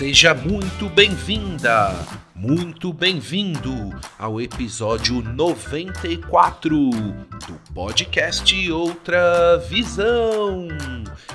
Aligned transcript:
Seja 0.00 0.32
muito 0.32 0.88
bem-vinda, 0.88 1.94
muito 2.34 2.90
bem-vindo 2.90 3.70
ao 4.18 4.40
episódio 4.40 5.20
94 5.20 6.70
do 6.70 7.74
podcast 7.74 8.72
Outra 8.72 9.58
Visão. 9.68 10.68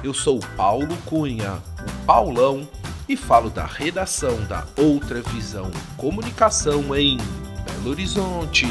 Eu 0.04 0.16
sou 0.16 0.40
Paulo 0.58 0.98
Cunha, 1.06 1.62
o 1.80 2.06
Paulão, 2.08 2.68
e 3.08 3.16
falo 3.16 3.52
da 3.52 3.68
redação 3.68 4.36
da 4.46 4.66
Outra 4.76 5.22
Visão 5.22 5.70
Comunicação 5.96 6.96
em 6.96 7.18
Belo 7.18 7.92
Horizonte. 7.92 8.66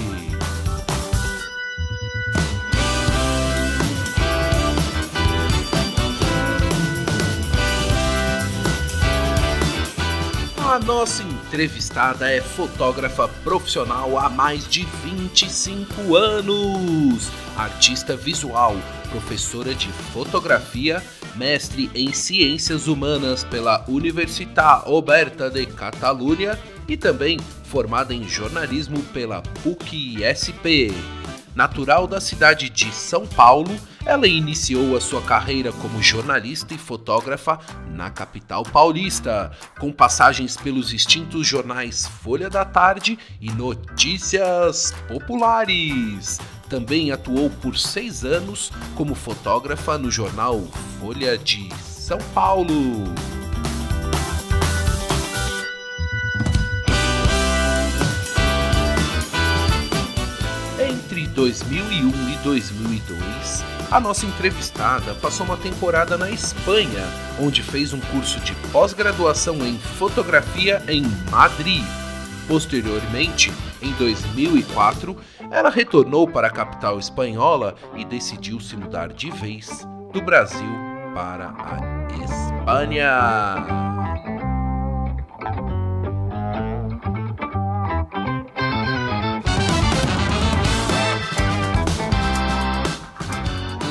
A 10.74 10.78
nossa 10.80 11.22
entrevistada 11.22 12.28
é 12.28 12.40
fotógrafa 12.40 13.28
profissional 13.44 14.18
há 14.18 14.28
mais 14.28 14.66
de 14.66 14.84
25 15.04 16.16
anos, 16.16 17.30
artista 17.56 18.16
visual, 18.16 18.74
professora 19.08 19.72
de 19.72 19.86
fotografia, 20.12 21.00
mestre 21.36 21.88
em 21.94 22.12
ciências 22.12 22.88
humanas 22.88 23.44
pela 23.44 23.84
Universitat 23.86 24.90
Oberta 24.90 25.48
de 25.48 25.64
Catalunha 25.64 26.58
e 26.88 26.96
também 26.96 27.38
formada 27.66 28.12
em 28.12 28.28
jornalismo 28.28 29.00
pela 29.12 29.42
PUC-SP. 29.62 30.92
Natural 31.54 32.06
da 32.06 32.20
cidade 32.20 32.68
de 32.68 32.92
São 32.92 33.26
Paulo, 33.26 33.70
ela 34.04 34.26
iniciou 34.26 34.96
a 34.96 35.00
sua 35.00 35.22
carreira 35.22 35.72
como 35.72 36.02
jornalista 36.02 36.74
e 36.74 36.78
fotógrafa 36.78 37.60
na 37.90 38.10
capital 38.10 38.64
paulista, 38.64 39.52
com 39.78 39.92
passagens 39.92 40.56
pelos 40.56 40.92
extintos 40.92 41.46
jornais 41.46 42.06
Folha 42.06 42.50
da 42.50 42.64
Tarde 42.64 43.18
e 43.40 43.52
Notícias 43.52 44.92
Populares. 45.06 46.40
Também 46.68 47.12
atuou 47.12 47.48
por 47.48 47.78
seis 47.78 48.24
anos 48.24 48.72
como 48.96 49.14
fotógrafa 49.14 49.96
no 49.96 50.10
jornal 50.10 50.60
Folha 50.98 51.38
de 51.38 51.68
São 51.76 52.18
Paulo. 52.34 53.04
2001 61.34 62.30
e 62.30 62.36
2002, 62.44 63.64
a 63.90 63.98
nossa 63.98 64.24
entrevistada 64.24 65.14
passou 65.14 65.44
uma 65.44 65.56
temporada 65.56 66.16
na 66.16 66.30
Espanha, 66.30 67.04
onde 67.40 67.62
fez 67.62 67.92
um 67.92 68.00
curso 68.00 68.38
de 68.40 68.54
pós-graduação 68.70 69.56
em 69.66 69.76
fotografia 69.76 70.82
em 70.88 71.02
Madrid. 71.30 71.84
Posteriormente, 72.46 73.52
em 73.82 73.92
2004, 73.92 75.16
ela 75.50 75.70
retornou 75.70 76.28
para 76.28 76.46
a 76.46 76.50
capital 76.50 76.98
espanhola 76.98 77.74
e 77.96 78.04
decidiu 78.04 78.60
se 78.60 78.76
mudar 78.76 79.12
de 79.12 79.30
vez 79.30 79.86
do 80.12 80.22
Brasil 80.22 80.78
para 81.14 81.48
a 81.48 81.78
Espanha. 82.24 84.03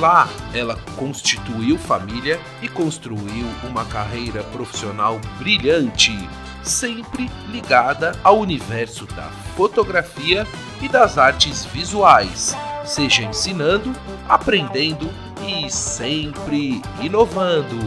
Lá, 0.03 0.28
ela 0.53 0.78
constituiu 0.97 1.78
família 1.78 2.38
e 2.62 2.68
construiu 2.68 3.47
uma 3.64 3.86
carreira 3.86 4.44
profissional 4.44 5.18
brilhante, 5.40 6.12
sempre 6.62 7.31
ligada 7.50 8.12
ao 8.22 8.38
universo 8.38 9.06
da 9.06 9.30
fotografia 9.56 10.46
e 10.81 10.90
das 10.90 11.18
artes 11.18 11.64
visuais, 11.64 12.53
seja 12.84 13.24
ensinando, 13.24 13.94
aprendendo 14.28 15.09
e 15.41 15.72
sempre 15.72 16.81
inovando. 17.00 17.80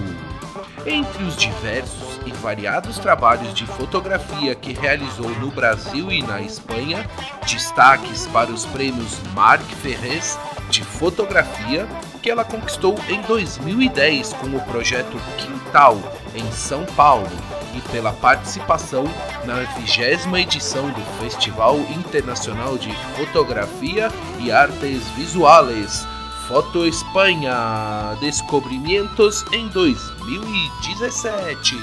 Entre 0.87 1.23
os 1.23 1.37
diversos 1.37 2.19
e 2.25 2.31
variados 2.31 2.99
trabalhos 2.99 3.53
de 3.53 3.67
fotografia 3.67 4.55
que 4.55 4.73
realizou 4.73 5.29
no 5.39 5.51
Brasil 5.51 6.11
e 6.11 6.23
na 6.23 6.41
Espanha, 6.41 7.07
destaques 7.47 8.27
para 8.29 8.51
os 8.51 8.65
prêmios 8.65 9.21
Marc 9.35 9.63
Ferrez 9.83 10.39
de 10.77 10.85
fotografia 10.85 11.89
que 12.23 12.31
ela 12.31 12.45
conquistou 12.45 12.95
em 13.09 13.23
2010 13.23 14.35
com 14.35 14.49
o 14.49 14.61
projeto 14.61 15.17
Quintal 15.39 15.99
em 16.35 16.53
São 16.53 16.85
Paulo 16.85 17.27
e 17.75 17.81
pela 17.91 18.13
participação 18.13 19.05
na 19.47 19.63
vigésima 19.79 20.39
edição 20.39 20.91
do 20.91 21.01
Festival 21.19 21.79
Internacional 21.79 22.77
de 22.77 22.95
Fotografia 23.17 24.11
e 24.39 24.53
Artes 24.53 25.09
Visuales 25.17 26.07
Foto 26.47 26.85
Espanha 26.85 28.15
Descobrimientos 28.21 29.47
em 29.53 29.69
2017. 29.69 31.75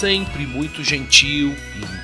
Sempre 0.00 0.46
muito 0.46 0.82
gentil, 0.82 1.54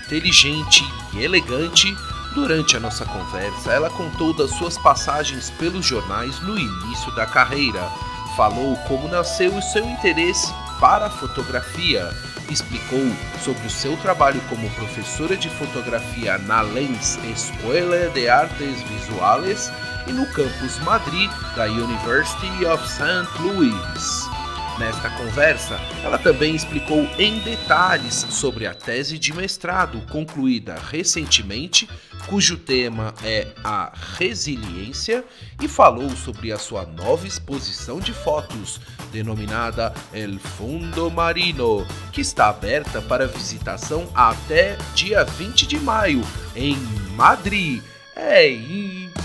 inteligente 0.05 0.85
e 1.15 1.25
elegante, 1.25 1.97
durante 2.35 2.77
a 2.77 2.81
nossa 2.81 3.07
conversa 3.07 3.73
ela 3.73 3.89
contou 3.89 4.35
das 4.35 4.51
suas 4.51 4.77
passagens 4.77 5.49
pelos 5.59 5.87
jornais 5.87 6.39
no 6.41 6.59
início 6.59 7.11
da 7.15 7.25
carreira. 7.25 7.91
Falou 8.37 8.77
como 8.87 9.09
nasceu 9.09 9.57
o 9.57 9.63
seu 9.63 9.83
interesse 9.89 10.53
para 10.79 11.07
a 11.07 11.11
fotografia, 11.11 12.11
explicou 12.51 13.11
sobre 13.43 13.67
o 13.67 13.71
seu 13.71 13.97
trabalho 13.97 14.43
como 14.51 14.69
professora 14.75 15.35
de 15.35 15.49
fotografia 15.49 16.37
na 16.37 16.61
Lens 16.61 17.19
Escuela 17.25 18.11
de 18.11 18.29
Artes 18.29 18.83
Visuales 18.83 19.73
e 20.07 20.13
no 20.13 20.27
campus 20.35 20.79
Madrid 20.81 21.31
da 21.57 21.65
University 21.65 22.67
of 22.67 22.87
St. 22.87 23.27
Louis. 23.41 24.36
Nesta 24.79 25.09
conversa, 25.09 25.81
ela 26.05 26.19
também 26.19 26.55
explicou 26.55 27.09
em 27.19 27.39
detalhes 27.39 28.27
sobre 28.29 28.67
a 28.67 28.75
tese 28.75 29.19
de 29.19 29.33
mestrado 29.33 30.03
concluída 30.13 30.77
recentemente, 30.91 31.89
cujo 32.27 32.59
tema 32.59 33.15
é 33.25 33.49
a 33.65 33.91
resiliência, 34.19 35.25
e 35.63 35.69
falou 35.69 36.11
sobre 36.11 36.53
a 36.53 36.59
sua 36.59 36.85
nova 36.85 37.27
exposição 37.27 37.99
de 37.99 38.13
fotos, 38.13 38.79
denominada 39.11 39.95
El 40.13 40.39
Fundo 40.39 41.11
Marino, 41.11 41.87
que 42.13 42.21
está 42.21 42.51
aberta 42.51 43.01
para 43.01 43.27
visitação 43.27 44.07
até 44.15 44.77
dia 44.95 45.25
20 45.25 45.67
de 45.67 45.79
maio, 45.79 46.21
em 46.55 46.77
Madrid. 47.17 47.83
É 48.15 48.51
imperdível! 48.51 49.17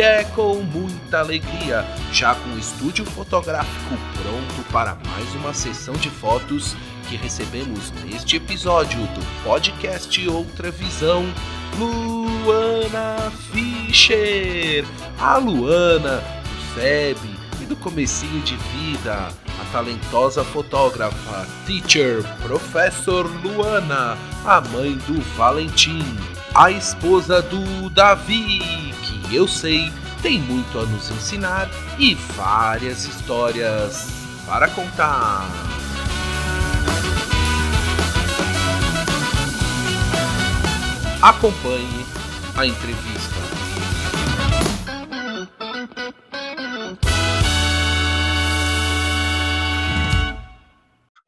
É 0.00 0.22
com 0.22 0.62
muita 0.62 1.18
alegria, 1.18 1.84
já 2.12 2.32
com 2.32 2.50
o 2.50 2.58
estúdio 2.60 3.04
fotográfico 3.04 3.98
pronto 4.14 4.72
para 4.72 4.94
mais 4.94 5.34
uma 5.34 5.52
sessão 5.52 5.92
de 5.94 6.08
fotos, 6.08 6.76
que 7.08 7.16
recebemos 7.16 7.90
neste 8.04 8.36
episódio 8.36 9.00
do 9.00 9.42
podcast 9.42 10.28
Outra 10.28 10.70
Visão, 10.70 11.24
Luana 11.76 13.32
Fischer. 13.50 14.84
A 15.18 15.36
Luana, 15.36 16.22
do 16.44 16.80
SEB 16.80 17.18
e 17.60 17.64
do 17.64 17.74
comecinho 17.74 18.40
de 18.42 18.54
vida, 18.54 19.14
a 19.34 19.72
talentosa 19.72 20.44
fotógrafa, 20.44 21.44
teacher, 21.66 22.22
professor 22.40 23.28
Luana, 23.42 24.16
a 24.46 24.60
mãe 24.60 24.92
do 25.08 25.20
Valentim, 25.36 26.04
a 26.54 26.70
esposa 26.70 27.42
do 27.42 27.90
Davi, 27.90 28.88
que 29.28 29.36
eu 29.36 29.46
sei 29.46 29.92
tem 30.22 30.40
muito 30.40 30.78
a 30.78 30.86
nos 30.86 31.10
ensinar 31.10 31.70
e 31.98 32.14
várias 32.14 33.04
histórias 33.04 34.08
para 34.46 34.68
contar. 34.68 35.48
Acompanhe 41.20 42.06
a 42.56 42.66
entrevista. 42.66 43.17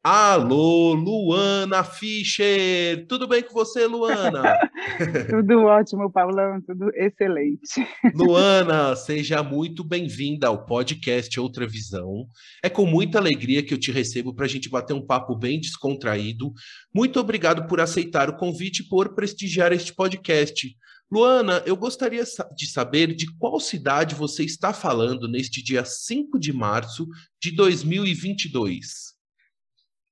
Alô, 0.03 0.95
Luana 0.95 1.83
Fischer! 1.83 3.05
Tudo 3.07 3.27
bem 3.27 3.43
com 3.43 3.53
você, 3.53 3.85
Luana? 3.85 4.57
tudo 5.29 5.59
ótimo, 5.59 6.11
Paulão, 6.11 6.59
tudo 6.59 6.89
excelente. 6.95 7.87
Luana, 8.15 8.95
seja 8.95 9.43
muito 9.43 9.83
bem-vinda 9.83 10.47
ao 10.47 10.65
podcast 10.65 11.39
Outra 11.39 11.67
Visão. 11.67 12.25
É 12.63 12.69
com 12.69 12.87
muita 12.87 13.19
alegria 13.19 13.61
que 13.61 13.75
eu 13.75 13.79
te 13.79 13.91
recebo 13.91 14.33
para 14.33 14.45
a 14.45 14.49
gente 14.49 14.69
bater 14.69 14.95
um 14.95 15.05
papo 15.05 15.35
bem 15.35 15.59
descontraído. 15.59 16.51
Muito 16.91 17.19
obrigado 17.19 17.67
por 17.67 17.79
aceitar 17.79 18.27
o 18.27 18.37
convite 18.37 18.79
e 18.79 18.89
por 18.89 19.13
prestigiar 19.13 19.71
este 19.71 19.93
podcast. 19.93 20.67
Luana, 21.11 21.61
eu 21.63 21.77
gostaria 21.77 22.23
de 22.57 22.65
saber 22.71 23.13
de 23.13 23.31
qual 23.37 23.59
cidade 23.59 24.15
você 24.15 24.43
está 24.43 24.73
falando 24.73 25.27
neste 25.27 25.63
dia 25.63 25.85
5 25.85 26.39
de 26.39 26.51
março 26.51 27.05
de 27.39 27.55
2022. 27.55 29.10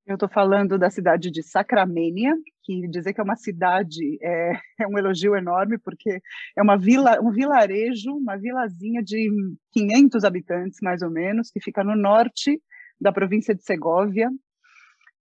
Eu 0.09 0.15
estou 0.15 0.27
falando 0.27 0.79
da 0.79 0.89
cidade 0.89 1.29
de 1.29 1.43
Sacramênia, 1.43 2.33
que 2.63 2.87
dizer 2.87 3.13
que 3.13 3.21
é 3.21 3.23
uma 3.23 3.35
cidade 3.35 4.17
é, 4.23 4.53
é, 4.81 4.87
um 4.87 4.97
elogio 4.97 5.35
enorme, 5.35 5.77
porque 5.77 6.19
é 6.57 6.63
uma 6.63 6.75
vila, 6.79 7.19
um 7.21 7.29
vilarejo, 7.29 8.13
uma 8.13 8.35
vilazinha 8.35 9.03
de 9.03 9.29
500 9.71 10.23
habitantes, 10.23 10.79
mais 10.81 11.03
ou 11.03 11.11
menos, 11.11 11.51
que 11.51 11.61
fica 11.61 11.83
no 11.83 11.95
norte 11.95 12.59
da 12.99 13.11
província 13.11 13.53
de 13.53 13.63
Segóvia, 13.63 14.31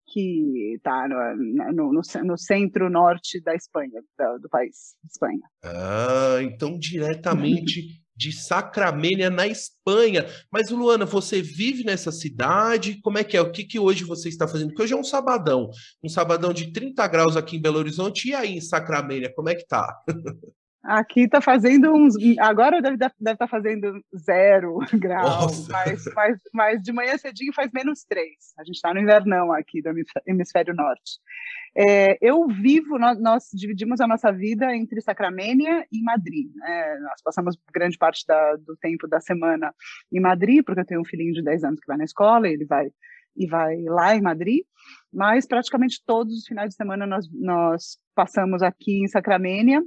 que 0.07 0.75
está 0.77 1.09
no, 1.09 1.73
no, 1.73 1.93
no, 1.93 2.01
no 2.23 2.39
centro-norte 2.39 3.43
da 3.43 3.57
Espanha, 3.57 4.01
da, 4.17 4.39
do 4.39 4.49
país, 4.49 4.95
Espanha. 5.05 5.43
Ah, 5.65 6.39
então 6.43 6.79
diretamente 6.79 8.06
de 8.17 8.33
Sacramênia, 8.33 9.29
na 9.29 9.47
Espanha. 9.47 10.27
Mas, 10.51 10.71
Luana, 10.71 11.05
você 11.05 11.43
vive 11.43 11.85
nessa 11.85 12.11
cidade? 12.11 13.01
Como 13.03 13.19
é 13.19 13.25
que 13.25 13.37
é? 13.37 13.41
O 13.41 13.53
que, 13.53 13.65
que 13.65 13.79
hoje 13.79 14.05
você 14.05 14.29
está 14.29 14.49
fazendo? 14.49 14.69
Porque 14.69 14.83
hoje 14.83 14.95
é 14.95 14.97
um 14.97 15.05
sabadão, 15.05 15.71
um 16.03 16.09
sabadão 16.09 16.53
de 16.53 16.73
30 16.73 17.07
graus 17.09 17.37
aqui 17.37 17.57
em 17.57 17.61
Belo 17.61 17.79
Horizonte. 17.79 18.29
E 18.29 18.35
aí, 18.35 18.57
em 18.57 18.61
Sacramênia, 18.61 19.33
como 19.35 19.49
é 19.49 19.55
que 19.55 19.67
tá? 19.67 19.95
Aqui 20.87 21.23
está 21.23 21.41
fazendo 21.41 21.93
uns. 21.93 22.15
Agora 22.39 22.81
deve, 22.81 22.97
deve 22.97 23.13
estar 23.19 23.37
tá 23.37 23.49
fazendo 23.49 24.01
zero 24.17 24.79
grau, 24.95 25.49
mas, 25.69 26.05
mas, 26.15 26.39
mas 26.53 26.83
de 26.83 26.93
manhã 26.93 27.19
cedinho 27.19 27.53
faz 27.53 27.71
menos 27.73 28.05
três. 28.05 28.55
A 28.57 28.63
gente 28.63 28.77
está 28.77 28.95
no 28.95 29.01
invernão 29.01 29.53
aqui 29.53 29.83
do 29.83 29.91
hemisfério 30.25 30.75
norte. 30.75 31.19
É, 31.77 32.17
eu 32.21 32.47
vivo, 32.47 32.99
nós, 32.99 33.21
nós, 33.21 33.45
dividimos 33.53 34.01
a 34.01 34.07
nossa 34.07 34.33
vida 34.33 34.75
entre 34.75 35.01
Sacramênia 35.01 35.85
e 35.91 36.01
Madrid. 36.03 36.51
Né? 36.55 36.99
Nós 37.01 37.21
passamos 37.23 37.59
grande 37.75 37.99
parte 37.99 38.25
da, 38.27 38.57
do 38.57 38.77
tempo 38.77 39.09
da 39.09 39.21
semana 39.21 39.75
em 40.13 40.21
Madrid, 40.21 40.65
porque 40.65 40.81
eu 40.81 40.87
tenho 40.87 41.01
um 41.01 41.05
filhinho 41.05 41.35
de 41.35 41.43
10 41.43 41.65
anos 41.65 41.81
que 41.81 41.87
vai 41.87 41.97
na 41.97 42.05
escola, 42.05 42.49
ele 42.49 42.65
vai 42.65 42.91
e 43.37 43.47
vai 43.47 43.83
lá 43.83 44.17
em 44.17 44.23
Madrid, 44.23 44.65
mas 45.13 45.47
praticamente 45.47 46.03
todos 46.07 46.39
os 46.39 46.47
finais 46.47 46.71
de 46.71 46.77
semana 46.77 47.07
nós, 47.07 47.29
nós 47.33 47.99
passamos 48.15 48.63
aqui 48.63 49.03
em 49.03 49.09
Sacramênia 49.09 49.83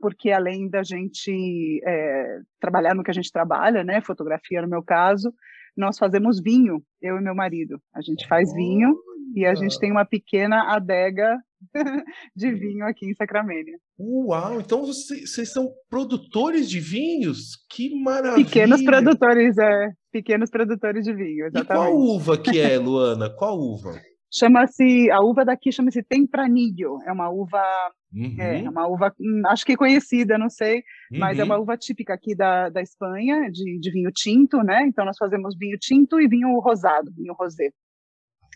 porque 0.00 0.30
além 0.30 0.68
da 0.68 0.82
gente 0.82 1.80
é, 1.84 2.38
trabalhar 2.60 2.94
no 2.94 3.02
que 3.02 3.10
a 3.10 3.14
gente 3.14 3.32
trabalha, 3.32 3.82
né, 3.82 4.00
fotografia 4.00 4.62
no 4.62 4.68
meu 4.68 4.82
caso, 4.82 5.32
nós 5.76 5.98
fazemos 5.98 6.40
vinho, 6.40 6.82
eu 7.00 7.16
e 7.16 7.22
meu 7.22 7.34
marido. 7.34 7.80
A 7.94 8.00
gente 8.00 8.26
faz 8.28 8.52
vinho 8.52 8.94
e 9.34 9.46
a 9.46 9.54
gente 9.54 9.78
tem 9.78 9.90
uma 9.90 10.04
pequena 10.04 10.74
adega 10.74 11.36
de 12.34 12.52
vinho 12.52 12.84
aqui 12.86 13.06
em 13.06 13.14
Sacramento. 13.14 13.70
Uau! 13.98 14.60
Então 14.60 14.84
vocês 14.84 15.52
são 15.52 15.68
produtores 15.88 16.68
de 16.68 16.80
vinhos? 16.80 17.56
Que 17.70 17.94
maravilha! 18.02 18.44
Pequenos 18.44 18.82
produtores, 18.82 19.56
é. 19.58 19.88
Pequenos 20.12 20.50
produtores 20.50 21.04
de 21.04 21.12
vinho, 21.14 21.46
exatamente. 21.46 21.86
E 21.86 21.90
qual 21.90 21.96
uva 21.96 22.38
que 22.38 22.58
é, 22.58 22.78
Luana? 22.78 23.30
Qual 23.30 23.58
uva? 23.58 23.92
Chama-se, 24.32 25.10
a 25.10 25.20
uva 25.20 25.44
daqui 25.44 25.72
chama-se 25.72 26.02
Tempranillo. 26.02 26.98
É 27.06 27.12
uma 27.12 27.30
uva 27.30 27.62
uhum. 28.12 28.36
É 28.38 28.68
uma 28.68 28.86
uva, 28.86 29.14
hum, 29.20 29.42
acho 29.46 29.64
que 29.64 29.76
conhecida, 29.76 30.38
não 30.38 30.48
sei, 30.48 30.76
uhum. 31.12 31.18
mas 31.18 31.38
é 31.38 31.44
uma 31.44 31.56
uhum. 31.56 31.62
uva 31.62 31.76
típica 31.76 32.14
aqui 32.14 32.34
da, 32.34 32.68
da 32.68 32.82
Espanha, 32.82 33.50
de, 33.50 33.78
de 33.78 33.90
vinho 33.90 34.10
tinto, 34.12 34.62
né? 34.62 34.84
Então 34.86 35.04
nós 35.04 35.16
fazemos 35.18 35.56
vinho 35.58 35.78
tinto 35.78 36.20
e 36.20 36.28
vinho 36.28 36.58
rosado, 36.60 37.12
vinho 37.16 37.34
rosé. 37.34 37.70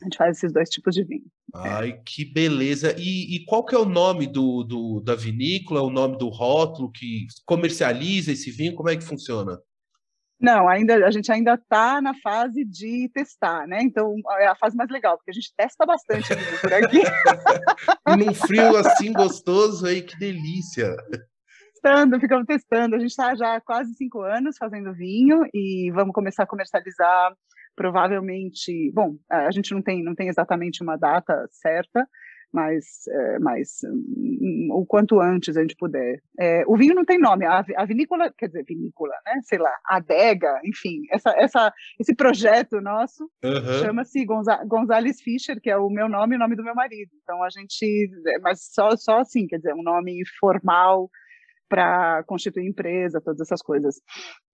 A 0.03 0.05
gente 0.05 0.17
faz 0.17 0.37
esses 0.37 0.53
dois 0.53 0.69
tipos 0.69 0.95
de 0.95 1.05
vinho. 1.05 1.25
Ai, 1.55 2.01
que 2.05 2.25
beleza! 2.25 2.95
E, 2.99 3.37
e, 3.37 3.45
qual 3.45 3.65
que 3.65 3.75
é 3.75 3.79
o 3.79 3.85
nome 3.85 4.27
do, 4.27 4.65
do, 4.65 5.01
da 5.01 5.15
vinícola, 5.15 5.83
o 5.83 5.91
nome 5.91 6.19
do 6.19 6.29
rótulo 6.29 6.91
que 6.91 7.27
comercializa 7.47 8.33
esse 8.33 8.51
vinho? 8.51 8.75
Como 8.75 8.89
é 8.89 8.97
que 8.97 9.05
funciona? 9.05 9.59
Não, 10.41 10.69
ainda 10.69 11.07
a 11.07 11.11
gente 11.11 11.31
ainda 11.31 11.55
está 11.55 12.03
na 12.03 12.13
fase 12.15 12.65
de 12.65 13.09
testar, 13.15 13.67
né? 13.67 13.81
Então 13.83 14.15
é 14.39 14.47
a 14.47 14.57
fase 14.57 14.77
mais 14.77 14.91
legal, 14.91 15.17
porque 15.17 15.31
a 15.31 15.35
gente 15.35 15.55
testa 15.57 15.87
bastante 15.87 16.29
por 16.61 16.73
aqui. 16.73 17.03
e 18.09 18.17
num 18.17 18.35
frio 18.35 18.77
assim 18.77 19.13
gostoso 19.13 19.87
aí, 19.87 20.03
que 20.03 20.19
delícia! 20.19 20.95
Testando, 21.73 22.19
ficamos 22.19 22.47
testando. 22.47 22.97
A 22.97 22.99
gente 22.99 23.11
está 23.11 23.35
já 23.35 23.57
há 23.57 23.61
quase 23.61 23.95
cinco 23.95 24.23
anos 24.23 24.57
fazendo 24.59 24.95
vinho 24.95 25.43
e 25.53 25.91
vamos 25.93 26.15
começar 26.15 26.43
a 26.43 26.47
comercializar 26.47 27.33
provavelmente. 27.77 28.91
Bom, 28.93 29.17
a 29.31 29.51
gente 29.51 29.73
não 29.75 29.83
tem, 29.83 30.03
não 30.03 30.15
tem 30.15 30.29
exatamente 30.29 30.83
uma 30.83 30.97
data 30.97 31.47
certa, 31.51 32.07
mas, 32.55 32.85
é, 33.09 33.39
mas 33.41 33.81
um, 33.85 34.69
o 34.71 34.87
quanto 34.87 35.21
antes 35.21 35.57
a 35.57 35.61
gente 35.61 35.75
puder. 35.75 36.23
É, 36.39 36.63
o 36.69 36.77
vinho 36.77 36.95
não 36.95 37.05
tem 37.05 37.19
nome, 37.19 37.45
a, 37.45 37.65
a, 37.77 37.85
vinícola, 37.85 38.33
quer 38.39 38.47
dizer, 38.47 38.65
vinícola, 38.65 39.13
né? 39.27 39.41
Sei 39.43 39.59
lá, 39.59 39.77
adega, 39.85 40.61
enfim, 40.65 41.03
essa, 41.11 41.35
essa, 41.37 41.73
esse 41.99 42.15
projeto 42.15 42.81
nosso 42.81 43.29
uhum. 43.45 43.83
chama-se 43.83 44.25
Gonza, 44.25 44.65
Gonzales 44.67 45.21
Fischer, 45.21 45.61
que 45.61 45.69
é 45.69 45.77
o 45.77 45.91
meu 45.91 46.09
nome 46.09 46.35
e 46.35 46.37
o 46.37 46.39
nome 46.39 46.55
do 46.55 46.63
meu 46.63 46.77
marido. 46.77 47.11
Então 47.23 47.43
a 47.43 47.51
gente, 47.51 48.09
mas 48.41 48.69
só, 48.73 48.97
só 48.97 49.19
assim, 49.19 49.49
quer 49.49 49.57
dizer, 49.57 49.75
um 49.75 49.83
nome 49.83 50.23
formal 50.39 51.11
para 51.69 52.23
constituir 52.29 52.69
empresa, 52.69 53.21
todas 53.21 53.41
essas 53.41 53.61
coisas. 53.61 53.97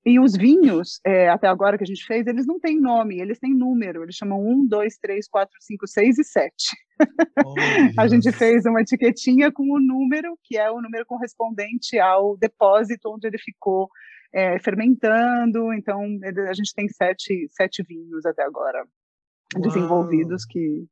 E 0.06 0.18
os 0.18 0.34
vinhos, 0.34 1.00
é, 1.04 1.28
até 1.28 1.48
agora 1.48 1.76
que 1.76 1.84
a 1.84 1.86
gente 1.86 2.06
fez, 2.06 2.26
eles 2.26 2.46
não 2.46 2.58
têm 2.58 2.80
nome, 2.80 3.20
eles 3.20 3.38
têm 3.38 3.54
número. 3.54 4.02
Eles 4.02 4.14
chamam 4.14 4.40
1, 4.40 4.66
2, 4.68 4.96
3, 4.96 5.28
4, 5.28 5.54
5, 5.60 5.86
6 5.86 6.18
e 6.18 6.24
7. 6.24 6.54
A 7.98 8.06
gente 8.08 8.30
fez 8.32 8.64
uma 8.66 8.80
etiquetinha 8.80 9.50
com 9.52 9.62
o 9.64 9.80
número, 9.80 10.38
que 10.44 10.56
é 10.56 10.70
o 10.70 10.80
número 10.80 11.04
correspondente 11.06 11.98
ao 11.98 12.36
depósito 12.36 13.10
onde 13.10 13.26
ele 13.26 13.38
ficou 13.38 13.88
é, 14.32 14.58
fermentando. 14.58 15.72
Então, 15.72 16.00
a 16.48 16.52
gente 16.52 16.74
tem 16.74 16.88
sete, 16.88 17.46
sete 17.50 17.82
vinhos 17.82 18.24
até 18.24 18.42
agora 18.42 18.84
Uau. 19.54 19.62
desenvolvidos 19.62 20.44
que 20.44 20.84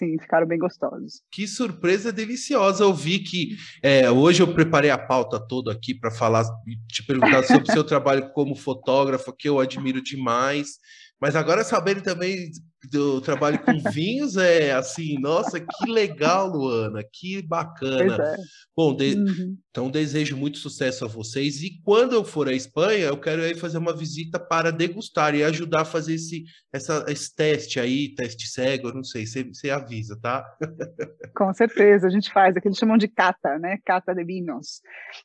Sim, 0.00 0.18
ficaram 0.18 0.46
bem 0.46 0.58
gostosos. 0.58 1.20
Que 1.30 1.46
surpresa 1.46 2.10
deliciosa. 2.10 2.84
Eu 2.84 2.94
vi 2.94 3.18
que 3.18 3.56
é, 3.82 4.10
hoje 4.10 4.42
eu 4.42 4.54
preparei 4.54 4.88
a 4.88 4.96
pauta 4.96 5.38
toda 5.38 5.72
aqui 5.72 5.94
para 5.94 6.10
falar, 6.10 6.44
te 6.88 7.04
perguntar 7.04 7.42
sobre 7.42 7.68
o 7.68 7.72
seu 7.72 7.84
trabalho 7.84 8.32
como 8.32 8.56
fotógrafo, 8.56 9.30
que 9.36 9.46
eu 9.46 9.60
admiro 9.60 10.02
demais. 10.02 10.78
Mas 11.20 11.36
agora 11.36 11.62
saber 11.62 12.00
também 12.00 12.50
do 12.88 13.20
trabalho 13.20 13.58
com 13.58 13.78
vinhos 13.90 14.36
é 14.36 14.72
assim, 14.72 15.18
nossa, 15.18 15.60
que 15.60 15.90
legal, 15.90 16.48
Luana, 16.48 17.02
que 17.12 17.42
bacana. 17.42 18.16
É. 18.16 18.36
Bom, 18.76 18.94
de... 18.94 19.14
uhum. 19.14 19.56
então 19.70 19.90
desejo 19.90 20.36
muito 20.36 20.58
sucesso 20.58 21.04
a 21.04 21.08
vocês 21.08 21.62
e 21.62 21.80
quando 21.82 22.14
eu 22.14 22.24
for 22.24 22.48
à 22.48 22.52
Espanha, 22.52 23.06
eu 23.06 23.20
quero 23.20 23.42
aí 23.42 23.54
fazer 23.54 23.78
uma 23.78 23.94
visita 23.94 24.38
para 24.38 24.70
degustar 24.70 25.34
e 25.34 25.44
ajudar 25.44 25.82
a 25.82 25.84
fazer 25.84 26.14
esse, 26.14 26.44
essa, 26.72 27.04
esse 27.08 27.34
teste 27.34 27.78
aí, 27.78 28.14
teste 28.14 28.48
cego, 28.48 28.88
eu 28.88 28.94
não 28.94 29.04
sei, 29.04 29.26
você, 29.26 29.44
você 29.44 29.70
avisa, 29.70 30.18
tá? 30.20 30.44
Com 31.36 31.52
certeza, 31.52 32.06
a 32.06 32.10
gente 32.10 32.32
faz, 32.32 32.56
aqui 32.56 32.68
eles 32.68 32.78
chamam 32.78 32.96
de 32.96 33.08
cata, 33.08 33.58
né? 33.58 33.78
Cata 33.84 34.14
de 34.14 34.24
vinhos. 34.24 34.80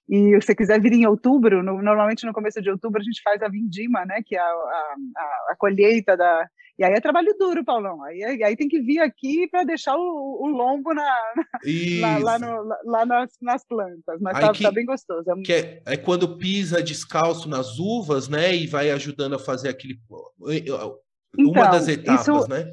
E 0.09 0.39
se 0.41 0.47
você 0.47 0.55
quiser 0.55 0.81
vir 0.81 0.93
em 0.93 1.05
outubro, 1.05 1.63
no, 1.63 1.81
normalmente 1.81 2.25
no 2.25 2.33
começo 2.33 2.61
de 2.61 2.69
outubro 2.69 2.99
a 3.01 3.03
gente 3.03 3.21
faz 3.23 3.41
a 3.41 3.47
vindima, 3.47 4.05
né? 4.05 4.21
Que 4.25 4.35
é 4.35 4.39
a, 4.39 4.43
a, 4.43 4.95
a 5.51 5.55
colheita 5.57 6.17
da 6.17 6.47
e 6.77 6.83
aí 6.83 6.93
é 6.93 6.99
trabalho 6.99 7.33
duro, 7.39 7.63
Paulão. 7.63 8.03
Aí, 8.03 8.43
aí 8.43 8.55
tem 8.55 8.67
que 8.67 8.81
vir 8.81 8.99
aqui 8.99 9.47
para 9.49 9.63
deixar 9.63 9.95
o, 9.95 10.39
o, 10.41 10.47
lombo 10.47 10.93
na, 10.93 11.33
na 12.01 12.17
lá, 12.19 12.37
no, 12.39 12.63
lá 12.83 13.05
nas, 13.05 13.31
nas, 13.41 13.65
plantas. 13.65 14.19
Mas 14.19 14.39
tá, 14.39 14.51
que, 14.51 14.63
tá, 14.63 14.71
bem 14.71 14.85
gostoso. 14.85 15.23
É, 15.29 15.41
que 15.41 15.53
é, 15.53 15.81
é, 15.85 15.97
quando 15.97 16.37
pisa 16.37 16.83
descalço 16.83 17.47
nas 17.47 17.79
uvas, 17.79 18.27
né? 18.27 18.53
E 18.53 18.67
vai 18.67 18.91
ajudando 18.91 19.35
a 19.35 19.39
fazer 19.39 19.69
aquele. 19.69 19.97
Uma 21.37 21.49
então, 21.49 21.71
das 21.71 21.87
etapas, 21.87 22.27
isso, 22.27 22.49
né? 22.49 22.65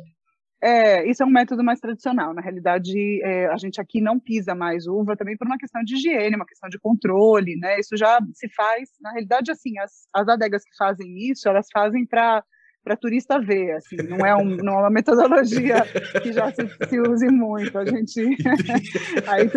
É, 0.65 1.09
isso 1.09 1.23
é 1.23 1.27
um 1.27 1.31
método 1.31 1.63
mais 1.63 1.81
tradicional. 1.81 2.35
Na 2.35 2.41
realidade, 2.41 3.21
é, 3.23 3.47
a 3.47 3.57
gente 3.57 3.81
aqui 3.81 4.01
não 4.01 4.19
pisa 4.19 4.55
mais 4.55 4.87
uva 4.87 5.17
também 5.17 5.37
por 5.37 5.47
uma 5.47 5.59
questão 5.59 5.83
de 5.83 5.95
higiene, 5.97 6.37
uma 6.37 6.47
questão 6.47 6.69
de 6.69 6.79
controle, 6.79 7.57
né? 7.57 7.79
Isso 7.79 7.97
já 7.97 8.21
se 8.33 8.49
faz. 8.49 8.89
Na 9.01 9.11
realidade, 9.11 9.51
assim, 9.51 9.79
as, 9.79 10.07
as 10.13 10.29
adegas 10.29 10.65
que 10.65 10.77
fazem 10.77 11.19
isso, 11.31 11.49
elas 11.49 11.67
fazem 11.73 12.07
para 12.07 12.45
para 12.83 12.97
turista 12.97 13.41
ver, 13.41 13.73
assim, 13.73 13.97
não 13.97 14.27
é, 14.27 14.35
um, 14.35 14.57
não 14.57 14.75
é 14.75 14.79
uma 14.79 14.91
metodologia 14.91 15.83
que 16.21 16.33
já 16.33 16.53
se, 16.53 16.69
se 16.89 17.01
use 17.01 17.27
muito. 17.29 17.79
A 17.79 17.85
gente 17.85 18.21
aí 19.27 19.49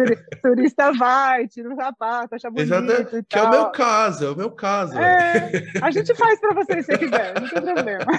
turista 0.41 0.91
vai, 0.93 1.47
tira 1.47 1.73
o 1.73 1.75
sapato, 1.75 2.35
acha 2.35 2.49
bonito. 2.51 2.73
Exato, 2.73 3.23
que 3.23 3.35
tal. 3.35 3.45
é 3.45 3.47
o 3.47 3.51
meu 3.51 3.71
caso, 3.71 4.25
é 4.25 4.29
o 4.29 4.35
meu 4.35 4.51
caso. 4.51 4.97
É, 4.97 5.51
a 5.81 5.89
gente 5.91 6.13
faz 6.13 6.39
para 6.39 6.53
você 6.53 6.83
se 6.83 6.97
quiser, 6.97 7.33
não 7.39 7.49
tem 7.49 7.61
problema. 7.61 8.05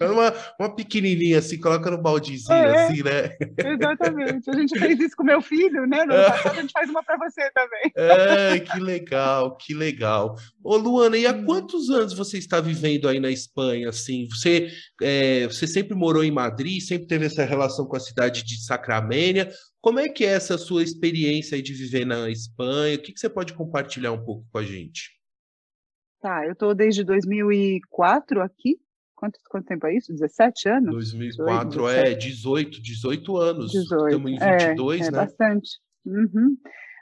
É 0.00 0.06
uma, 0.06 0.32
uma 0.60 0.74
pequenininha 0.74 1.38
assim, 1.38 1.58
coloca 1.58 1.90
no 1.90 1.98
baldezinho, 1.98 2.52
é, 2.52 2.84
assim, 2.84 3.02
né? 3.02 3.36
Exatamente. 3.56 4.48
A 4.48 4.54
gente 4.54 4.78
fez 4.78 5.00
isso 5.00 5.16
com 5.16 5.24
meu 5.24 5.40
filho, 5.42 5.86
né? 5.86 6.04
No 6.04 6.14
passado, 6.14 6.58
a 6.58 6.60
gente 6.60 6.72
faz 6.72 6.88
uma 6.88 7.02
para 7.02 7.16
você 7.16 7.50
também. 7.52 7.92
É, 7.96 8.60
que 8.60 8.78
legal, 8.78 9.56
que 9.56 9.74
legal. 9.74 10.36
Ô, 10.62 10.76
Luana, 10.76 11.16
e 11.16 11.26
há 11.26 11.34
quantos 11.34 11.90
anos 11.90 12.14
você 12.14 12.38
está 12.38 12.60
vivendo 12.60 13.08
aí 13.08 13.18
na 13.18 13.30
Espanha? 13.30 13.65
Assim, 13.86 14.28
você, 14.28 14.68
é, 15.02 15.46
você 15.46 15.66
sempre 15.66 15.94
morou 15.94 16.24
em 16.24 16.30
Madrid, 16.30 16.80
sempre 16.80 17.06
teve 17.06 17.26
essa 17.26 17.44
relação 17.44 17.86
com 17.86 17.96
a 17.96 18.00
cidade 18.00 18.44
de 18.44 18.64
Sacramento. 18.64 19.54
Como 19.80 19.98
é 19.98 20.08
que 20.08 20.24
é 20.24 20.28
essa 20.28 20.58
sua 20.58 20.82
experiência 20.82 21.60
de 21.62 21.72
viver 21.72 22.04
na 22.04 22.30
Espanha? 22.30 22.96
O 22.96 23.02
que, 23.02 23.12
que 23.12 23.20
você 23.20 23.28
pode 23.28 23.54
compartilhar 23.54 24.12
um 24.12 24.24
pouco 24.24 24.46
com 24.50 24.58
a 24.58 24.64
gente? 24.64 25.10
Tá, 26.20 26.44
eu 26.44 26.52
estou 26.52 26.74
desde 26.74 27.04
2004 27.04 28.42
aqui. 28.42 28.78
Quanto, 29.14 29.38
quanto 29.48 29.66
tempo 29.66 29.86
é 29.86 29.96
isso? 29.96 30.12
17 30.12 30.68
anos? 30.68 30.90
2004 30.92 31.70
18, 31.70 31.98
é 31.98 32.14
18, 32.14 32.82
18 32.82 33.36
anos. 33.36 33.72
18. 33.72 34.06
Estamos 34.06 34.30
em 34.30 34.38
22, 34.38 35.00
é, 35.00 35.04
é 35.04 35.10
né? 35.10 35.18
Bastante. 35.18 35.70
Uhum 36.04 36.56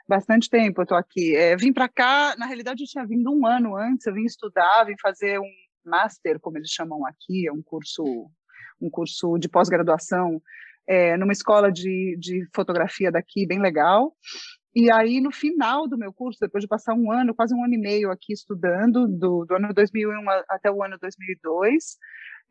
bastante 0.07 0.49
tempo 0.49 0.81
eu 0.81 0.83
estou 0.83 0.97
aqui. 0.97 1.35
É, 1.35 1.55
vim 1.55 1.73
para 1.73 1.89
cá, 1.89 2.35
na 2.37 2.45
realidade 2.45 2.83
eu 2.83 2.87
tinha 2.87 3.05
vindo 3.05 3.31
um 3.31 3.45
ano 3.45 3.75
antes, 3.75 4.05
eu 4.05 4.13
vim 4.13 4.23
estudar, 4.23 4.85
vim 4.85 4.95
fazer 5.01 5.39
um 5.39 5.51
master, 5.85 6.39
como 6.39 6.57
eles 6.57 6.69
chamam 6.69 7.05
aqui, 7.05 7.47
é 7.47 7.51
um 7.51 7.61
curso, 7.61 8.03
um 8.81 8.89
curso 8.89 9.37
de 9.37 9.49
pós-graduação 9.49 10.41
é, 10.87 11.17
numa 11.17 11.33
escola 11.33 11.71
de, 11.71 12.17
de 12.19 12.47
fotografia 12.53 13.11
daqui, 13.11 13.45
bem 13.45 13.59
legal. 13.59 14.13
E 14.75 14.91
aí, 14.91 15.21
no 15.21 15.31
final 15.31 15.87
do 15.87 15.97
meu 15.97 16.11
curso, 16.11 16.39
depois 16.41 16.61
de 16.61 16.67
passar 16.67 16.93
um 16.93 17.09
ano, 17.11 17.33
quase 17.33 17.55
um 17.55 17.63
ano 17.63 17.73
e 17.73 17.77
meio 17.77 18.11
aqui 18.11 18.33
estudando, 18.33 19.07
do, 19.07 19.45
do 19.45 19.55
ano 19.55 19.73
2001 19.73 20.29
até 20.49 20.69
o 20.69 20.83
ano 20.83 20.97
2002, 20.99 21.97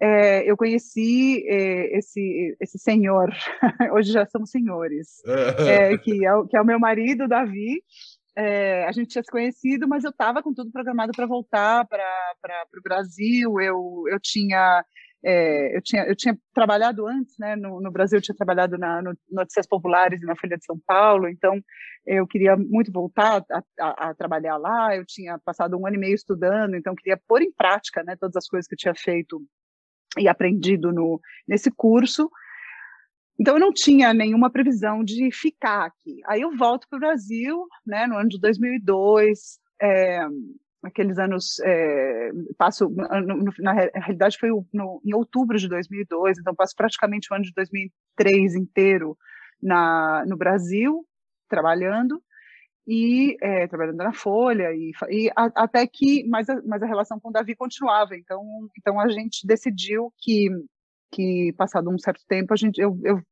é, 0.00 0.50
eu 0.50 0.56
conheci 0.56 1.46
é, 1.46 1.98
esse, 1.98 2.56
esse 2.60 2.78
senhor, 2.78 3.30
hoje 3.92 4.12
já 4.12 4.26
somos 4.26 4.50
senhores, 4.50 5.22
é, 5.68 5.96
que, 5.98 6.26
é, 6.26 6.30
que 6.48 6.56
é 6.56 6.60
o 6.60 6.64
meu 6.64 6.78
marido, 6.80 7.28
Davi. 7.28 7.82
É, 8.36 8.84
a 8.84 8.92
gente 8.92 9.08
tinha 9.08 9.22
se 9.22 9.30
conhecido, 9.30 9.86
mas 9.86 10.02
eu 10.02 10.10
estava 10.10 10.42
com 10.42 10.52
tudo 10.52 10.72
programado 10.72 11.12
para 11.14 11.26
voltar 11.26 11.86
para 11.86 12.66
o 12.76 12.82
Brasil. 12.82 13.60
Eu, 13.60 14.04
eu 14.08 14.18
tinha 14.20 14.84
é, 15.24 15.74
eu, 15.74 15.80
tinha, 15.80 16.04
eu 16.04 16.14
tinha 16.14 16.38
trabalhado 16.52 17.06
antes, 17.06 17.34
né, 17.38 17.56
no, 17.56 17.80
no 17.80 17.90
Brasil, 17.90 18.18
eu 18.18 18.22
tinha 18.22 18.36
trabalhado 18.36 18.76
na 18.76 19.00
no 19.00 19.16
Notícias 19.30 19.66
Populares 19.66 20.22
e 20.22 20.26
na 20.26 20.36
Folha 20.36 20.58
de 20.58 20.66
São 20.66 20.78
Paulo, 20.86 21.28
então 21.28 21.58
eu 22.06 22.26
queria 22.26 22.54
muito 22.56 22.92
voltar 22.92 23.42
a, 23.50 23.62
a, 23.80 24.10
a, 24.10 24.14
trabalhar 24.14 24.58
lá. 24.58 24.94
Eu 24.94 25.04
tinha 25.06 25.38
passado 25.38 25.78
um 25.78 25.86
ano 25.86 25.96
e 25.96 25.98
meio 25.98 26.14
estudando, 26.14 26.76
então 26.76 26.94
queria 26.94 27.18
pôr 27.26 27.40
em 27.40 27.50
prática 27.50 28.02
né, 28.02 28.14
todas 28.20 28.36
as 28.36 28.46
coisas 28.46 28.68
que 28.68 28.74
eu 28.74 28.78
tinha 28.78 28.94
feito 28.94 29.42
e 30.18 30.28
aprendido 30.28 30.92
no, 30.92 31.18
nesse 31.48 31.70
curso. 31.70 32.30
Então, 33.38 33.54
eu 33.54 33.60
não 33.60 33.72
tinha 33.72 34.14
nenhuma 34.14 34.50
previsão 34.50 35.02
de 35.02 35.30
ficar 35.32 35.86
aqui. 35.86 36.20
Aí 36.26 36.40
eu 36.40 36.56
volto 36.56 36.88
para 36.88 36.96
o 36.96 37.00
Brasil, 37.00 37.66
né, 37.86 38.06
no 38.06 38.16
ano 38.16 38.28
de 38.28 38.40
2002, 38.40 39.58
é, 39.82 40.20
aqueles 40.82 41.18
anos, 41.18 41.58
é, 41.60 42.30
passo, 42.56 42.88
no, 42.88 43.52
na 43.58 43.72
realidade 43.72 44.38
foi 44.38 44.50
no, 44.72 45.00
em 45.04 45.14
outubro 45.14 45.58
de 45.58 45.68
2002, 45.68 46.38
então 46.38 46.54
passo 46.54 46.74
praticamente 46.76 47.28
o 47.30 47.34
ano 47.34 47.44
de 47.44 47.52
2003 47.54 48.54
inteiro 48.54 49.16
na, 49.62 50.24
no 50.26 50.36
Brasil, 50.36 51.04
trabalhando, 51.48 52.22
e 52.86 53.36
é, 53.40 53.66
trabalhando 53.66 53.96
na 53.96 54.12
Folha 54.12 54.70
e, 54.74 54.92
e 55.08 55.30
a, 55.34 55.50
até 55.54 55.86
que 55.86 56.26
mas 56.28 56.48
a, 56.50 56.60
mas 56.66 56.82
a 56.82 56.86
relação 56.86 57.18
com 57.18 57.30
o 57.30 57.32
Davi 57.32 57.56
continuava 57.56 58.14
então 58.14 58.42
então 58.78 59.00
a 59.00 59.08
gente 59.08 59.46
decidiu 59.46 60.12
que 60.18 60.50
que 61.14 61.52
passado 61.56 61.90
um 61.90 61.98
certo 61.98 62.22
tempo 62.26 62.52
a 62.52 62.56
gente 62.56 62.78
eu, 62.80 62.98
eu 63.04 63.22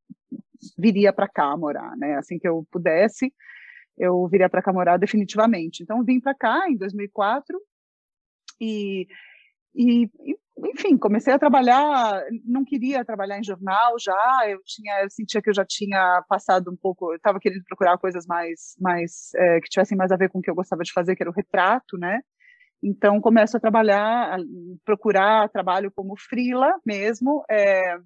viria 0.79 1.13
para 1.13 1.29
cá 1.29 1.57
morar 1.57 1.97
né 1.97 2.17
assim 2.17 2.39
que 2.39 2.47
eu 2.47 2.67
pudesse 2.71 3.33
eu 3.99 4.27
viria 4.29 4.49
para 4.49 4.63
cá 4.63 4.73
morar 4.73 4.97
definitivamente 4.97 5.83
então 5.83 6.05
vim 6.05 6.21
para 6.21 6.35
cá 6.35 6.69
em 6.69 6.77
2004 6.77 7.61
e 8.61 9.07
e, 9.75 10.09
enfim, 10.59 10.99
comecei 10.99 11.33
a 11.33 11.39
trabalhar, 11.39 12.23
não 12.45 12.65
queria 12.65 13.05
trabalhar 13.05 13.39
em 13.39 13.45
jornal 13.45 13.99
já, 13.99 14.43
eu 14.47 14.61
tinha, 14.65 15.03
eu 15.03 15.11
sentia 15.11 15.41
que 15.41 15.49
eu 15.49 15.55
já 15.55 15.65
tinha 15.65 16.23
passado 16.29 16.71
um 16.71 16.77
pouco, 16.77 17.13
eu 17.13 17.17
estava 17.17 17.41
querendo 17.41 17.65
procurar 17.65 17.97
coisas 17.99 18.27
mais, 18.27 18.77
mais 18.79 19.31
é, 19.35 19.61
que 19.61 19.71
tivessem 19.71 19.97
mais 19.97 20.13
a 20.13 20.17
ver 20.17 20.29
com 20.29 20.39
o 20.39 20.43
que 20.43 20.51
eu 20.51 20.55
gostava 20.55 20.83
de 20.83 20.93
fazer, 20.93 21.17
que 21.17 21.23
era 21.23 21.31
o 21.31 21.35
retrato, 21.35 21.97
né? 21.99 22.21
Então 22.83 23.21
começo 23.21 23.57
a 23.57 23.61
trabalhar, 23.61 24.35
a 24.35 24.39
procurar 24.85 25.49
trabalho 25.51 25.91
como 25.95 26.15
frila 26.19 26.73
mesmo, 26.85 27.45
é, 27.49 27.97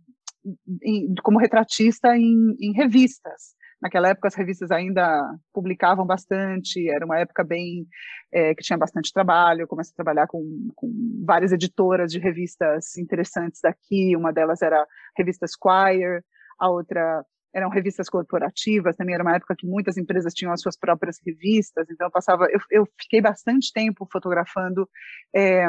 em, 0.83 1.15
como 1.23 1.39
retratista 1.39 2.17
em, 2.17 2.55
em 2.61 2.73
revistas. 2.73 3.57
Naquela 3.81 4.09
época 4.09 4.29
as 4.29 4.35
revistas 4.35 4.71
ainda 4.71 5.21
publicavam 5.53 6.07
bastante, 6.07 6.89
era 6.89 7.05
uma 7.05 7.19
época 7.19 7.45
bem 7.45 7.87
é, 8.33 8.55
que 8.55 8.63
tinha 8.63 8.79
bastante 8.79 9.13
trabalho. 9.13 9.63
Eu 9.63 9.69
comecei 9.69 9.93
a 9.93 9.97
trabalhar 10.03 10.27
com, 10.27 10.43
com, 10.75 10.91
várias 11.25 11.53
editoras 11.53 12.11
de 12.11 12.19
revistas 12.19 12.97
interessantes 12.97 13.61
daqui. 13.63 14.17
Uma 14.17 14.33
delas 14.33 14.63
era 14.63 14.81
a 14.81 14.87
revista 15.17 15.47
Squire, 15.47 16.23
a 16.59 16.71
outra 16.71 17.25
eram 17.57 17.71
revistas 17.71 18.11
corporativas. 18.11 18.97
Também 18.97 19.15
era 19.15 19.25
uma 19.25 19.35
época 19.35 19.57
que 19.57 19.67
muitas 19.67 19.97
empresas 19.97 20.35
tinham 20.35 20.53
as 20.53 20.61
suas 20.61 20.77
próprias 20.77 21.19
revistas. 21.25 21.89
Então 21.91 22.07
eu 22.07 22.11
passava, 22.11 22.47
eu, 22.51 22.61
eu 22.71 22.89
fiquei 23.01 23.21
bastante 23.21 23.73
tempo 23.73 24.07
fotografando. 24.13 24.89
É, 25.35 25.69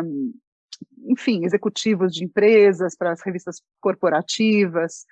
enfim, 1.06 1.46
executivos 1.46 2.13
de 2.13 2.25
empresas 2.25 2.96
para 2.96 3.12
as 3.12 3.22
revistas 3.22 3.62
corporativas, 3.79 5.06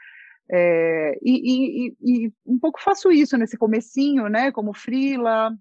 é, 0.51 1.17
e, 1.23 1.87
e, 1.87 1.95
e, 2.01 2.33
um 2.45 2.59
pouco 2.59 2.79
faço 2.79 3.11
isso 3.11 3.35
nesse 3.35 3.57
comecinho, 3.57 4.27
né, 4.29 4.51
como 4.51 4.75
frila, 4.75 5.51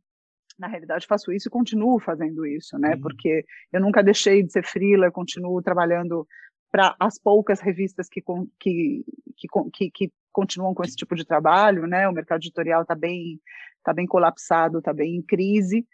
na 0.58 0.68
realidade 0.68 1.06
faço 1.06 1.32
isso 1.32 1.48
e 1.48 1.50
continuo 1.50 1.98
fazendo 1.98 2.44
isso, 2.46 2.78
né, 2.78 2.94
uhum. 2.94 3.00
porque 3.00 3.44
eu 3.72 3.80
nunca 3.80 4.02
deixei 4.02 4.42
de 4.42 4.52
ser 4.52 4.64
frila, 4.66 5.10
continuo 5.10 5.62
trabalhando 5.62 6.26
para 6.70 6.94
as 7.00 7.18
poucas 7.18 7.60
revistas 7.60 8.08
que, 8.08 8.22
que, 8.60 9.04
que, 9.36 9.48
que, 9.72 9.90
que 9.90 10.12
continuam 10.34 10.74
com 10.74 10.82
esse 10.82 10.96
tipo 10.96 11.14
de 11.14 11.24
trabalho, 11.24 11.86
né, 11.86 12.06
o 12.08 12.12
mercado 12.12 12.40
editorial 12.40 12.82
está 12.82 12.94
bem, 12.94 13.40
tá 13.82 13.94
bem 13.94 14.06
colapsado, 14.06 14.78
está 14.78 14.92
bem 14.92 15.16
em 15.16 15.22
crise, 15.22 15.86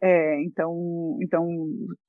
é, 0.00 0.42
então, 0.44 1.18
então 1.20 1.44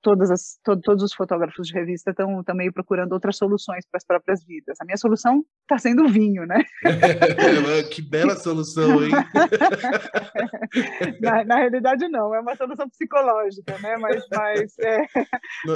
todas 0.02 0.30
as, 0.30 0.60
to, 0.64 0.80
todos 0.80 1.04
os 1.04 1.14
fotógrafos 1.14 1.68
de 1.68 1.74
revista 1.74 2.12
estão 2.12 2.44
também 2.44 2.72
procurando 2.72 3.14
outras 3.14 3.36
soluções 3.36 3.84
para 3.90 3.98
as 3.98 4.06
próprias 4.06 4.46
vidas. 4.46 4.78
A 4.80 4.86
minha 4.86 4.98
solução 4.98 5.44
está 5.62 5.80
sendo 5.80 6.04
o 6.04 6.08
vinho, 6.08 6.46
né? 6.46 6.64
que 7.92 8.02
bela 8.02 8.36
solução, 8.36 9.04
hein? 9.04 9.10
na, 11.20 11.44
na, 11.44 11.56
realidade, 11.56 12.08
não, 12.10 12.36
é 12.36 12.40
uma 12.40 12.56
solução 12.56 12.88
psicológica, 12.90 13.78
né? 13.80 13.98
Mas, 13.98 14.24
mas, 14.32 14.78
é, 14.80 15.06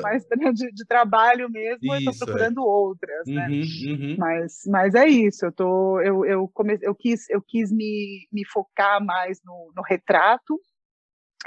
mas 0.03 0.23
de, 0.53 0.71
de, 0.71 0.85
trabalho 0.85 1.49
mesmo, 1.49 1.79
isso, 1.81 1.93
eu 1.93 2.11
estou 2.11 2.27
procurando 2.27 2.61
é. 2.61 2.63
outras, 2.63 3.27
né? 3.27 3.47
Uhum, 3.47 3.91
uhum. 3.91 4.15
Mas, 4.19 4.61
mas 4.67 4.93
é 4.93 5.07
isso, 5.07 5.45
eu, 5.45 5.51
tô, 5.51 5.99
eu, 6.01 6.23
eu, 6.25 6.47
come, 6.53 6.77
eu 6.81 6.93
quis, 6.93 7.27
eu 7.29 7.41
quis 7.41 7.71
me, 7.71 8.27
me 8.31 8.45
focar 8.45 9.03
mais 9.03 9.41
no, 9.43 9.71
no 9.75 9.81
retrato, 9.81 10.59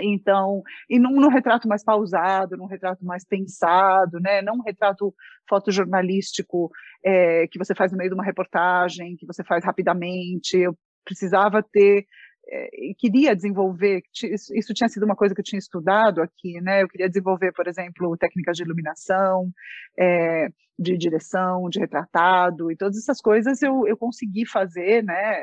então, 0.00 0.62
e 0.88 0.98
num, 0.98 1.20
num, 1.20 1.28
retrato 1.28 1.68
mais 1.68 1.84
pausado, 1.84 2.56
num 2.56 2.66
retrato 2.66 3.04
mais 3.04 3.24
pensado, 3.24 4.20
né? 4.20 4.42
não 4.42 4.54
um 4.54 4.62
retrato 4.62 5.14
fotojornalístico 5.48 6.70
é, 7.04 7.46
que 7.48 7.58
você 7.58 7.74
faz 7.74 7.92
no 7.92 7.98
meio 7.98 8.10
de 8.10 8.14
uma 8.14 8.24
reportagem, 8.24 9.16
que 9.16 9.26
você 9.26 9.42
faz 9.44 9.64
rapidamente. 9.64 10.58
Eu 10.58 10.76
precisava 11.04 11.62
ter, 11.62 12.04
é, 12.48 12.68
queria 12.98 13.34
desenvolver, 13.34 14.02
isso, 14.22 14.74
tinha 14.74 14.88
sido 14.88 15.04
uma 15.04 15.16
coisa 15.16 15.34
que 15.34 15.40
eu 15.40 15.44
tinha 15.44 15.58
estudado 15.58 16.20
aqui, 16.20 16.60
né? 16.60 16.82
eu 16.82 16.88
queria 16.88 17.08
desenvolver, 17.08 17.52
por 17.52 17.66
exemplo, 17.66 18.16
técnicas 18.16 18.56
de 18.56 18.64
iluminação, 18.64 19.50
é, 19.98 20.48
de 20.78 20.96
direção, 20.96 21.68
de 21.68 21.78
retratado, 21.78 22.70
e 22.70 22.76
todas 22.76 22.98
essas 22.98 23.20
coisas 23.20 23.62
eu, 23.62 23.86
eu 23.86 23.96
consegui 23.96 24.46
fazer, 24.46 25.02
né? 25.02 25.42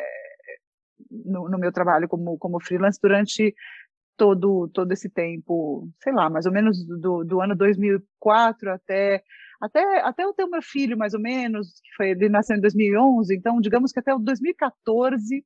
No, 1.09 1.47
no, 1.47 1.59
meu 1.59 1.71
trabalho 1.71 2.07
como, 2.07 2.37
como 2.39 2.59
freelance 2.59 2.99
durante 3.01 3.53
todo, 4.23 4.69
todo 4.69 4.89
esse 4.93 5.09
tempo, 5.09 5.89
sei 6.01 6.13
lá, 6.13 6.29
mais 6.29 6.45
ou 6.45 6.51
menos 6.53 6.77
do, 6.87 7.25
do 7.25 7.41
ano 7.41 7.53
2004 7.57 8.71
até, 8.71 9.21
até, 9.61 9.99
até 9.99 10.23
eu 10.23 10.33
ter 10.33 10.45
o 10.45 10.49
meu 10.49 10.61
filho, 10.61 10.97
mais 10.97 11.13
ou 11.13 11.19
menos, 11.19 11.81
que 11.83 11.93
foi, 11.97 12.11
ele 12.11 12.29
nasceu 12.29 12.55
em 12.55 12.61
2011, 12.61 13.35
então 13.35 13.59
digamos 13.59 13.91
que 13.91 13.99
até 13.99 14.15
o 14.15 14.19
2014 14.19 15.43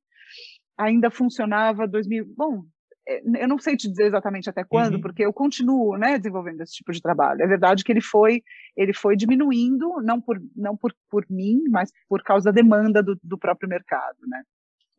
ainda 0.78 1.10
funcionava 1.10 1.88
2000, 1.88 2.24
bom, 2.36 2.62
é, 3.08 3.20
eu 3.42 3.48
não 3.48 3.58
sei 3.58 3.76
te 3.76 3.88
dizer 3.88 4.06
exatamente 4.06 4.48
até 4.48 4.62
quando, 4.62 4.94
uhum. 4.94 5.00
porque 5.00 5.24
eu 5.24 5.32
continuo, 5.32 5.98
né, 5.98 6.16
desenvolvendo 6.16 6.60
esse 6.60 6.74
tipo 6.74 6.92
de 6.92 7.02
trabalho. 7.02 7.42
É 7.42 7.48
verdade 7.48 7.82
que 7.82 7.90
ele 7.90 8.00
foi, 8.00 8.44
ele 8.76 8.94
foi 8.94 9.16
diminuindo, 9.16 10.00
não 10.04 10.20
por, 10.20 10.40
não 10.54 10.76
por, 10.76 10.94
por 11.10 11.26
mim, 11.28 11.64
mas 11.68 11.90
por 12.08 12.22
causa 12.22 12.44
da 12.44 12.52
demanda 12.52 13.02
do, 13.02 13.18
do 13.24 13.36
próprio 13.36 13.68
mercado, 13.68 14.18
né. 14.28 14.40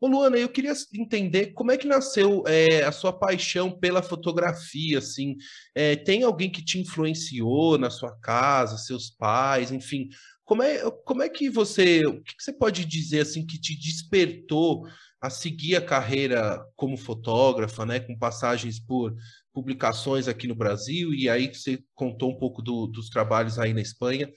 Ô 0.01 0.07
Luana, 0.07 0.37
eu 0.37 0.47
queria 0.47 0.71
entender 0.93 1.47
como 1.47 1.71
é 1.71 1.77
que 1.77 1.85
nasceu 1.85 2.43
é, 2.47 2.83
a 2.83 2.91
sua 2.91 3.11
paixão 3.11 3.77
pela 3.77 4.01
fotografia, 4.01 4.99
assim. 4.99 5.35
É, 5.75 5.95
tem 5.95 6.23
alguém 6.23 6.49
que 6.49 6.63
te 6.63 6.79
influenciou 6.79 7.77
na 7.77 7.89
sua 7.89 8.17
casa, 8.19 8.77
seus 8.77 9.09
pais, 9.09 9.71
enfim. 9.71 10.07
Como 10.45 10.63
é, 10.63 10.89
como 11.03 11.21
é 11.21 11.27
que 11.27 11.49
você, 11.49 12.05
o 12.05 12.23
que 12.23 12.33
você 12.39 12.53
pode 12.53 12.85
dizer, 12.85 13.21
assim, 13.21 13.45
que 13.45 13.59
te 13.59 13.77
despertou 13.77 14.87
a 15.21 15.29
seguir 15.29 15.75
a 15.75 15.85
carreira 15.85 16.65
como 16.77 16.95
fotógrafa, 16.95 17.85
né, 17.85 17.99
com 17.99 18.17
passagens 18.17 18.79
por 18.79 19.13
publicações 19.53 20.29
aqui 20.29 20.47
no 20.47 20.55
Brasil, 20.55 21.13
e 21.13 21.29
aí 21.29 21.53
você 21.53 21.83
contou 21.93 22.31
um 22.31 22.37
pouco 22.37 22.61
do, 22.61 22.87
dos 22.87 23.09
trabalhos 23.09 23.59
aí 23.59 23.73
na 23.73 23.81
Espanha. 23.81 24.31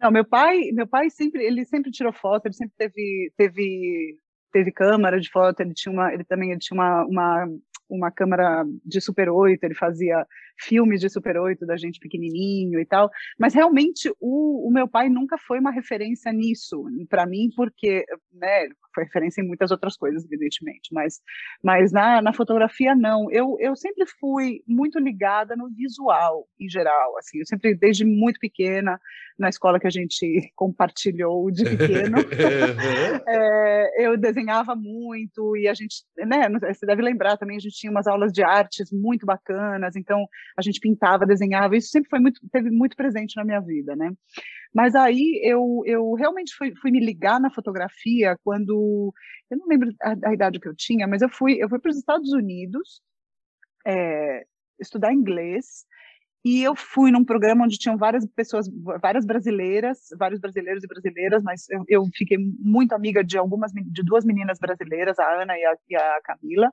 Não, 0.00 0.10
meu 0.10 0.24
pai, 0.24 0.70
meu 0.72 0.86
pai 0.86 1.10
sempre, 1.10 1.44
ele 1.44 1.64
sempre 1.64 1.90
tirou 1.90 2.12
foto, 2.12 2.46
ele 2.46 2.54
sempre 2.54 2.74
teve, 2.76 3.32
teve 3.36 4.18
teve 4.54 4.70
câmera 4.70 5.20
de 5.20 5.28
foto, 5.28 5.60
ele 5.60 5.74
tinha 5.74 5.92
uma, 5.92 6.14
ele 6.14 6.22
também 6.22 6.52
ele 6.52 6.60
tinha 6.60 6.80
uma, 6.80 7.04
uma, 7.04 7.48
uma 7.90 8.10
câmera 8.12 8.64
de 8.86 9.00
Super 9.00 9.28
8, 9.28 9.64
ele 9.64 9.74
fazia 9.74 10.24
filmes 10.58 11.00
de 11.00 11.08
Super 11.08 11.36
8 11.36 11.66
da 11.66 11.76
gente 11.76 11.98
pequenininho 11.98 12.80
e 12.80 12.86
tal, 12.86 13.10
mas 13.38 13.54
realmente 13.54 14.10
o, 14.20 14.68
o 14.68 14.70
meu 14.70 14.88
pai 14.88 15.08
nunca 15.08 15.36
foi 15.38 15.58
uma 15.58 15.70
referência 15.70 16.32
nisso, 16.32 16.84
para 17.08 17.26
mim, 17.26 17.50
porque, 17.56 18.04
né, 18.32 18.68
foi 18.94 19.04
referência 19.04 19.42
em 19.42 19.46
muitas 19.46 19.70
outras 19.70 19.96
coisas, 19.96 20.24
evidentemente, 20.24 20.92
mas, 20.92 21.20
mas 21.62 21.92
na, 21.92 22.22
na 22.22 22.32
fotografia 22.32 22.94
não, 22.94 23.30
eu, 23.30 23.56
eu 23.58 23.74
sempre 23.74 24.06
fui 24.20 24.62
muito 24.66 24.98
ligada 24.98 25.56
no 25.56 25.68
visual, 25.70 26.46
em 26.60 26.68
geral, 26.68 27.18
assim, 27.18 27.38
eu 27.38 27.46
sempre, 27.46 27.74
desde 27.74 28.04
muito 28.04 28.38
pequena, 28.38 28.98
na 29.38 29.48
escola 29.48 29.80
que 29.80 29.86
a 29.86 29.90
gente 29.90 30.52
compartilhou 30.54 31.50
de 31.50 31.64
pequeno. 31.64 32.18
é, 33.26 34.06
eu 34.06 34.16
desenhava 34.16 34.74
muito 34.76 35.56
e 35.56 35.68
a 35.68 35.74
gente, 35.74 36.04
né, 36.16 36.48
você 36.50 36.86
deve 36.86 37.02
lembrar 37.02 37.36
também, 37.36 37.56
a 37.56 37.60
gente 37.60 37.76
tinha 37.76 37.90
umas 37.90 38.06
aulas 38.06 38.32
de 38.32 38.42
artes 38.42 38.90
muito 38.92 39.26
bacanas, 39.26 39.96
então 39.96 40.26
a 40.56 40.62
gente 40.62 40.80
pintava, 40.80 41.26
desenhava, 41.26 41.76
isso 41.76 41.88
sempre 41.88 42.10
foi 42.10 42.18
muito, 42.18 42.40
teve 42.50 42.70
muito 42.70 42.96
presente 42.96 43.36
na 43.36 43.44
minha 43.44 43.60
vida, 43.60 43.96
né? 43.96 44.12
Mas 44.74 44.94
aí 44.94 45.40
eu, 45.44 45.82
eu 45.86 46.14
realmente 46.14 46.54
fui, 46.56 46.74
fui 46.76 46.90
me 46.90 47.00
ligar 47.00 47.40
na 47.40 47.50
fotografia 47.50 48.36
quando, 48.42 49.12
eu 49.50 49.58
não 49.58 49.66
lembro 49.66 49.90
a, 50.02 50.28
a 50.28 50.34
idade 50.34 50.58
que 50.58 50.68
eu 50.68 50.74
tinha, 50.74 51.06
mas 51.06 51.22
eu 51.22 51.28
fui, 51.28 51.62
eu 51.62 51.68
fui 51.68 51.78
para 51.78 51.90
os 51.90 51.96
Estados 51.96 52.32
Unidos 52.32 53.00
é, 53.86 54.44
estudar 54.80 55.12
inglês, 55.12 55.86
e 56.44 56.62
eu 56.62 56.76
fui 56.76 57.10
num 57.10 57.24
programa 57.24 57.64
onde 57.64 57.78
tinham 57.78 57.96
várias 57.96 58.26
pessoas, 58.26 58.68
várias 59.00 59.24
brasileiras, 59.24 60.08
vários 60.18 60.38
brasileiros 60.38 60.84
e 60.84 60.86
brasileiras, 60.86 61.42
mas 61.42 61.66
eu, 61.70 61.84
eu 61.88 62.04
fiquei 62.14 62.36
muito 62.60 62.92
amiga 62.92 63.24
de 63.24 63.38
algumas, 63.38 63.72
de 63.72 64.02
duas 64.02 64.26
meninas 64.26 64.58
brasileiras, 64.58 65.18
a 65.18 65.42
Ana 65.42 65.58
e 65.58 65.64
a, 65.64 65.74
e 65.88 65.96
a 65.96 66.20
Camila. 66.22 66.70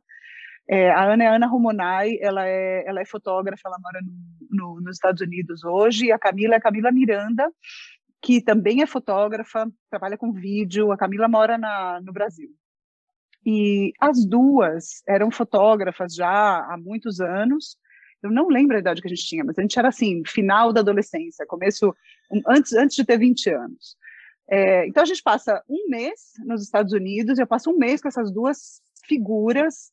É, 0.74 0.90
a 0.90 1.04
Ana 1.04 1.26
é 1.26 1.28
Ana 1.28 1.48
Romonai, 1.48 2.18
ela 2.22 2.48
é, 2.48 2.88
ela 2.88 3.02
é 3.02 3.06
fotógrafa, 3.06 3.64
ela 3.66 3.78
mora 3.78 4.00
no, 4.02 4.16
no, 4.50 4.80
nos 4.80 4.96
Estados 4.96 5.20
Unidos 5.20 5.66
hoje, 5.66 6.06
e 6.06 6.12
a 6.14 6.18
Camila 6.18 6.54
é 6.54 6.58
a 6.58 6.62
Camila 6.62 6.90
Miranda, 6.94 7.52
que 8.22 8.40
também 8.40 8.82
é 8.82 8.86
fotógrafa, 8.86 9.70
trabalha 9.90 10.18
com 10.18 10.32
vídeo, 10.32 10.90
a 10.94 10.98
Camila 10.98 11.28
mora 11.28 11.58
na, 11.58 12.00
no 12.00 12.14
Brasil. 12.14 12.50
E 13.46 13.92
as 14.00 14.26
duas 14.26 15.04
eram 15.06 15.30
fotógrafas 15.30 16.16
já 16.16 16.30
há 16.30 16.78
muitos 16.78 17.20
anos, 17.20 17.76
eu 18.24 18.32
não 18.32 18.48
lembro 18.48 18.78
a 18.78 18.80
idade 18.80 19.02
que 19.02 19.10
a 19.10 19.14
gente 19.14 19.28
tinha, 19.28 19.44
mas 19.44 19.60
a 19.60 19.62
gente 19.62 19.78
era 19.78 19.90
assim, 19.90 20.24
final 20.26 20.72
da 20.72 20.80
adolescência, 20.80 21.46
começo, 21.46 21.94
antes, 22.48 22.72
antes 22.72 22.96
de 22.96 23.04
ter 23.04 23.18
20 23.18 23.50
anos. 23.50 23.98
É, 24.50 24.88
então 24.88 25.04
a 25.04 25.06
gente 25.06 25.22
passa 25.22 25.62
um 25.68 25.90
mês 25.90 26.32
nos 26.46 26.64
Estados 26.64 26.94
Unidos, 26.94 27.38
eu 27.38 27.48
passo 27.48 27.70
um 27.70 27.78
mês 27.78 28.02
com 28.02 28.08
essas 28.08 28.32
duas 28.32 28.82
figuras 29.06 29.92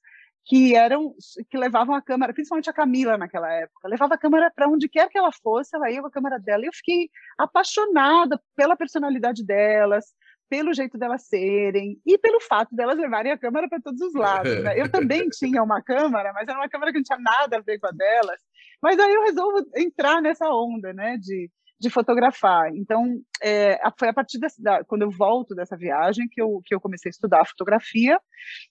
que 0.49 0.75
eram 0.75 1.15
que 1.51 1.59
levavam 1.59 1.95
a 1.95 2.01
câmera, 2.01 2.33
principalmente 2.33 2.71
a 2.71 2.73
Camila 2.73 3.19
naquela 3.19 3.53
época, 3.53 3.87
levava 3.87 4.15
a 4.15 4.19
câmera 4.19 4.51
para 4.51 4.67
onde 4.67 4.89
quer 4.89 5.07
que 5.11 5.19
ela 5.19 5.31
fosse, 5.31 5.77
ela 5.77 5.91
ia 5.91 6.01
com 6.01 6.07
a 6.07 6.11
câmera 6.11 6.39
dela. 6.39 6.65
E 6.65 6.69
eu 6.69 6.73
fiquei 6.73 7.11
apaixonada 7.37 8.41
pela 8.57 8.75
personalidade 8.75 9.45
delas, 9.45 10.07
pelo 10.49 10.73
jeito 10.73 10.97
delas 10.97 11.27
serem 11.27 12.01
e 12.07 12.17
pelo 12.17 12.41
fato 12.41 12.75
delas 12.75 12.97
levarem 12.97 13.31
a 13.31 13.37
câmera 13.37 13.69
para 13.69 13.83
todos 13.83 14.01
os 14.01 14.15
lados. 14.15 14.65
Né? 14.65 14.81
Eu 14.81 14.91
também 14.91 15.29
tinha 15.29 15.63
uma 15.63 15.83
câmera, 15.83 16.33
mas 16.33 16.49
era 16.49 16.59
uma 16.59 16.69
câmera 16.69 16.93
que 16.93 16.99
não 16.99 17.05
tinha 17.05 17.19
nada 17.19 17.59
a 17.59 17.61
ver 17.61 17.79
com 17.79 17.87
a 17.87 17.91
delas. 17.91 18.41
Mas 18.83 18.99
aí 18.99 19.13
eu 19.13 19.25
resolvo 19.25 19.67
entrar 19.77 20.23
nessa 20.23 20.49
onda, 20.49 20.95
né, 20.95 21.19
de, 21.19 21.51
de 21.81 21.91
fotografar. 21.91 22.75
Então, 22.75 23.21
é, 23.43 23.79
foi 23.99 24.09
a 24.09 24.13
partir 24.13 24.39
dessa, 24.39 24.61
da, 24.63 24.85
quando 24.85 25.03
eu 25.03 25.11
volto 25.11 25.55
dessa 25.55 25.77
viagem 25.77 26.29
que 26.29 26.41
eu, 26.41 26.61
que 26.65 26.75
eu 26.75 26.81
comecei 26.81 27.09
a 27.09 27.13
estudar 27.13 27.47
fotografia. 27.47 28.21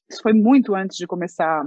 Isso 0.09 0.21
foi 0.21 0.33
muito 0.33 0.75
antes 0.75 0.97
de 0.97 1.07
começar 1.07 1.63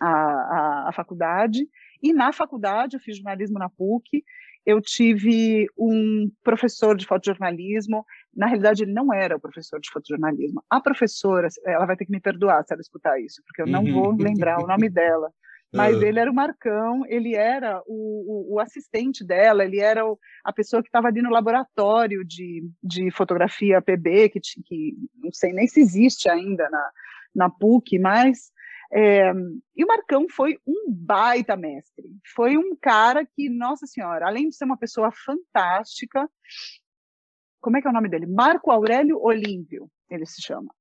a, 0.00 0.08
a, 0.08 0.88
a 0.88 0.92
faculdade. 0.92 1.66
E 2.02 2.12
na 2.12 2.32
faculdade 2.32 2.96
eu 2.96 3.00
fiz 3.00 3.16
jornalismo 3.16 3.58
na 3.58 3.68
PUC 3.68 4.22
eu 4.66 4.80
tive 4.80 5.68
um 5.78 6.28
professor 6.42 6.96
de 6.96 7.06
fotojornalismo, 7.06 8.04
na 8.34 8.46
realidade 8.46 8.82
ele 8.82 8.92
não 8.92 9.14
era 9.14 9.36
o 9.36 9.40
professor 9.40 9.78
de 9.78 9.88
fotojornalismo. 9.88 10.60
A 10.68 10.80
professora, 10.80 11.46
ela 11.64 11.86
vai 11.86 11.96
ter 11.96 12.04
que 12.04 12.10
me 12.10 12.20
perdoar 12.20 12.64
se 12.64 12.74
ela 12.74 12.80
escutar 12.80 13.20
isso, 13.20 13.40
porque 13.46 13.62
eu 13.62 13.66
não 13.66 13.84
uhum. 13.84 13.92
vou 13.92 14.16
lembrar 14.16 14.58
o 14.58 14.66
nome 14.66 14.90
dela. 14.90 15.30
Mas 15.76 16.02
ele 16.02 16.18
era 16.18 16.30
o 16.30 16.34
Marcão, 16.34 17.04
ele 17.06 17.34
era 17.34 17.82
o, 17.86 18.52
o, 18.52 18.54
o 18.54 18.60
assistente 18.60 19.24
dela, 19.24 19.64
ele 19.64 19.78
era 19.78 20.06
o, 20.06 20.18
a 20.44 20.52
pessoa 20.52 20.82
que 20.82 20.88
estava 20.88 21.08
ali 21.08 21.22
no 21.22 21.30
laboratório 21.30 22.24
de, 22.24 22.68
de 22.82 23.10
fotografia 23.10 23.82
PB, 23.82 24.30
que, 24.30 24.40
que 24.64 24.94
não 25.16 25.32
sei 25.32 25.52
nem 25.52 25.66
se 25.66 25.80
existe 25.80 26.28
ainda 26.28 26.68
na, 26.70 26.90
na 27.34 27.50
PUC, 27.50 27.98
mas 27.98 28.50
é, 28.92 29.32
e 29.76 29.84
o 29.84 29.86
Marcão 29.86 30.28
foi 30.28 30.58
um 30.66 30.86
baita 30.88 31.56
mestre. 31.56 32.04
Foi 32.34 32.56
um 32.56 32.76
cara 32.76 33.26
que, 33.26 33.48
nossa 33.48 33.86
senhora, 33.86 34.26
além 34.26 34.48
de 34.48 34.56
ser 34.56 34.64
uma 34.64 34.76
pessoa 34.76 35.10
fantástica, 35.10 36.28
como 37.60 37.76
é 37.76 37.80
que 37.80 37.86
é 37.88 37.90
o 37.90 37.94
nome 37.94 38.08
dele? 38.08 38.26
Marco 38.26 38.70
Aurélio 38.70 39.20
Olímpio, 39.20 39.90
ele 40.08 40.24
se 40.24 40.40
chama. 40.40 40.72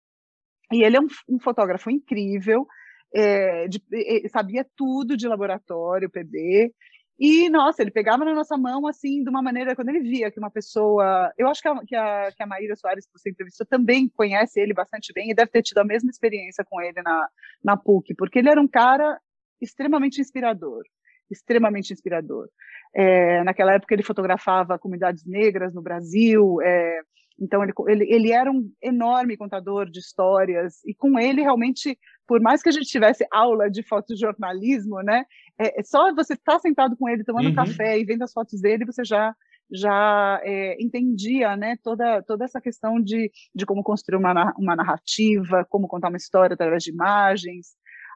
E 0.71 0.83
ele 0.83 0.97
é 0.97 1.01
um, 1.01 1.07
um 1.29 1.39
fotógrafo 1.39 1.89
incrível, 1.89 2.67
é, 3.13 3.67
de, 3.67 3.81
sabia 4.29 4.65
tudo 4.75 5.17
de 5.17 5.27
laboratório, 5.27 6.09
PB, 6.09 6.71
e, 7.17 7.49
nossa, 7.49 7.81
ele 7.81 7.91
pegava 7.91 8.25
na 8.25 8.33
nossa 8.33 8.57
mão, 8.57 8.85
assim, 8.87 9.23
de 9.23 9.29
uma 9.29 9.41
maneira, 9.41 9.73
quando 9.73 9.87
ele 9.87 10.01
via 10.01 10.29
que 10.29 10.37
uma 10.37 10.51
pessoa. 10.51 11.31
Eu 11.37 11.47
acho 11.47 11.61
que 11.61 11.67
a, 11.69 11.79
que 11.85 11.95
a, 11.95 12.31
que 12.35 12.43
a 12.43 12.45
Maíra 12.45 12.75
Soares, 12.75 13.05
que 13.05 13.17
você 13.17 13.29
entrevistou, 13.29 13.65
também 13.65 14.09
conhece 14.09 14.59
ele 14.59 14.73
bastante 14.73 15.13
bem 15.13 15.31
e 15.31 15.33
deve 15.33 15.49
ter 15.49 15.61
tido 15.61 15.77
a 15.77 15.85
mesma 15.85 16.09
experiência 16.09 16.65
com 16.69 16.81
ele 16.81 17.01
na, 17.01 17.29
na 17.63 17.77
PUC, 17.77 18.13
porque 18.15 18.39
ele 18.39 18.49
era 18.49 18.59
um 18.59 18.67
cara 18.67 19.17
extremamente 19.61 20.19
inspirador 20.19 20.83
extremamente 21.29 21.91
inspirador. 21.91 22.47
É, 22.93 23.43
naquela 23.43 23.73
época 23.73 23.93
ele 23.93 24.03
fotografava 24.03 24.79
comunidades 24.79 25.25
negras 25.25 25.73
no 25.73 25.81
Brasil, 25.81 26.61
é, 26.61 27.01
então 27.39 27.63
ele, 27.63 27.73
ele, 27.87 28.13
ele 28.13 28.31
era 28.31 28.51
um 28.51 28.71
enorme 28.81 29.35
contador 29.37 29.89
de 29.89 29.99
histórias 29.99 30.83
e 30.85 30.93
com 30.93 31.19
ele 31.19 31.41
realmente, 31.41 31.97
por 32.27 32.39
mais 32.41 32.63
que 32.63 32.69
a 32.69 32.71
gente 32.71 32.87
tivesse 32.87 33.25
aula 33.31 33.69
de 33.69 33.83
fotojornalismo, 33.83 35.01
né, 35.01 35.25
é, 35.57 35.79
é 35.79 35.83
só 35.83 36.13
você 36.13 36.33
estar 36.33 36.53
tá 36.53 36.59
sentado 36.59 36.95
com 36.97 37.09
ele 37.09 37.23
tomando 37.23 37.49
uhum. 37.49 37.55
café 37.55 37.99
e 37.99 38.05
vendo 38.05 38.23
as 38.23 38.33
fotos 38.33 38.61
dele, 38.61 38.85
você 38.85 39.03
já 39.03 39.35
já 39.71 40.39
é, 40.43 40.81
entendia 40.81 41.55
né, 41.57 41.75
toda, 41.83 42.21
toda 42.21 42.45
essa 42.45 42.61
questão 42.61 43.01
de, 43.01 43.31
de 43.53 43.65
como 43.65 43.83
construir 43.83 44.17
uma, 44.17 44.53
uma 44.57 44.75
narrativa, 44.75 45.65
como 45.69 45.87
contar 45.87 46.09
uma 46.09 46.17
história 46.17 46.53
através 46.53 46.83
de 46.83 46.91
imagens. 46.91 47.75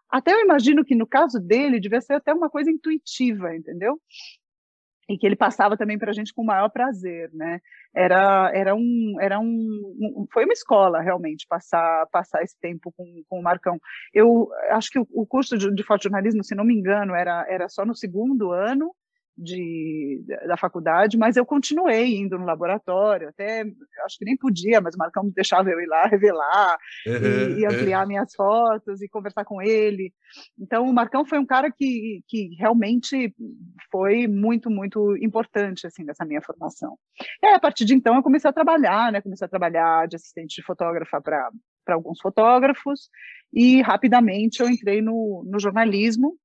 Até 0.09 0.33
eu 0.33 0.41
imagino 0.41 0.83
que 0.83 0.95
no 0.95 1.07
caso 1.07 1.39
dele 1.39 1.79
devia 1.79 2.01
ser 2.01 2.13
até 2.13 2.33
uma 2.33 2.49
coisa 2.49 2.69
intuitiva, 2.69 3.55
entendeu? 3.55 3.99
E 5.09 5.17
que 5.17 5.25
ele 5.25 5.35
passava 5.35 5.75
também 5.75 5.97
para 5.97 6.11
a 6.11 6.13
gente 6.13 6.31
com 6.31 6.43
o 6.43 6.45
maior 6.45 6.69
prazer, 6.69 7.31
né? 7.33 7.59
Era, 7.95 8.51
era 8.53 8.75
um, 8.75 9.15
era 9.19 9.39
um, 9.39 9.45
um, 9.99 10.27
foi 10.31 10.43
uma 10.43 10.53
escola 10.53 11.01
realmente 11.01 11.47
passar, 11.49 12.05
passar 12.11 12.43
esse 12.43 12.55
tempo 12.59 12.93
com, 12.95 13.23
com 13.27 13.39
o 13.39 13.43
Marcão. 13.43 13.79
Eu 14.13 14.47
acho 14.69 14.91
que 14.91 14.99
o, 14.99 15.07
o 15.11 15.25
curso 15.25 15.57
de, 15.57 15.73
de 15.73 15.83
fotojornalismo, 15.83 16.43
se 16.43 16.53
não 16.53 16.63
me 16.63 16.75
engano, 16.75 17.15
era, 17.15 17.43
era 17.49 17.67
só 17.67 17.83
no 17.83 17.95
segundo 17.95 18.51
ano, 18.51 18.93
de, 19.41 20.21
da 20.47 20.57
faculdade, 20.57 21.17
mas 21.17 21.37
eu 21.37 21.45
continuei 21.45 22.17
indo 22.17 22.37
no 22.37 22.45
laboratório, 22.45 23.29
até 23.29 23.63
acho 24.05 24.17
que 24.17 24.25
nem 24.25 24.35
podia, 24.35 24.81
mas 24.81 24.95
o 24.95 24.97
Marcão 24.97 25.29
deixava 25.33 25.69
eu 25.69 25.79
ir 25.79 25.87
lá 25.87 26.05
revelar 26.07 26.77
uhum, 27.07 27.57
e, 27.57 27.59
e, 27.61 27.65
ampliar 27.65 28.01
uhum. 28.01 28.07
minhas 28.07 28.33
fotos 28.35 29.01
e 29.01 29.07
conversar 29.07 29.45
com 29.45 29.61
ele. 29.61 30.13
Então, 30.59 30.85
o 30.85 30.93
Marcão 30.93 31.25
foi 31.25 31.39
um 31.39 31.45
cara 31.45 31.71
que, 31.71 32.21
que 32.27 32.55
realmente 32.59 33.33
foi 33.89 34.27
muito, 34.27 34.69
muito 34.69 35.15
importante 35.17 35.87
assim 35.87 36.03
nessa 36.03 36.25
minha 36.25 36.41
formação. 36.41 36.97
E 37.41 37.47
aí, 37.47 37.53
a 37.55 37.59
partir 37.59 37.85
de 37.85 37.95
então, 37.95 38.15
eu 38.15 38.23
comecei 38.23 38.49
a 38.49 38.53
trabalhar, 38.53 39.11
né? 39.11 39.21
Comecei 39.21 39.45
a 39.45 39.49
trabalhar 39.49 40.07
de 40.07 40.17
assistente 40.17 40.55
de 40.55 40.63
fotógrafa 40.63 41.21
para 41.21 41.49
para 41.85 41.95
alguns 41.95 42.21
fotógrafos 42.21 43.09
e 43.51 43.81
rapidamente 43.81 44.61
eu 44.61 44.69
entrei 44.69 45.01
no, 45.01 45.43
no 45.47 45.59
jornalismo, 45.59 46.37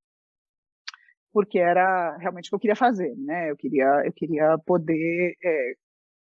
porque 1.35 1.59
era 1.59 2.17
realmente 2.19 2.47
o 2.47 2.51
que 2.51 2.55
eu 2.55 2.61
queria 2.61 2.77
fazer, 2.77 3.13
né? 3.19 3.51
Eu 3.51 3.57
queria, 3.57 4.03
eu 4.07 4.13
queria 4.13 4.57
poder 4.65 5.35
é, 5.45 5.73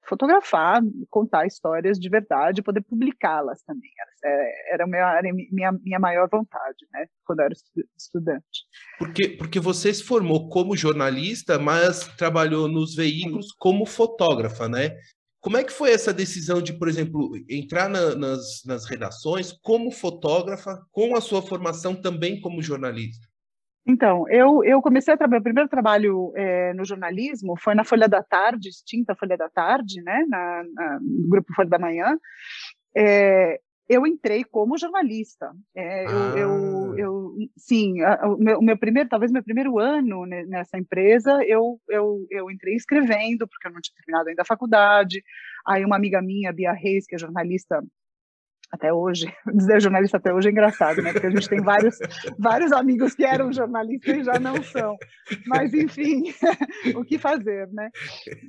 fotografar, 0.07 0.83
contar 1.09 1.47
histórias 1.47 1.99
de 1.99 2.11
verdade, 2.11 2.63
poder 2.63 2.83
publicá-las 2.83 3.63
também. 3.63 3.91
Era, 4.23 4.85
era, 4.85 4.87
minha, 4.87 5.23
minha, 5.51 5.73
minha 5.73 5.99
maior 5.99 6.29
vontade, 6.31 6.87
né? 6.93 7.07
Quando 7.25 7.41
eu 7.41 7.47
era 7.47 7.55
estudante. 7.97 8.67
Porque, 8.99 9.31
porque 9.31 9.59
você 9.59 9.95
se 9.95 10.05
formou 10.05 10.51
como 10.51 10.77
jornalista, 10.77 11.59
mas 11.59 12.07
trabalhou 12.19 12.69
nos 12.69 12.95
veículos 12.95 13.51
como 13.53 13.87
fotógrafa, 13.87 14.69
né? 14.69 14.95
Como 15.41 15.57
é 15.57 15.65
que 15.65 15.73
foi 15.73 15.93
essa 15.93 16.13
decisão 16.13 16.61
de, 16.61 16.75
por 16.75 16.87
exemplo, 16.87 17.31
entrar 17.49 17.89
na, 17.89 18.15
nas, 18.15 18.63
nas 18.67 18.85
redações 18.85 19.53
como 19.63 19.91
fotógrafa, 19.91 20.79
com 20.91 21.17
a 21.17 21.21
sua 21.23 21.41
formação 21.41 21.95
também 21.95 22.41
como 22.41 22.61
jornalista? 22.61 23.28
Então, 23.89 24.29
eu, 24.29 24.63
eu 24.65 24.83
comecei 24.83 25.15
a 25.15 25.17
trabalhar, 25.17 25.41
o 25.41 25.45
primeiro 25.45 25.69
trabalho 25.69 26.31
é, 26.37 26.75
no 26.75 26.85
jornalismo 26.85 27.57
foi 27.59 27.75
na 27.75 27.85
Folha 27.85 28.07
da 28.07 28.23
Tarde, 28.23 28.69
extinta 28.69 29.17
Folha 29.17 29.35
da 29.35 29.49
Tarde, 29.49 30.03
né, 30.03 30.27
na, 30.29 30.63
na 30.75 31.01
no 31.01 31.29
grupo 31.29 31.55
Folha 31.55 31.71
da 31.71 31.79
Manhã. 31.79 32.19
É, 32.95 33.59
eu 33.89 34.07
entrei 34.07 34.45
como 34.45 34.77
jornalista. 34.77 35.51
É, 35.75 36.05
ah. 36.07 36.35
eu, 36.37 36.37
eu, 36.37 36.99
eu, 36.99 37.35
sim, 37.57 38.03
a, 38.03 38.29
o, 38.29 38.37
meu, 38.37 38.59
o 38.59 38.63
meu 38.63 38.77
primeiro, 38.77 39.09
talvez 39.09 39.33
meu 39.33 39.43
primeiro 39.43 39.79
ano 39.79 40.27
nessa 40.27 40.77
empresa, 40.77 41.43
eu, 41.47 41.81
eu, 41.89 42.27
eu 42.31 42.51
entrei 42.51 42.75
escrevendo, 42.75 43.49
porque 43.49 43.69
eu 43.69 43.73
não 43.73 43.81
tinha 43.81 43.97
terminado 43.97 44.29
ainda 44.29 44.43
a 44.43 44.47
faculdade. 44.47 45.25
Aí 45.67 45.83
uma 45.83 45.97
amiga 45.97 46.21
minha, 46.21 46.53
Bia 46.53 46.73
Reis, 46.73 47.07
que 47.07 47.15
é 47.15 47.19
jornalista 47.19 47.83
até 48.71 48.93
hoje, 48.93 49.33
dizer 49.55 49.81
jornalista 49.81 50.19
até 50.19 50.33
hoje 50.33 50.49
é 50.49 50.51
engraçado, 50.51 51.03
né? 51.03 51.13
Porque 51.13 51.27
a 51.27 51.31
gente 51.31 51.49
tem 51.49 51.61
vários, 51.61 51.99
vários 52.39 52.73
amigos 52.73 53.15
que 53.15 53.25
eram 53.25 53.53
jornalistas 53.53 54.17
e 54.17 54.25
já 54.25 54.39
não 54.39 54.63
são. 54.63 54.97
Mas, 55.47 55.73
enfim, 55.73 56.25
o 56.97 57.05
que 57.05 57.19
fazer, 57.19 57.69
né? 57.73 57.91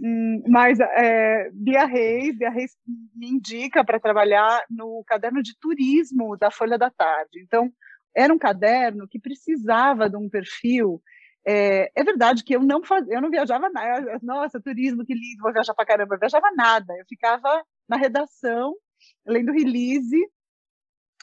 Hum, 0.04 0.44
mas 0.48 0.80
é, 0.80 1.50
Bia 1.54 1.86
Reis, 1.86 2.38
Bia 2.38 2.50
Reis 2.50 2.72
me 3.16 3.30
indica 3.30 3.84
para 3.84 4.00
trabalhar 4.00 4.64
no 4.70 5.04
caderno 5.08 5.42
de 5.42 5.58
turismo 5.60 6.38
da 6.38 6.52
Folha 6.52 6.78
da 6.78 6.90
Tarde. 6.90 7.42
Então, 7.42 7.72
era 8.16 8.34
um 8.34 8.40
caderno 8.40 9.08
que 9.08 9.20
precisava 9.20 10.10
de 10.10 10.18
um 10.18 10.30
perfil 10.30 11.02
é, 11.48 11.90
é, 11.96 12.04
verdade 12.04 12.44
que 12.44 12.56
eu 12.56 12.62
não 12.62 12.84
fazia, 12.84 13.16
eu 13.16 13.22
não 13.22 13.30
viajava 13.30 13.70
nada. 13.70 14.20
Nossa, 14.22 14.62
turismo, 14.62 15.06
que 15.06 15.14
lindo, 15.14 15.42
vou 15.42 15.54
viajar 15.54 15.74
para 15.74 15.86
caramba. 15.86 16.16
Eu 16.16 16.20
viajava 16.20 16.52
nada. 16.56 16.94
Eu 16.98 17.06
ficava 17.08 17.64
na 17.88 17.96
redação 17.96 18.76
lendo 19.26 19.52
release, 19.52 20.16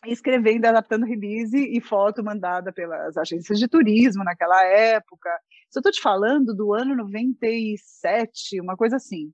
escrevendo, 0.07 0.67
adaptando 0.67 1.07
release 1.07 1.57
e 1.57 1.81
foto 1.81 2.23
mandada 2.23 2.73
pelas 2.73 3.17
agências 3.17 3.59
de 3.59 3.69
turismo 3.69 4.25
naquela 4.25 4.63
época. 4.65 5.31
Se 5.71 5.79
eu 5.79 5.81
estou 5.81 5.93
te 5.93 6.01
falando 6.01 6.55
do 6.55 6.73
ano 6.75 6.95
97, 6.95 8.61
uma 8.61 8.77
coisa 8.77 8.97
assim. 8.97 9.33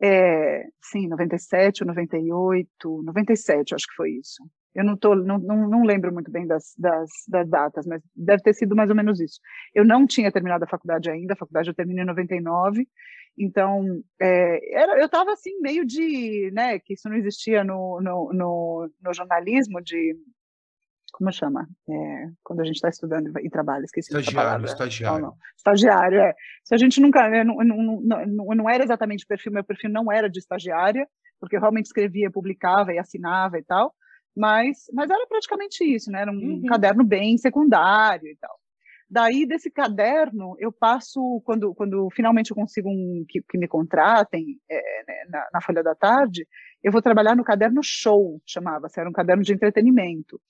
É, 0.00 0.64
sim, 0.82 1.06
97 1.08 1.84
ou 1.84 1.88
98, 1.88 3.02
97, 3.04 3.74
acho 3.74 3.86
que 3.86 3.94
foi 3.94 4.10
isso. 4.12 4.42
Eu 4.74 4.84
não, 4.84 4.96
tô, 4.96 5.14
não, 5.14 5.38
não, 5.38 5.68
não 5.68 5.84
lembro 5.84 6.12
muito 6.12 6.30
bem 6.30 6.46
das, 6.46 6.74
das, 6.78 7.10
das, 7.28 7.48
datas, 7.48 7.86
mas 7.86 8.02
deve 8.16 8.42
ter 8.42 8.54
sido 8.54 8.74
mais 8.74 8.88
ou 8.88 8.96
menos 8.96 9.20
isso. 9.20 9.38
Eu 9.74 9.84
não 9.84 10.06
tinha 10.06 10.32
terminado 10.32 10.64
a 10.64 10.68
faculdade 10.68 11.10
ainda, 11.10 11.34
a 11.34 11.36
faculdade 11.36 11.68
eu 11.68 11.74
terminei 11.74 12.02
em 12.02 12.06
99, 12.06 12.88
então, 13.38 14.02
é, 14.20 14.74
era, 14.74 14.98
eu 14.98 15.06
estava 15.06 15.32
assim, 15.32 15.58
meio 15.60 15.84
de, 15.84 16.50
né, 16.52 16.78
que 16.78 16.94
isso 16.94 17.08
não 17.08 17.16
existia 17.16 17.64
no, 17.64 18.00
no, 18.00 18.32
no, 18.32 18.90
no 19.00 19.14
jornalismo, 19.14 19.80
de, 19.80 20.14
como 21.12 21.32
chama? 21.32 21.68
É, 21.88 22.26
quando 22.42 22.60
a 22.60 22.64
gente 22.64 22.76
está 22.76 22.88
estudando 22.88 23.32
e 23.40 23.50
trabalha, 23.50 23.84
esqueci 23.84 24.08
estagiário. 24.08 24.64
Estagiário, 24.64 25.22
não. 25.22 25.36
Estagiário, 25.56 26.20
é. 26.20 26.34
Se 26.64 26.74
a 26.74 26.78
gente 26.78 27.00
nunca, 27.00 27.28
né, 27.28 27.42
não, 27.44 27.56
não, 27.56 28.00
não, 28.26 28.54
não 28.54 28.70
era 28.70 28.84
exatamente 28.84 29.24
o 29.24 29.28
perfil, 29.28 29.52
meu 29.52 29.64
perfil 29.64 29.90
não 29.90 30.10
era 30.10 30.28
de 30.28 30.38
estagiária, 30.38 31.06
porque 31.40 31.56
eu 31.56 31.60
realmente 31.60 31.86
escrevia, 31.86 32.30
publicava 32.30 32.92
e 32.92 32.98
assinava 32.98 33.58
e 33.58 33.64
tal, 33.64 33.94
mas, 34.36 34.84
mas 34.92 35.10
era 35.10 35.26
praticamente 35.26 35.84
isso, 35.84 36.10
né, 36.10 36.22
era 36.22 36.30
um 36.30 36.34
uhum. 36.34 36.62
caderno 36.66 37.04
bem 37.04 37.36
secundário 37.38 38.28
e 38.28 38.36
tal. 38.36 38.61
Daí, 39.12 39.44
desse 39.44 39.70
caderno, 39.70 40.56
eu 40.58 40.72
passo, 40.72 41.42
quando, 41.44 41.74
quando 41.74 42.08
finalmente 42.16 42.50
eu 42.50 42.56
consigo 42.56 42.88
um, 42.88 43.26
que, 43.28 43.42
que 43.42 43.58
me 43.58 43.68
contratem 43.68 44.58
é, 44.70 45.04
né, 45.06 45.24
na, 45.28 45.48
na, 45.52 45.60
Folha 45.60 45.82
da 45.82 45.94
Tarde, 45.94 46.48
eu 46.82 46.90
vou 46.90 47.02
trabalhar 47.02 47.36
no 47.36 47.44
caderno 47.44 47.82
show, 47.84 48.40
chamava-se, 48.46 48.98
era 48.98 49.10
um 49.10 49.12
caderno 49.12 49.42
de 49.42 49.52
entretenimento, 49.52 50.40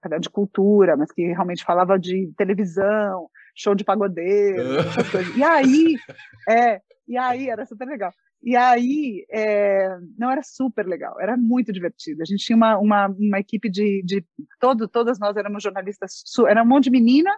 caderno 0.00 0.22
de 0.22 0.30
cultura, 0.30 0.96
mas 0.96 1.10
que 1.10 1.26
realmente 1.26 1.64
falava 1.64 1.98
de 1.98 2.32
televisão, 2.36 3.28
show 3.56 3.74
de 3.74 3.82
pagodeiro, 3.82 4.78
essas 4.78 5.10
coisas. 5.10 5.36
E 5.36 5.42
aí, 5.42 5.96
é, 6.48 6.80
e 7.08 7.18
aí 7.18 7.48
era 7.48 7.66
super 7.66 7.88
legal. 7.88 8.12
E 8.40 8.54
aí, 8.54 9.26
é, 9.32 9.98
não 10.16 10.30
era 10.30 10.44
super 10.44 10.86
legal, 10.86 11.20
era 11.20 11.36
muito 11.36 11.72
divertido. 11.72 12.22
A 12.22 12.24
gente 12.24 12.44
tinha 12.44 12.56
uma, 12.56 12.78
uma, 12.78 13.08
uma 13.08 13.40
equipe 13.40 13.68
de, 13.68 14.00
de 14.04 14.24
todo, 14.60 14.86
todas 14.86 15.18
nós 15.18 15.36
éramos 15.36 15.60
jornalistas, 15.60 16.22
era 16.48 16.62
um 16.62 16.66
monte 16.66 16.84
de 16.84 16.90
menina 16.90 17.36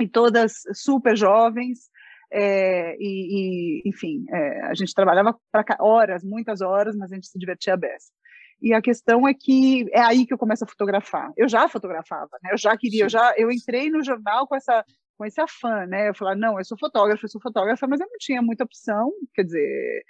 e 0.00 0.08
todas 0.08 0.62
super 0.74 1.16
jovens, 1.16 1.90
é, 2.30 2.96
e, 2.98 3.82
e, 3.84 3.88
enfim, 3.88 4.24
é, 4.30 4.66
a 4.66 4.74
gente 4.74 4.94
trabalhava 4.94 5.36
para 5.50 5.64
horas, 5.80 6.22
muitas 6.22 6.60
horas, 6.60 6.94
mas 6.96 7.10
a 7.10 7.14
gente 7.14 7.28
se 7.28 7.38
divertia 7.38 7.76
beça. 7.76 8.12
E 8.60 8.74
a 8.74 8.82
questão 8.82 9.26
é 9.26 9.32
que 9.32 9.86
é 9.92 10.00
aí 10.00 10.26
que 10.26 10.34
eu 10.34 10.38
começo 10.38 10.64
a 10.64 10.66
fotografar. 10.66 11.32
Eu 11.36 11.48
já 11.48 11.68
fotografava, 11.68 12.30
né? 12.42 12.50
Eu 12.52 12.58
já 12.58 12.76
queria, 12.76 13.04
eu 13.04 13.08
já, 13.08 13.32
eu 13.36 13.50
entrei 13.50 13.88
no 13.88 14.02
jornal 14.02 14.46
com 14.46 14.56
essa 14.56 14.84
com 15.16 15.24
esse 15.24 15.40
afã, 15.40 15.84
né? 15.86 16.08
Eu 16.08 16.14
falava, 16.14 16.36
não, 16.36 16.58
eu 16.58 16.64
sou 16.64 16.78
fotógrafa, 16.78 17.24
eu 17.24 17.28
sou 17.28 17.40
fotógrafa, 17.40 17.88
mas 17.88 18.00
eu 18.00 18.06
não 18.06 18.16
tinha 18.20 18.40
muita 18.40 18.62
opção, 18.62 19.12
quer 19.34 19.42
dizer, 19.42 20.04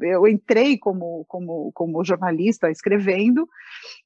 eu 0.00 0.26
entrei 0.26 0.78
como, 0.78 1.24
como, 1.26 1.70
como 1.72 2.04
jornalista 2.04 2.70
escrevendo, 2.70 3.46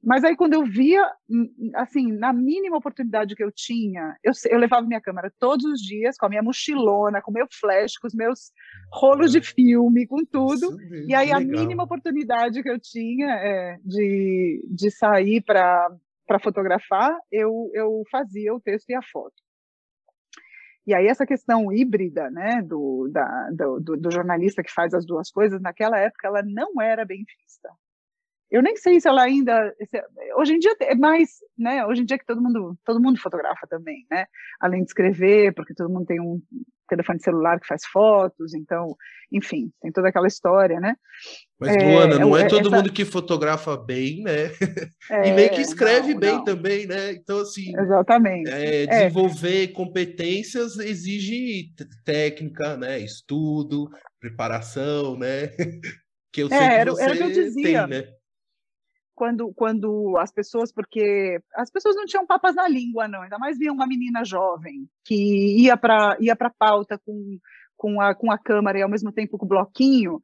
mas 0.02 0.24
aí 0.24 0.36
quando 0.36 0.54
eu 0.54 0.64
via, 0.64 1.02
hum, 1.30 1.48
assim, 1.74 2.12
na 2.12 2.32
mínima 2.32 2.76
oportunidade 2.76 3.34
que 3.34 3.42
eu 3.42 3.52
tinha, 3.52 4.16
eu, 4.22 4.32
eu 4.50 4.58
levava 4.58 4.86
minha 4.86 5.00
câmera 5.00 5.32
todos 5.38 5.64
os 5.64 5.80
dias, 5.80 6.16
com 6.16 6.26
a 6.26 6.28
minha 6.28 6.42
mochilona, 6.42 7.22
com 7.22 7.30
o 7.30 7.34
meu 7.34 7.46
flash, 7.50 7.96
com 7.98 8.06
os 8.06 8.14
meus 8.14 8.50
rolos 8.92 9.32
de 9.32 9.40
filme, 9.40 10.06
com 10.06 10.24
tudo, 10.24 10.76
e 11.06 11.14
aí 11.14 11.30
a 11.30 11.40
mínima 11.40 11.84
oportunidade 11.84 12.62
que 12.62 12.70
eu 12.70 12.80
tinha 12.80 13.28
é, 13.28 13.76
de, 13.84 14.66
de 14.68 14.90
sair 14.90 15.42
para 15.42 15.88
fotografar, 16.42 17.16
eu, 17.30 17.70
eu 17.74 18.02
fazia 18.10 18.54
o 18.54 18.60
texto 18.60 18.90
e 18.90 18.94
a 18.94 19.02
foto. 19.02 19.45
E 20.86 20.94
aí 20.94 21.08
essa 21.08 21.26
questão 21.26 21.72
híbrida, 21.72 22.30
né, 22.30 22.62
do, 22.62 23.08
da, 23.10 23.50
do, 23.50 23.80
do, 23.80 24.10
jornalista 24.10 24.62
que 24.62 24.72
faz 24.72 24.94
as 24.94 25.04
duas 25.04 25.30
coisas, 25.30 25.60
naquela 25.60 25.98
época 25.98 26.28
ela 26.28 26.42
não 26.42 26.80
era 26.80 27.04
bem 27.04 27.24
vista. 27.24 27.68
Eu 28.50 28.62
nem 28.62 28.76
sei 28.76 29.00
se 29.00 29.08
ela 29.08 29.22
ainda, 29.22 29.74
se, 29.88 30.02
hoje 30.36 30.54
em 30.54 30.58
dia 30.58 30.74
é 30.82 30.94
mais, 30.94 31.30
né, 31.58 31.84
hoje 31.84 32.02
em 32.02 32.04
dia 32.04 32.18
que 32.18 32.24
todo 32.24 32.40
mundo, 32.40 32.78
todo 32.84 33.02
mundo 33.02 33.20
fotografa 33.20 33.66
também, 33.66 34.06
né, 34.10 34.26
além 34.60 34.82
de 34.82 34.88
escrever, 34.88 35.52
porque 35.54 35.74
todo 35.74 35.92
mundo 35.92 36.06
tem 36.06 36.20
um 36.20 36.40
telefone 36.88 37.20
celular 37.20 37.58
que 37.60 37.66
faz 37.66 37.84
fotos, 37.84 38.54
então, 38.54 38.96
enfim, 39.32 39.70
tem 39.82 39.90
toda 39.90 40.08
aquela 40.08 40.28
história, 40.28 40.78
né? 40.78 40.94
Mas, 41.58 41.74
é, 41.74 41.92
Luana, 41.92 42.18
não 42.18 42.36
é, 42.36 42.42
é 42.42 42.48
todo 42.48 42.68
essa... 42.68 42.76
mundo 42.76 42.92
que 42.92 43.04
fotografa 43.04 43.76
bem, 43.76 44.22
né? 44.22 44.50
É, 45.08 45.28
e 45.28 45.32
nem 45.32 45.48
que 45.48 45.60
escreve 45.60 46.14
não, 46.14 46.20
bem 46.20 46.32
não. 46.32 46.44
também, 46.44 46.84
né? 46.84 47.12
Então, 47.12 47.38
assim, 47.38 47.72
Exatamente. 47.78 48.50
É, 48.50 48.82
é. 48.82 48.86
desenvolver 48.86 49.68
competências 49.68 50.78
exige 50.78 51.72
técnica, 52.04 52.76
né? 52.76 52.98
Estudo, 52.98 53.88
preparação, 54.20 55.16
né? 55.16 55.50
Que 56.32 56.42
eu 56.42 56.48
sei 56.48 56.58
que 56.58 56.64
era, 56.64 56.90
você 56.90 57.02
era 57.02 57.16
que 57.16 57.22
eu 57.22 57.30
dizia. 57.30 57.88
tem, 57.88 58.02
né? 58.02 58.08
Quando, 59.16 59.52
quando 59.54 60.16
as 60.18 60.30
pessoas, 60.30 60.70
porque 60.70 61.40
as 61.54 61.70
pessoas 61.70 61.96
não 61.96 62.04
tinham 62.04 62.26
papas 62.26 62.54
na 62.54 62.68
língua, 62.68 63.08
não, 63.08 63.22
ainda 63.22 63.38
mais 63.38 63.58
via 63.58 63.72
uma 63.72 63.86
menina 63.86 64.22
jovem 64.24 64.86
que 65.04 65.62
ia 65.62 65.76
para 65.76 66.16
ia 66.20 66.36
a 66.38 66.50
pauta 66.50 67.00
com, 67.04 67.38
com, 67.76 68.00
a, 68.00 68.14
com 68.14 68.30
a 68.30 68.38
câmera 68.38 68.78
e 68.78 68.82
ao 68.82 68.90
mesmo 68.90 69.10
tempo 69.10 69.38
com 69.38 69.46
o 69.46 69.48
bloquinho. 69.48 70.22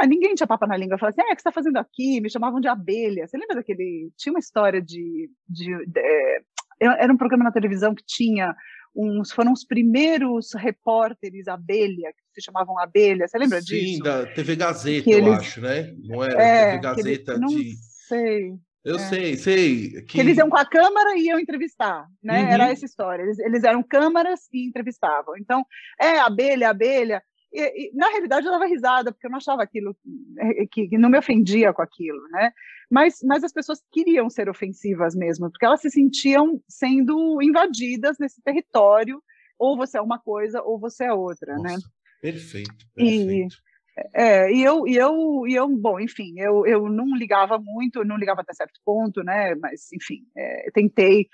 É, 0.00 0.06
ninguém 0.06 0.34
tinha 0.34 0.46
papa 0.46 0.66
na 0.66 0.76
língua. 0.76 0.98
Falava 0.98 1.14
assim, 1.16 1.28
é, 1.28 1.32
o 1.32 1.36
que 1.36 1.42
você 1.42 1.48
está 1.48 1.52
fazendo 1.52 1.76
aqui? 1.76 2.20
Me 2.20 2.28
chamavam 2.28 2.60
de 2.60 2.66
abelha. 2.66 3.26
Você 3.26 3.38
lembra 3.38 3.56
daquele... 3.56 4.10
Tinha 4.16 4.32
uma 4.32 4.40
história 4.40 4.82
de... 4.82 5.30
de, 5.48 5.86
de 5.86 6.00
é, 6.00 6.38
era 6.80 7.12
um 7.12 7.16
programa 7.16 7.44
na 7.44 7.52
televisão 7.52 7.94
que 7.94 8.02
tinha 8.04 8.56
uns... 8.94 9.30
Foram 9.30 9.52
os 9.52 9.64
primeiros 9.64 10.52
repórteres 10.54 11.46
abelha, 11.46 12.12
que 12.12 12.40
se 12.40 12.44
chamavam 12.44 12.76
abelha. 12.80 13.28
Você 13.28 13.38
lembra 13.38 13.60
Sim, 13.60 13.66
disso? 13.66 13.96
Sim, 13.96 14.02
da 14.02 14.26
TV 14.26 14.56
Gazeta, 14.56 15.10
eu 15.10 15.32
acho, 15.34 15.60
né? 15.60 15.94
Não 16.02 16.24
era 16.24 16.42
é, 16.42 16.70
TV 16.70 16.82
Gazeta 16.82 17.32
eles, 17.34 17.50
de... 17.50 17.54
Não 17.54 17.95
sei. 18.06 18.54
Eu 18.84 18.96
é. 18.96 18.98
sei, 19.00 19.36
sei. 19.36 19.90
Que... 19.90 20.02
que... 20.02 20.20
eles 20.20 20.38
iam 20.38 20.48
com 20.48 20.56
a 20.56 20.64
câmera 20.64 21.16
e 21.16 21.26
iam 21.26 21.40
entrevistar, 21.40 22.06
né? 22.22 22.42
Uhum. 22.42 22.48
Era 22.48 22.70
essa 22.70 22.84
história. 22.84 23.22
Eles, 23.22 23.38
eles 23.40 23.64
eram 23.64 23.82
câmaras 23.82 24.48
e 24.52 24.66
entrevistavam. 24.66 25.36
Então, 25.36 25.64
é 26.00 26.20
abelha, 26.20 26.70
abelha. 26.70 27.22
E, 27.52 27.88
e, 27.88 27.92
na 27.94 28.08
realidade 28.08 28.46
eu 28.46 28.52
dava 28.52 28.66
risada, 28.66 29.10
porque 29.10 29.26
eu 29.26 29.30
não 29.30 29.38
achava 29.38 29.62
aquilo, 29.62 29.96
eh, 30.38 30.66
que, 30.70 30.88
que, 30.88 30.98
não 30.98 31.08
me 31.08 31.18
ofendia 31.18 31.72
com 31.72 31.82
aquilo, 31.82 32.20
né? 32.30 32.52
Mas, 32.90 33.18
mas 33.24 33.42
as 33.42 33.52
pessoas 33.52 33.82
queriam 33.90 34.28
ser 34.28 34.48
ofensivas 34.48 35.16
mesmo, 35.16 35.50
porque 35.50 35.64
elas 35.64 35.80
se 35.80 35.90
sentiam 35.90 36.60
sendo 36.68 37.40
invadidas 37.42 38.18
nesse 38.20 38.42
território, 38.42 39.22
ou 39.58 39.76
você 39.76 39.98
é 39.98 40.02
uma 40.02 40.18
coisa 40.18 40.62
ou 40.62 40.78
você 40.78 41.04
é 41.04 41.12
outra, 41.12 41.56
né? 41.56 41.72
Nossa, 41.72 41.76
né? 41.76 41.82
Perfeito, 42.20 42.86
perfeito. 42.94 43.56
E, 43.96 44.08
é, 44.14 44.52
e 44.52 44.62
eu, 44.62 44.86
e 44.86 44.96
eu, 44.96 45.46
e 45.46 45.54
eu, 45.54 45.68
bom, 45.68 45.98
enfim, 45.98 46.34
eu, 46.38 46.66
eu 46.66 46.88
não 46.88 47.16
ligava 47.16 47.58
muito, 47.58 48.04
não 48.04 48.16
ligava 48.16 48.42
até 48.42 48.52
certo 48.52 48.80
ponto, 48.84 49.22
né? 49.22 49.54
Mas, 49.54 49.92
enfim, 49.92 50.24
é, 50.36 50.70
tentei 50.72 51.28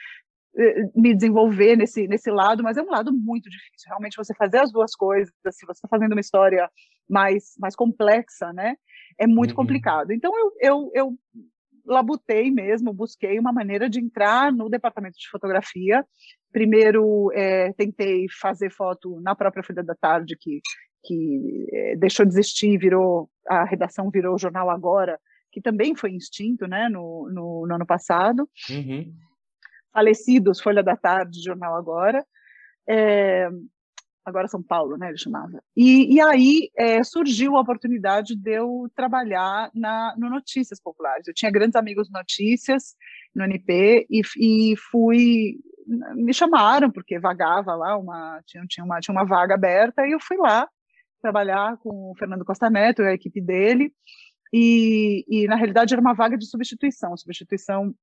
eh, 0.57 0.83
me 0.94 1.14
desenvolver 1.14 1.77
nesse, 1.77 2.07
nesse 2.07 2.31
lado, 2.31 2.62
mas 2.62 2.77
é 2.77 2.83
um 2.83 2.90
lado 2.90 3.12
muito 3.12 3.48
difícil. 3.48 3.88
Realmente, 3.88 4.16
você 4.16 4.35
fazer 4.35 4.59
as 4.59 4.70
duas 4.70 4.94
coisas, 4.94 5.33
se 5.51 5.66
você 5.66 5.72
está 5.72 5.88
fazendo 5.88 6.12
uma 6.12 6.20
história 6.20 6.70
mais, 7.09 7.55
mais 7.59 7.75
complexa, 7.75 8.53
né? 8.53 8.77
É 9.18 9.27
muito 9.27 9.51
uhum. 9.51 9.57
complicado. 9.57 10.12
Então, 10.12 10.31
eu, 10.38 10.53
eu, 10.61 10.90
eu 10.94 11.18
labutei 11.87 12.51
mesmo, 12.51 12.92
busquei 12.92 13.38
uma 13.38 13.53
maneira 13.53 13.88
de 13.88 13.98
entrar 13.98 14.53
no 14.53 14.68
departamento 14.68 15.16
de 15.18 15.29
fotografia. 15.31 16.05
Primeiro, 16.53 17.31
é, 17.33 17.72
tentei 17.72 18.27
fazer 18.40 18.70
foto 18.70 19.20
na 19.20 19.35
própria 19.35 19.62
Folha 19.62 19.83
da 19.83 19.94
Tarde, 19.94 20.37
que 20.38 20.61
que 21.03 21.67
é, 21.73 21.97
deixou 21.97 22.25
de 22.25 22.33
existir, 22.33 22.79
virou 22.79 23.29
a 23.49 23.65
redação 23.65 24.11
virou 24.11 24.35
o 24.35 24.38
jornal 24.38 24.71
agora, 24.71 25.19
que 25.51 25.61
também 25.61 25.95
foi 25.95 26.12
extinto, 26.15 26.67
né, 26.67 26.88
no, 26.88 27.29
no, 27.31 27.67
no 27.67 27.75
ano 27.75 27.87
passado. 27.87 28.49
Uhum. 28.71 29.12
Falecidos, 29.93 30.61
Folha 30.61 30.83
da 30.83 30.97
Tarde, 30.97 31.43
Jornal 31.43 31.77
Agora. 31.77 32.25
É, 32.88 33.49
agora 34.25 34.49
São 34.49 34.62
Paulo, 34.62 34.97
né, 34.97 35.09
ele 35.09 35.19
chamava. 35.19 35.62
E, 35.77 36.15
e 36.15 36.21
aí 36.21 36.71
é, 36.77 37.03
surgiu 37.03 37.57
a 37.57 37.61
oportunidade 37.61 38.35
de 38.35 38.51
eu 38.51 38.91
trabalhar 38.95 39.71
na, 39.75 40.15
no 40.17 40.31
Notícias 40.31 40.81
Populares. 40.81 41.27
Eu 41.27 41.35
tinha 41.35 41.51
grandes 41.51 41.77
amigos 41.77 42.11
notícias 42.11 42.95
no 43.35 43.45
NP 43.45 44.07
e, 44.09 44.23
e 44.38 44.77
fui 44.77 45.59
me 46.15 46.33
chamaram 46.33 46.93
porque 46.93 47.19
vagava 47.19 47.75
lá 47.75 47.99
uma 47.99 48.41
tinha, 48.47 48.65
tinha 48.69 48.85
uma 48.85 49.01
tinha 49.01 49.12
uma 49.12 49.25
vaga 49.25 49.55
aberta 49.55 50.07
e 50.07 50.12
eu 50.12 50.21
fui 50.21 50.37
lá 50.37 50.69
trabalhar 51.22 51.78
com 51.78 52.11
o 52.11 52.14
Fernando 52.18 52.44
Costa 52.44 52.68
Neto 52.68 53.02
e 53.02 53.08
a 53.08 53.14
equipe 53.14 53.40
dele, 53.40 53.92
e, 54.52 55.24
e 55.28 55.46
na 55.46 55.56
realidade 55.56 55.94
era 55.94 56.00
uma 56.00 56.12
vaga 56.12 56.37
de 56.37 56.46
substituição, 56.46 57.16
substituição 57.16 57.94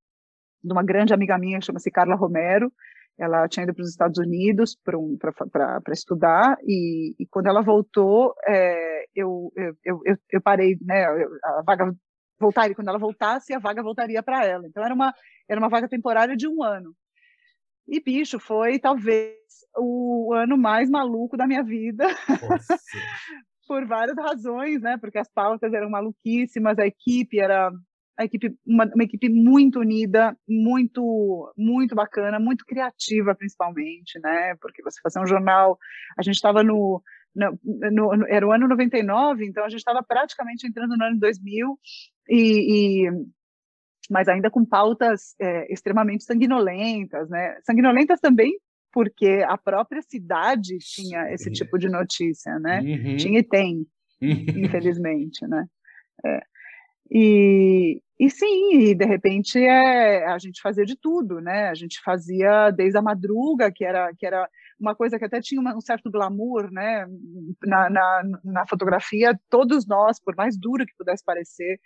de 0.63 0.73
uma 0.73 0.83
grande 0.83 1.13
amiga 1.13 1.37
minha 1.37 1.59
que 1.59 1.65
chama-se 1.65 1.91
Carla 1.91 2.15
Romero, 2.15 2.71
ela 3.17 3.47
tinha 3.47 3.65
ido 3.65 3.73
para 3.73 3.83
os 3.83 3.89
Estados 3.89 4.17
Unidos 4.17 4.75
para 4.83 4.97
um, 4.97 5.17
estudar, 5.91 6.57
e, 6.63 7.13
e, 7.19 7.27
quando 7.27 7.47
ela 7.47 7.61
voltou, 7.61 8.33
é, 8.47 9.05
eu, 9.13 9.51
eu, 9.55 9.99
eu, 10.05 10.17
eu, 10.31 10.41
parei, 10.41 10.77
né, 10.81 11.05
a 11.05 11.61
vaga 11.65 11.93
voltaria, 12.39 12.73
quando 12.73 12.87
ela 12.87 12.97
voltasse, 12.97 13.53
a 13.53 13.59
vaga 13.59 13.83
voltaria 13.83 14.23
para 14.23 14.45
ela, 14.45 14.65
então 14.65 14.83
era 14.83 14.93
uma, 14.93 15.13
era 15.49 15.59
uma 15.59 15.69
vaga 15.69 15.87
temporária 15.89 16.35
de 16.35 16.47
um 16.47 16.63
ano, 16.63 16.95
e, 17.89 17.99
bicho, 17.99 18.39
foi 18.39 18.79
talvez 18.79 19.35
o 19.77 20.33
ano 20.33 20.57
mais 20.57 20.89
maluco 20.89 21.37
da 21.37 21.47
minha 21.47 21.63
vida. 21.63 22.07
Por 23.67 23.85
várias 23.85 24.17
razões, 24.17 24.81
né? 24.81 24.97
Porque 24.97 25.19
as 25.19 25.29
pautas 25.31 25.73
eram 25.73 25.89
maluquíssimas, 25.89 26.77
a 26.79 26.87
equipe 26.87 27.39
era 27.39 27.71
a 28.17 28.25
equipe 28.25 28.53
uma, 28.65 28.85
uma, 28.93 29.03
equipe 29.03 29.29
muito 29.29 29.79
unida, 29.79 30.35
muito 30.47 31.53
muito 31.57 31.95
bacana, 31.95 32.37
muito 32.37 32.65
criativa 32.65 33.33
principalmente, 33.33 34.19
né? 34.19 34.55
Porque 34.59 34.83
você 34.83 34.99
fazer 35.01 35.21
um 35.21 35.27
jornal, 35.27 35.77
a 36.17 36.21
gente 36.21 36.35
estava 36.35 36.61
no, 36.61 37.01
no, 37.33 37.57
no, 37.91 38.27
era 38.27 38.45
o 38.45 38.51
ano 38.51 38.67
99, 38.67 39.45
então 39.45 39.63
a 39.63 39.69
gente 39.69 39.79
estava 39.79 40.03
praticamente 40.03 40.67
entrando 40.67 40.97
no 40.97 41.05
ano 41.05 41.19
2000 41.19 41.79
e, 42.27 43.05
e 43.05 43.09
mas 44.09 44.27
ainda 44.27 44.49
com 44.49 44.65
pautas 44.65 45.35
é, 45.39 45.71
extremamente 45.71 46.23
sanguinolentas, 46.23 47.29
né? 47.29 47.57
Sanguinolentas 47.63 48.19
também 48.19 48.53
porque 48.91 49.43
a 49.47 49.57
própria 49.57 50.01
cidade 50.01 50.77
tinha 50.79 51.31
esse 51.31 51.51
tipo 51.51 51.77
de 51.77 51.87
notícia, 51.87 52.57
né? 52.59 52.81
Uhum. 52.81 53.17
Tinha 53.17 53.39
e 53.39 53.43
tem, 53.43 53.85
infelizmente, 54.21 55.45
né? 55.47 55.65
É. 56.25 56.41
E, 57.11 58.01
e 58.19 58.29
sim, 58.29 58.73
e 58.73 58.93
de 58.93 59.05
repente 59.05 59.57
é, 59.57 60.25
a 60.27 60.37
gente 60.37 60.61
fazia 60.61 60.85
de 60.85 60.95
tudo, 60.95 61.39
né? 61.39 61.69
A 61.69 61.73
gente 61.73 61.99
fazia 62.03 62.69
desde 62.71 62.97
a 62.97 63.01
madruga, 63.01 63.71
que 63.71 63.83
era, 63.83 64.11
que 64.17 64.25
era 64.25 64.47
uma 64.79 64.95
coisa 64.95 65.17
que 65.17 65.25
até 65.25 65.41
tinha 65.41 65.59
uma, 65.59 65.75
um 65.75 65.81
certo 65.81 66.09
glamour, 66.11 66.71
né? 66.71 67.07
Na, 67.63 67.89
na, 67.89 68.23
na 68.43 68.67
fotografia, 68.67 69.39
todos 69.49 69.87
nós, 69.87 70.19
por 70.19 70.35
mais 70.35 70.57
duro 70.57 70.85
que 70.85 70.95
pudesse 70.97 71.23
parecer, 71.23 71.79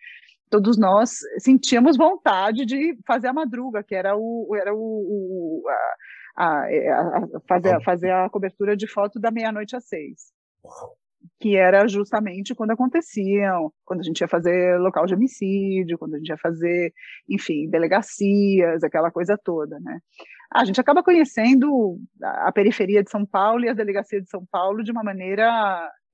todos 0.54 0.78
nós 0.78 1.10
sentíamos 1.40 1.98
vontade 1.98 2.64
de 2.64 2.96
fazer 3.08 3.28
a 3.28 3.34
madruga, 3.34 3.84
que 3.84 3.96
era 3.96 4.16
o, 4.16 4.56
era 4.56 4.72
o, 4.72 4.78
o 4.78 5.64
a, 6.38 6.46
a, 6.46 6.58
a, 6.60 7.40
fazer, 7.50 7.84
fazer 7.84 8.12
a 8.12 8.30
cobertura 8.30 8.78
de 8.78 8.88
foto 8.88 9.20
da 9.20 9.32
meia-noite 9.32 9.76
às 9.76 9.88
seis. 9.88 10.32
Que 11.40 11.58
era 11.58 11.88
justamente 11.88 12.54
quando 12.54 12.70
aconteciam, 12.70 13.72
quando 13.84 14.02
a 14.02 14.04
gente 14.04 14.22
ia 14.22 14.28
fazer 14.28 14.78
local 14.78 15.08
de 15.08 15.16
homicídio, 15.16 15.98
quando 15.98 16.14
a 16.14 16.18
gente 16.20 16.30
ia 16.30 16.38
fazer, 16.38 16.94
enfim, 17.28 17.68
delegacias, 17.68 18.84
aquela 18.84 19.10
coisa 19.10 19.36
toda, 19.44 19.80
né? 19.80 19.98
A 20.54 20.64
gente 20.66 20.80
acaba 20.80 21.02
conhecendo 21.02 21.98
a 22.22 22.52
periferia 22.52 23.02
de 23.02 23.10
São 23.10 23.26
Paulo 23.26 23.66
e 23.66 23.70
a 23.70 23.74
delegacia 23.74 24.22
de 24.22 24.30
São 24.30 24.46
Paulo 24.52 24.84
de 24.84 24.92
uma 24.92 25.02
maneira 25.02 25.50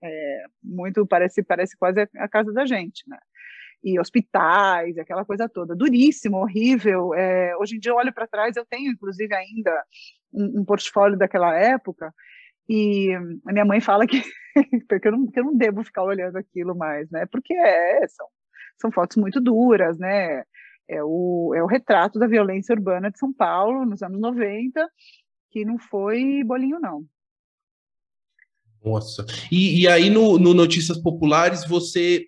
é, 0.02 0.44
muito, 0.64 1.06
parece, 1.06 1.44
parece 1.44 1.78
quase 1.78 2.08
a 2.18 2.30
casa 2.30 2.54
da 2.54 2.66
gente, 2.66 3.04
né? 3.06 3.18
E 3.84 4.00
hospitais, 4.00 4.98
aquela 4.98 5.24
coisa 5.24 5.48
toda. 5.48 5.76
Duríssimo, 5.76 6.38
horrível. 6.38 7.14
É, 7.14 7.56
hoje 7.58 7.76
em 7.76 7.80
dia 7.80 7.92
eu 7.92 7.96
olho 7.96 8.14
para 8.14 8.28
trás, 8.28 8.56
eu 8.56 8.66
tenho 8.66 8.92
inclusive 8.92 9.34
ainda 9.34 9.72
um, 10.34 10.62
um, 10.62 10.66
portfólio 10.66 11.18
daquela 11.18 11.56
época, 11.56 12.14
e 12.68 13.12
a 13.46 13.52
minha 13.52 13.66
mãe 13.66 13.82
fala 13.82 14.06
que, 14.06 14.22
porque 14.88 15.08
eu, 15.08 15.12
não, 15.12 15.28
que 15.28 15.40
eu 15.40 15.44
não 15.44 15.56
devo 15.56 15.84
ficar 15.84 16.04
olhando 16.04 16.38
aquilo 16.38 16.76
mais, 16.76 17.10
né? 17.10 17.26
Porque 17.26 17.54
é, 17.54 18.08
são, 18.08 18.28
são 18.80 18.92
fotos 18.92 19.18
muito 19.18 19.42
duras, 19.42 19.98
né? 19.98 20.44
É 20.88 21.04
o, 21.04 21.54
é 21.56 21.64
o 21.64 21.68
retrato 21.68 22.20
da 22.20 22.28
violência 22.28 22.74
urbana 22.74 23.12
de 23.12 23.20
São 23.20 23.32
Paulo 23.32 23.86
nos 23.86 24.02
anos 24.02 24.20
90, 24.20 24.88
que 25.52 25.64
não 25.64 25.78
foi 25.80 26.44
bolinho, 26.44 26.80
não. 26.80 27.06
Nossa. 28.84 29.26
E, 29.52 29.82
e 29.82 29.88
aí, 29.88 30.10
no, 30.10 30.40
no 30.40 30.54
Notícias 30.54 30.98
Populares, 30.98 31.66
você 31.68 32.28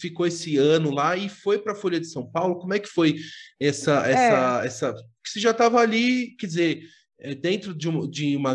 ficou 0.00 0.26
esse 0.26 0.56
ano 0.56 0.90
lá 0.90 1.16
e 1.16 1.28
foi 1.28 1.58
para 1.58 1.72
a 1.72 1.76
Folha 1.76 2.00
de 2.00 2.06
São 2.06 2.30
Paulo. 2.30 2.58
Como 2.58 2.74
é 2.74 2.78
que 2.78 2.88
foi 2.88 3.16
essa 3.58 4.06
essa 4.06 4.62
é. 4.62 4.66
essa? 4.66 4.94
Você 5.26 5.40
já 5.40 5.50
estava 5.50 5.78
ali, 5.78 6.34
quer 6.36 6.46
dizer, 6.46 6.82
é, 7.22 7.34
dentro 7.34 7.74
de 7.74 7.88
uma, 7.88 8.08
de 8.08 8.36
uma 8.36 8.54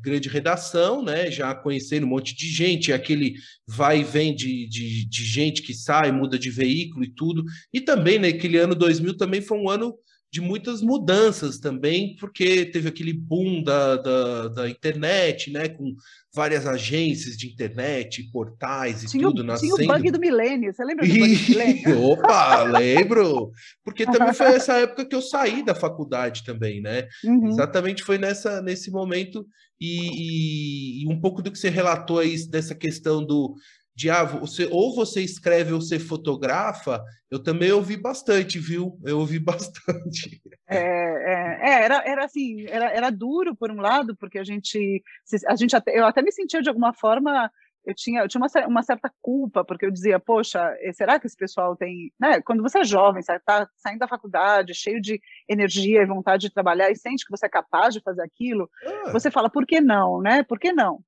grande 0.00 0.28
redação, 0.28 1.02
né? 1.04 1.30
Já 1.30 1.54
conhecendo 1.54 2.06
um 2.06 2.10
monte 2.10 2.34
de 2.34 2.46
gente, 2.46 2.92
aquele 2.92 3.34
vai 3.66 4.00
e 4.00 4.04
vem 4.04 4.34
de, 4.34 4.68
de, 4.68 5.08
de 5.08 5.24
gente 5.24 5.62
que 5.62 5.74
sai, 5.74 6.12
muda 6.12 6.38
de 6.38 6.50
veículo 6.50 7.04
e 7.04 7.10
tudo. 7.10 7.44
E 7.72 7.80
também, 7.80 8.18
naquele 8.18 8.58
né, 8.58 8.64
ano 8.64 8.74
2000 8.74 9.16
também 9.16 9.40
foi 9.40 9.58
um 9.58 9.68
ano 9.68 9.94
de 10.34 10.40
muitas 10.40 10.82
mudanças 10.82 11.60
também, 11.60 12.16
porque 12.16 12.66
teve 12.66 12.88
aquele 12.88 13.12
boom 13.12 13.62
da, 13.62 13.94
da, 13.94 14.48
da, 14.48 14.68
internet, 14.68 15.48
né, 15.48 15.68
com 15.68 15.94
várias 16.34 16.66
agências 16.66 17.36
de 17.36 17.46
internet, 17.46 18.20
portais 18.32 19.04
e 19.04 19.06
tinha 19.06 19.22
tudo 19.22 19.42
o, 19.42 19.44
nascendo. 19.44 19.76
Tinha 19.76 19.88
o 19.88 19.94
bug 19.94 20.10
do 20.10 20.18
milênio, 20.18 20.74
você 20.74 20.84
lembra 20.84 21.06
do 21.06 21.14
bug 21.14 21.36
do 21.36 21.50
milênio? 21.50 22.02
Opa, 22.10 22.64
lembro! 22.64 23.52
Porque 23.84 24.04
também 24.04 24.34
foi 24.34 24.46
essa 24.48 24.72
época 24.72 25.06
que 25.06 25.14
eu 25.14 25.22
saí 25.22 25.64
da 25.64 25.72
faculdade 25.72 26.42
também, 26.42 26.82
né? 26.82 27.06
Uhum. 27.22 27.50
Exatamente 27.50 28.02
foi 28.02 28.18
nessa, 28.18 28.60
nesse 28.60 28.90
momento 28.90 29.46
e, 29.80 31.02
e, 31.02 31.04
e 31.04 31.08
um 31.12 31.20
pouco 31.20 31.42
do 31.42 31.52
que 31.52 31.58
você 31.60 31.68
relatou 31.68 32.18
aí 32.18 32.34
dessa 32.48 32.74
questão 32.74 33.24
do 33.24 33.54
de 33.94 34.10
ah, 34.10 34.24
você, 34.24 34.68
ou 34.70 34.94
você 34.94 35.22
escreve 35.22 35.72
ou 35.72 35.80
você 35.80 35.98
fotografa, 35.98 37.02
eu 37.30 37.42
também 37.42 37.70
ouvi 37.70 37.96
bastante, 37.96 38.58
viu? 38.58 38.98
Eu 39.04 39.18
ouvi 39.20 39.38
bastante. 39.40 40.42
É, 40.68 40.78
é, 40.78 41.58
é, 41.62 41.84
era, 41.84 42.02
era 42.04 42.24
assim, 42.24 42.66
era, 42.68 42.90
era 42.90 43.10
duro 43.10 43.54
por 43.54 43.70
um 43.70 43.80
lado, 43.80 44.16
porque 44.16 44.38
a 44.38 44.44
gente, 44.44 45.02
a 45.46 45.56
gente 45.56 45.76
até, 45.76 45.98
eu 45.98 46.06
até 46.06 46.22
me 46.22 46.32
sentia 46.32 46.60
de 46.60 46.68
alguma 46.68 46.92
forma, 46.92 47.50
eu 47.84 47.94
tinha, 47.94 48.22
eu 48.22 48.28
tinha 48.28 48.40
uma, 48.40 48.66
uma 48.66 48.82
certa 48.82 49.12
culpa, 49.20 49.64
porque 49.64 49.86
eu 49.86 49.90
dizia, 49.90 50.18
poxa, 50.18 50.74
eh, 50.80 50.92
será 50.92 51.20
que 51.20 51.26
esse 51.26 51.36
pessoal 51.36 51.76
tem, 51.76 52.10
né? 52.18 52.40
Quando 52.42 52.62
você 52.62 52.80
é 52.80 52.84
jovem, 52.84 53.20
está 53.20 53.68
saindo 53.76 53.98
da 53.98 54.08
faculdade, 54.08 54.74
cheio 54.74 55.00
de 55.00 55.20
energia 55.48 56.02
e 56.02 56.06
vontade 56.06 56.48
de 56.48 56.54
trabalhar 56.54 56.90
e 56.90 56.96
sente 56.96 57.24
que 57.24 57.30
você 57.30 57.46
é 57.46 57.48
capaz 57.48 57.94
de 57.94 58.00
fazer 58.00 58.22
aquilo, 58.22 58.68
ah. 58.84 59.12
você 59.12 59.30
fala, 59.30 59.50
por 59.50 59.66
que 59.66 59.80
não, 59.80 60.20
né? 60.20 60.42
Por 60.42 60.58
que 60.58 60.72
não? 60.72 61.00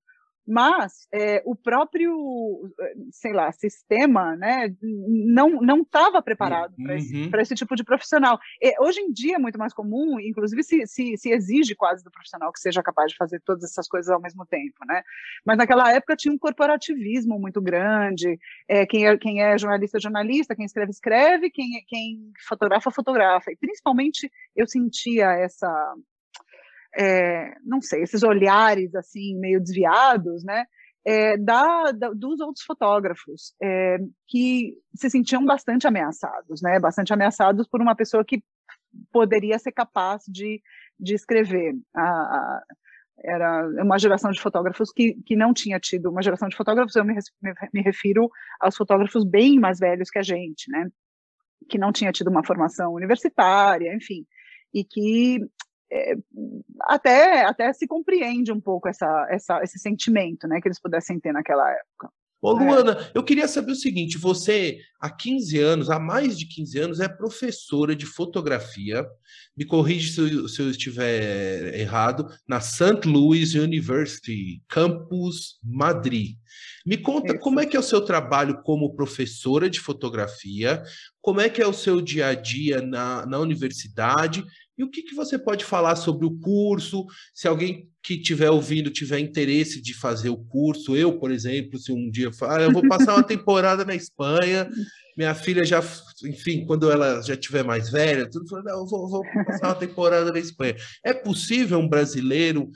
Mas 0.46 1.08
é, 1.12 1.42
o 1.44 1.56
próprio, 1.56 2.70
sei 3.10 3.32
lá, 3.32 3.50
sistema, 3.50 4.36
né, 4.36 4.72
não 4.80 5.60
não 5.60 5.82
estava 5.82 6.22
preparado 6.22 6.74
uhum. 6.78 6.84
para 7.30 7.42
esse, 7.42 7.52
esse, 7.54 7.54
tipo 7.54 7.74
de 7.74 7.82
profissional. 7.82 8.38
E, 8.62 8.80
hoje 8.80 9.00
em 9.00 9.12
dia 9.12 9.36
é 9.36 9.38
muito 9.38 9.58
mais 9.58 9.74
comum, 9.74 10.20
inclusive 10.20 10.62
se, 10.62 10.86
se, 10.86 11.16
se, 11.16 11.30
exige 11.30 11.74
quase 11.74 12.04
do 12.04 12.10
profissional 12.10 12.52
que 12.52 12.60
seja 12.60 12.82
capaz 12.82 13.10
de 13.10 13.16
fazer 13.16 13.40
todas 13.44 13.64
essas 13.64 13.88
coisas 13.88 14.10
ao 14.10 14.20
mesmo 14.20 14.46
tempo, 14.46 14.84
né? 14.86 15.02
Mas 15.44 15.56
naquela 15.58 15.92
época 15.92 16.16
tinha 16.16 16.32
um 16.32 16.38
corporativismo 16.38 17.38
muito 17.38 17.60
grande. 17.60 18.38
É, 18.68 18.86
quem, 18.86 19.06
é, 19.06 19.16
quem 19.16 19.42
é 19.42 19.58
jornalista, 19.58 19.98
jornalista, 19.98 20.54
quem 20.54 20.64
escreve, 20.64 20.90
escreve, 20.90 21.50
quem, 21.50 21.84
quem 21.88 22.32
fotografa, 22.46 22.90
fotografa. 22.90 23.50
E 23.50 23.56
principalmente 23.56 24.30
eu 24.54 24.66
sentia 24.68 25.32
essa 25.32 25.68
é, 26.96 27.54
não 27.64 27.80
sei, 27.80 28.02
esses 28.02 28.22
olhares 28.22 28.94
assim 28.94 29.38
meio 29.38 29.60
desviados, 29.60 30.42
né, 30.44 30.64
é, 31.04 31.36
da, 31.36 31.92
da, 31.92 32.10
dos 32.10 32.40
outros 32.40 32.64
fotógrafos 32.64 33.54
é, 33.62 33.98
que 34.26 34.74
se 34.94 35.08
sentiam 35.10 35.44
bastante 35.44 35.86
ameaçados, 35.86 36.60
né, 36.62 36.80
bastante 36.80 37.12
ameaçados 37.12 37.68
por 37.68 37.80
uma 37.80 37.94
pessoa 37.94 38.24
que 38.24 38.42
poderia 39.12 39.58
ser 39.58 39.72
capaz 39.72 40.24
de, 40.26 40.60
de 40.98 41.14
escrever. 41.14 41.74
A, 41.94 42.02
a, 42.02 42.62
era 43.24 43.66
uma 43.82 43.98
geração 43.98 44.30
de 44.30 44.40
fotógrafos 44.40 44.92
que, 44.92 45.14
que 45.24 45.36
não 45.36 45.54
tinha 45.54 45.80
tido 45.80 46.10
uma 46.10 46.22
geração 46.22 46.48
de 46.48 46.56
fotógrafos, 46.56 46.96
eu 46.96 47.04
me, 47.04 47.14
me, 47.72 47.80
refiro 47.82 48.28
aos 48.60 48.76
fotógrafos 48.76 49.24
bem 49.24 49.58
mais 49.58 49.78
velhos 49.78 50.10
que 50.10 50.18
a 50.18 50.22
gente, 50.22 50.70
né, 50.70 50.88
que 51.68 51.78
não 51.78 51.92
tinha 51.92 52.12
tido 52.12 52.28
uma 52.28 52.44
formação 52.44 52.92
universitária, 52.92 53.94
enfim, 53.94 54.26
e 54.74 54.84
que 54.84 55.40
é, 55.90 56.14
até, 56.80 57.44
até 57.44 57.72
se 57.72 57.86
compreende 57.86 58.52
um 58.52 58.60
pouco 58.60 58.88
essa, 58.88 59.26
essa, 59.30 59.62
esse 59.62 59.78
sentimento 59.78 60.46
né, 60.46 60.60
que 60.60 60.68
eles 60.68 60.80
pudessem 60.80 61.20
ter 61.20 61.32
naquela 61.32 61.70
época. 61.70 62.10
Ô, 62.40 62.52
Luana, 62.52 62.92
é. 62.92 63.10
eu 63.14 63.24
queria 63.24 63.48
saber 63.48 63.72
o 63.72 63.76
seguinte: 63.76 64.18
você, 64.18 64.78
há 65.00 65.10
15 65.10 65.58
anos, 65.58 65.90
há 65.90 65.98
mais 65.98 66.38
de 66.38 66.46
15 66.46 66.78
anos, 66.78 67.00
é 67.00 67.08
professora 67.08 67.96
de 67.96 68.04
fotografia, 68.04 69.04
me 69.56 69.64
corrige 69.64 70.12
se 70.12 70.20
eu, 70.20 70.48
se 70.48 70.60
eu 70.60 70.70
estiver 70.70 71.74
errado, 71.74 72.28
na 72.46 72.60
St. 72.60 73.00
Louis 73.06 73.54
University, 73.54 74.62
campus 74.68 75.58
Madrid. 75.64 76.36
Me 76.84 76.96
conta 76.96 77.32
Isso. 77.32 77.40
como 77.40 77.58
é 77.58 77.66
que 77.66 77.76
é 77.76 77.80
o 77.80 77.82
seu 77.82 78.00
trabalho 78.00 78.62
como 78.62 78.94
professora 78.94 79.68
de 79.68 79.80
fotografia, 79.80 80.82
como 81.20 81.40
é 81.40 81.48
que 81.48 81.60
é 81.60 81.66
o 81.66 81.72
seu 81.72 82.00
dia 82.00 82.28
a 82.28 82.34
dia 82.34 82.80
na, 82.80 83.26
na 83.26 83.38
universidade 83.40 84.44
e 84.78 84.84
o 84.84 84.90
que, 84.90 85.02
que 85.02 85.14
você 85.14 85.38
pode 85.38 85.64
falar 85.64 85.96
sobre 85.96 86.26
o 86.26 86.38
curso? 86.38 87.06
Se 87.32 87.48
alguém 87.48 87.88
que 88.02 88.14
estiver 88.14 88.50
ouvindo 88.50 88.90
tiver 88.90 89.18
interesse 89.18 89.80
de 89.80 89.94
fazer 89.94 90.28
o 90.28 90.36
curso, 90.36 90.96
eu, 90.96 91.18
por 91.18 91.30
exemplo, 91.30 91.78
se 91.78 91.90
um 91.92 92.10
dia 92.10 92.32
falar, 92.32 92.60
ah, 92.60 92.62
eu 92.64 92.72
vou 92.72 92.86
passar 92.86 93.14
uma 93.14 93.22
temporada 93.22 93.84
na 93.84 93.94
Espanha, 93.94 94.68
minha 95.16 95.34
filha 95.34 95.64
já, 95.64 95.82
enfim, 96.24 96.66
quando 96.66 96.90
ela 96.90 97.22
já 97.22 97.36
tiver 97.36 97.64
mais 97.64 97.90
velha, 97.90 98.28
tudo, 98.30 98.44
eu 98.68 98.86
vou, 98.86 99.08
vou 99.08 99.22
passar 99.46 99.68
uma 99.68 99.74
temporada 99.74 100.30
na 100.30 100.38
Espanha. 100.38 100.76
É 101.02 101.14
possível 101.14 101.78
um 101.78 101.88
brasileiro 101.88 102.70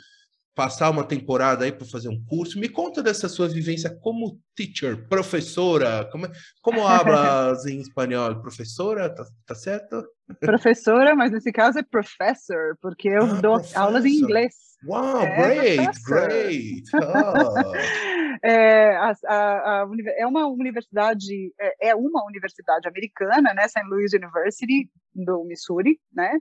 passar 0.54 0.90
uma 0.90 1.04
temporada 1.04 1.64
aí 1.64 1.72
para 1.72 1.86
fazer 1.86 2.08
um 2.08 2.22
curso. 2.24 2.58
Me 2.58 2.68
conta 2.68 3.02
dessa 3.02 3.28
sua 3.28 3.48
vivência 3.48 3.90
como 4.00 4.38
teacher, 4.54 5.08
professora. 5.08 6.08
Como, 6.10 6.26
é, 6.26 6.32
como 6.60 6.86
hablas 6.86 7.66
em 7.66 7.80
espanhol? 7.80 8.40
Professora, 8.40 9.08
tá, 9.08 9.24
tá 9.46 9.54
certo? 9.54 10.04
Professora, 10.40 11.14
mas 11.14 11.32
nesse 11.32 11.52
caso 11.52 11.78
é 11.78 11.82
professor, 11.82 12.76
porque 12.80 13.08
eu 13.08 13.22
ah, 13.22 13.40
dou 13.40 13.54
professor. 13.54 13.78
aulas 13.78 14.04
em 14.04 14.18
inglês. 14.18 14.69
Wow, 14.84 15.22
é, 15.22 15.76
great, 15.76 16.02
great. 16.04 16.82
Oh. 16.94 17.72
é, 18.42 18.96
a, 18.96 19.14
a, 19.26 19.82
a, 19.82 19.88
é 20.16 20.26
uma 20.26 20.46
universidade, 20.46 21.52
é, 21.60 21.90
é 21.90 21.94
uma 21.94 22.24
universidade 22.24 22.88
americana, 22.88 23.52
né? 23.52 23.68
St. 23.68 23.82
Louis 23.88 24.12
University 24.14 24.88
do 25.14 25.44
Missouri, 25.44 25.98
né? 26.14 26.32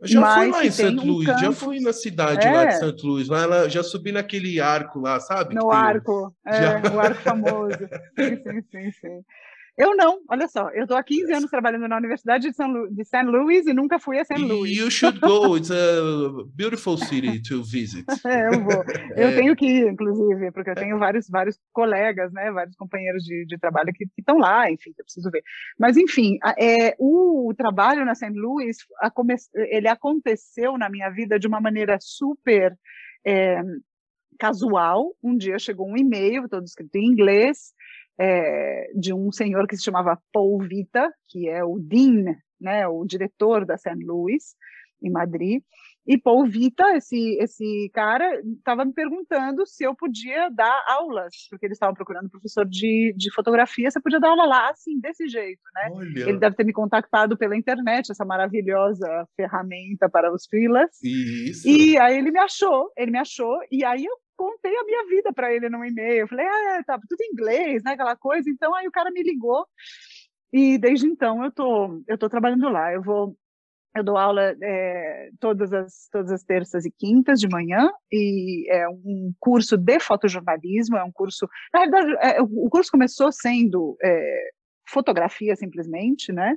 Eu 0.00 0.08
já 0.08 0.20
Mas 0.20 0.34
fui 0.36 0.50
lá 0.50 0.66
em 0.66 0.70
St. 0.70 0.90
Louis, 0.90 1.28
um 1.28 1.38
já 1.38 1.52
fui 1.52 1.80
na 1.80 1.92
cidade 1.92 2.46
é. 2.46 2.50
lá 2.50 2.64
de 2.64 2.74
é. 2.74 2.78
St. 2.78 3.06
Louis, 3.06 3.28
lá 3.28 3.42
ela, 3.42 3.68
já 3.68 3.84
subi 3.84 4.10
naquele 4.10 4.60
arco 4.60 4.98
lá, 4.98 5.20
sabe? 5.20 5.54
No 5.54 5.70
arco, 5.70 6.34
é, 6.44 6.60
já... 6.60 6.92
o 6.92 7.00
arco 7.00 7.22
famoso. 7.22 7.78
sim, 8.18 8.36
sim, 8.42 8.62
sim, 8.70 8.92
sim. 8.92 9.24
Eu 9.76 9.94
não, 9.94 10.22
olha 10.30 10.48
só, 10.48 10.70
eu 10.70 10.84
estou 10.84 10.96
há 10.96 11.02
15 11.02 11.32
anos 11.34 11.50
trabalhando 11.50 11.86
na 11.86 11.98
Universidade 11.98 12.48
de, 12.48 12.56
São 12.56 12.88
de 12.88 13.04
St. 13.04 13.24
Louis 13.24 13.66
e 13.66 13.74
nunca 13.74 13.98
fui 13.98 14.18
a 14.18 14.24
St. 14.24 14.40
Louis. 14.40 14.74
You 14.74 14.90
should 14.90 15.20
go, 15.20 15.54
it's 15.54 15.70
a 15.70 16.44
beautiful 16.54 16.96
city 16.96 17.42
to 17.42 17.62
visit. 17.62 18.06
é, 18.24 18.48
eu 18.48 18.64
vou, 18.64 18.82
eu 19.14 19.28
é. 19.28 19.34
tenho 19.34 19.54
que 19.54 19.66
ir, 19.66 19.88
inclusive, 19.88 20.50
porque 20.52 20.70
eu 20.70 20.74
tenho 20.74 20.98
vários, 20.98 21.28
vários 21.28 21.60
colegas, 21.74 22.32
né, 22.32 22.50
vários 22.50 22.74
companheiros 22.74 23.22
de, 23.22 23.44
de 23.44 23.58
trabalho 23.58 23.92
que, 23.92 24.06
estão 24.16 24.38
lá, 24.38 24.70
enfim, 24.70 24.94
eu 24.96 25.04
preciso 25.04 25.30
ver. 25.30 25.42
Mas, 25.78 25.98
enfim, 25.98 26.38
é, 26.58 26.96
o, 26.98 27.50
o 27.50 27.54
trabalho 27.54 28.02
na 28.06 28.14
St. 28.14 28.32
Louis, 28.32 28.78
a, 29.02 29.12
ele 29.54 29.88
aconteceu 29.88 30.78
na 30.78 30.88
minha 30.88 31.10
vida 31.10 31.38
de 31.38 31.46
uma 31.46 31.60
maneira 31.60 31.98
super... 32.00 32.74
É, 33.26 33.60
casual, 34.38 35.14
um 35.22 35.36
dia 35.36 35.58
chegou 35.58 35.88
um 35.88 35.96
e-mail, 35.96 36.46
todo 36.46 36.64
escrito 36.64 36.94
em 36.96 37.06
inglês, 37.06 37.72
é, 38.18 38.90
de 38.94 39.12
um 39.12 39.30
senhor 39.30 39.66
que 39.66 39.76
se 39.76 39.84
chamava 39.84 40.18
Paul 40.32 40.58
Vita, 40.58 41.12
que 41.28 41.48
é 41.48 41.64
o 41.64 41.78
Dean, 41.78 42.36
né, 42.60 42.86
o 42.88 43.04
diretor 43.04 43.64
da 43.64 43.76
St. 43.76 44.02
Louis, 44.04 44.54
em 45.02 45.10
Madrid. 45.10 45.62
E 46.06 46.16
Paul 46.16 46.46
Vita, 46.46 46.96
esse, 46.96 47.36
esse 47.40 47.90
cara, 47.92 48.40
estava 48.56 48.84
me 48.84 48.92
perguntando 48.92 49.66
se 49.66 49.82
eu 49.82 49.94
podia 49.94 50.48
dar 50.50 50.84
aulas, 50.88 51.34
porque 51.50 51.66
eles 51.66 51.74
estavam 51.74 51.96
procurando 51.96 52.30
professor 52.30 52.64
de, 52.64 53.12
de 53.16 53.32
fotografia, 53.34 53.90
você 53.90 54.00
podia 54.00 54.20
dar 54.20 54.28
aula 54.28 54.46
lá, 54.46 54.70
assim, 54.70 55.00
desse 55.00 55.26
jeito, 55.28 55.60
né? 55.74 55.88
Olha. 55.90 56.28
Ele 56.28 56.38
deve 56.38 56.54
ter 56.54 56.64
me 56.64 56.72
contactado 56.72 57.36
pela 57.36 57.56
internet, 57.56 58.12
essa 58.12 58.24
maravilhosa 58.24 59.26
ferramenta 59.34 60.08
para 60.08 60.32
os 60.32 60.46
filas. 60.46 60.90
Isso. 61.02 61.68
E 61.68 61.98
aí 61.98 62.16
ele 62.16 62.30
me 62.30 62.38
achou, 62.38 62.92
ele 62.96 63.10
me 63.10 63.18
achou, 63.18 63.58
e 63.70 63.84
aí 63.84 64.04
eu 64.04 64.14
contei 64.36 64.76
a 64.76 64.84
minha 64.84 65.06
vida 65.06 65.32
para 65.32 65.52
ele 65.52 65.68
no 65.68 65.84
e-mail. 65.84 66.28
Falei, 66.28 66.46
ah, 66.46 66.82
tá 66.86 66.98
tudo 67.08 67.20
em 67.22 67.32
inglês, 67.32 67.82
né? 67.82 67.92
Aquela 67.92 68.16
coisa. 68.16 68.48
Então 68.50 68.74
aí 68.74 68.86
o 68.86 68.92
cara 68.92 69.10
me 69.10 69.22
ligou 69.22 69.66
e 70.52 70.78
desde 70.78 71.06
então 71.06 71.44
eu 71.44 71.50
tô 71.50 72.02
eu 72.06 72.18
tô 72.18 72.28
trabalhando 72.28 72.68
lá. 72.68 72.92
Eu 72.92 73.02
vou 73.02 73.36
eu 73.96 74.04
dou 74.04 74.16
aula 74.18 74.54
é, 74.62 75.30
todas 75.40 75.72
as 75.72 76.08
todas 76.10 76.30
as 76.30 76.42
terças 76.44 76.84
e 76.84 76.90
quintas 76.90 77.40
de 77.40 77.48
manhã 77.48 77.90
e 78.12 78.70
é 78.70 78.88
um 78.88 79.32
curso 79.40 79.76
de 79.76 79.98
fotojornalismo. 80.00 80.96
É 80.96 81.04
um 81.04 81.12
curso 81.12 81.48
na 81.72 81.80
verdade 81.80 82.16
é, 82.20 82.40
o 82.42 82.68
curso 82.70 82.90
começou 82.90 83.32
sendo 83.32 83.96
é, 84.02 84.50
fotografia 84.88 85.56
simplesmente, 85.56 86.32
né? 86.32 86.56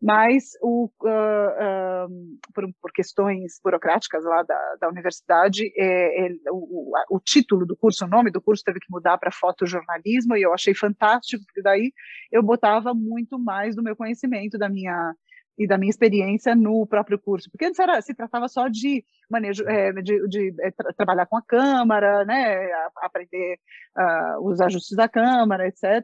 Mas 0.00 0.50
o, 0.62 0.90
uh, 1.02 2.38
por, 2.54 2.64
por, 2.80 2.92
questões 2.92 3.60
burocráticas 3.62 4.24
lá 4.24 4.42
da, 4.42 4.76
da 4.80 4.88
universidade, 4.88 5.72
é, 5.76 6.26
é, 6.26 6.30
o, 6.50 6.92
o, 7.10 7.20
título 7.20 7.66
do 7.66 7.76
curso, 7.76 8.04
o 8.04 8.08
nome 8.08 8.30
do 8.30 8.40
curso 8.40 8.62
teve 8.64 8.80
que 8.80 8.90
mudar 8.90 9.18
para 9.18 9.32
fotojornalismo, 9.32 10.36
e 10.36 10.42
eu 10.42 10.52
achei 10.52 10.74
fantástico, 10.74 11.44
porque 11.46 11.62
daí 11.62 11.92
eu 12.30 12.42
botava 12.42 12.94
muito 12.94 13.38
mais 13.38 13.74
do 13.74 13.82
meu 13.82 13.96
conhecimento, 13.96 14.58
da 14.58 14.68
minha 14.68 15.14
e 15.56 15.66
da 15.66 15.78
minha 15.78 15.90
experiência 15.90 16.54
no 16.54 16.86
próprio 16.86 17.18
curso, 17.18 17.48
porque 17.50 17.64
antes 17.64 17.78
era, 17.78 18.00
se 18.02 18.14
tratava 18.14 18.48
só 18.48 18.68
de 18.68 19.04
manejo, 19.30 19.64
é, 19.68 19.92
de, 19.92 20.28
de 20.28 20.54
é, 20.60 20.70
tra 20.70 20.92
trabalhar 20.92 21.26
com 21.26 21.36
a 21.36 21.42
câmara, 21.42 22.24
né, 22.24 22.68
aprender 22.96 23.58
uh, 23.96 24.48
os 24.48 24.60
ajustes 24.60 24.96
da 24.96 25.08
câmara, 25.08 25.68
etc. 25.68 26.02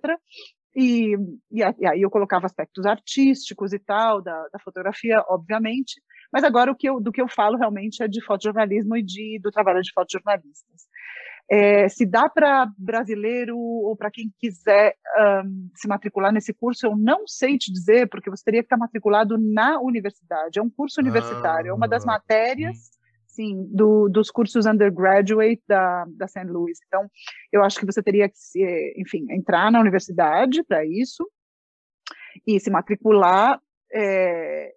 E, 0.74 1.16
e, 1.50 1.62
aí 1.62 2.00
eu 2.00 2.10
colocava 2.10 2.46
aspectos 2.46 2.86
artísticos 2.86 3.72
e 3.72 3.78
tal, 3.78 4.22
da, 4.22 4.48
da, 4.52 4.58
fotografia, 4.58 5.24
obviamente, 5.28 6.00
mas 6.32 6.44
agora 6.44 6.70
o 6.70 6.76
que 6.76 6.88
eu, 6.88 7.00
do 7.00 7.10
que 7.10 7.20
eu 7.20 7.28
falo 7.28 7.56
realmente 7.56 8.02
é 8.02 8.08
de 8.08 8.24
fotojornalismo 8.24 8.96
e 8.96 9.02
de, 9.02 9.40
do 9.42 9.50
trabalho 9.50 9.82
de 9.82 9.92
fotojornalistas. 9.92 10.88
É, 11.50 11.88
se 11.88 12.06
dá 12.06 12.28
para 12.28 12.70
brasileiro 12.78 13.58
ou 13.58 13.96
para 13.96 14.12
quem 14.12 14.32
quiser 14.38 14.94
um, 15.44 15.68
se 15.74 15.88
matricular 15.88 16.32
nesse 16.32 16.54
curso, 16.54 16.86
eu 16.86 16.96
não 16.96 17.26
sei 17.26 17.58
te 17.58 17.72
dizer, 17.72 18.08
porque 18.08 18.30
você 18.30 18.44
teria 18.44 18.62
que 18.62 18.66
estar 18.66 18.76
matriculado 18.76 19.36
na 19.36 19.80
universidade. 19.80 20.60
É 20.60 20.62
um 20.62 20.70
curso 20.70 21.00
universitário, 21.00 21.70
é 21.70 21.74
uma 21.74 21.88
das 21.88 22.04
ah, 22.04 22.06
matérias 22.06 22.99
sim, 23.40 23.66
do, 23.72 24.08
dos 24.10 24.30
cursos 24.30 24.66
undergraduate 24.66 25.62
da, 25.66 26.04
da 26.10 26.28
St. 26.28 26.44
Louis. 26.44 26.78
Então, 26.86 27.08
eu 27.50 27.64
acho 27.64 27.78
que 27.78 27.86
você 27.86 28.02
teria 28.02 28.28
que, 28.28 28.94
enfim, 28.98 29.26
entrar 29.30 29.72
na 29.72 29.80
universidade 29.80 30.62
para 30.64 30.84
isso 30.84 31.26
e 32.46 32.60
se 32.60 32.70
matricular, 32.70 33.58
é, 33.92 34.72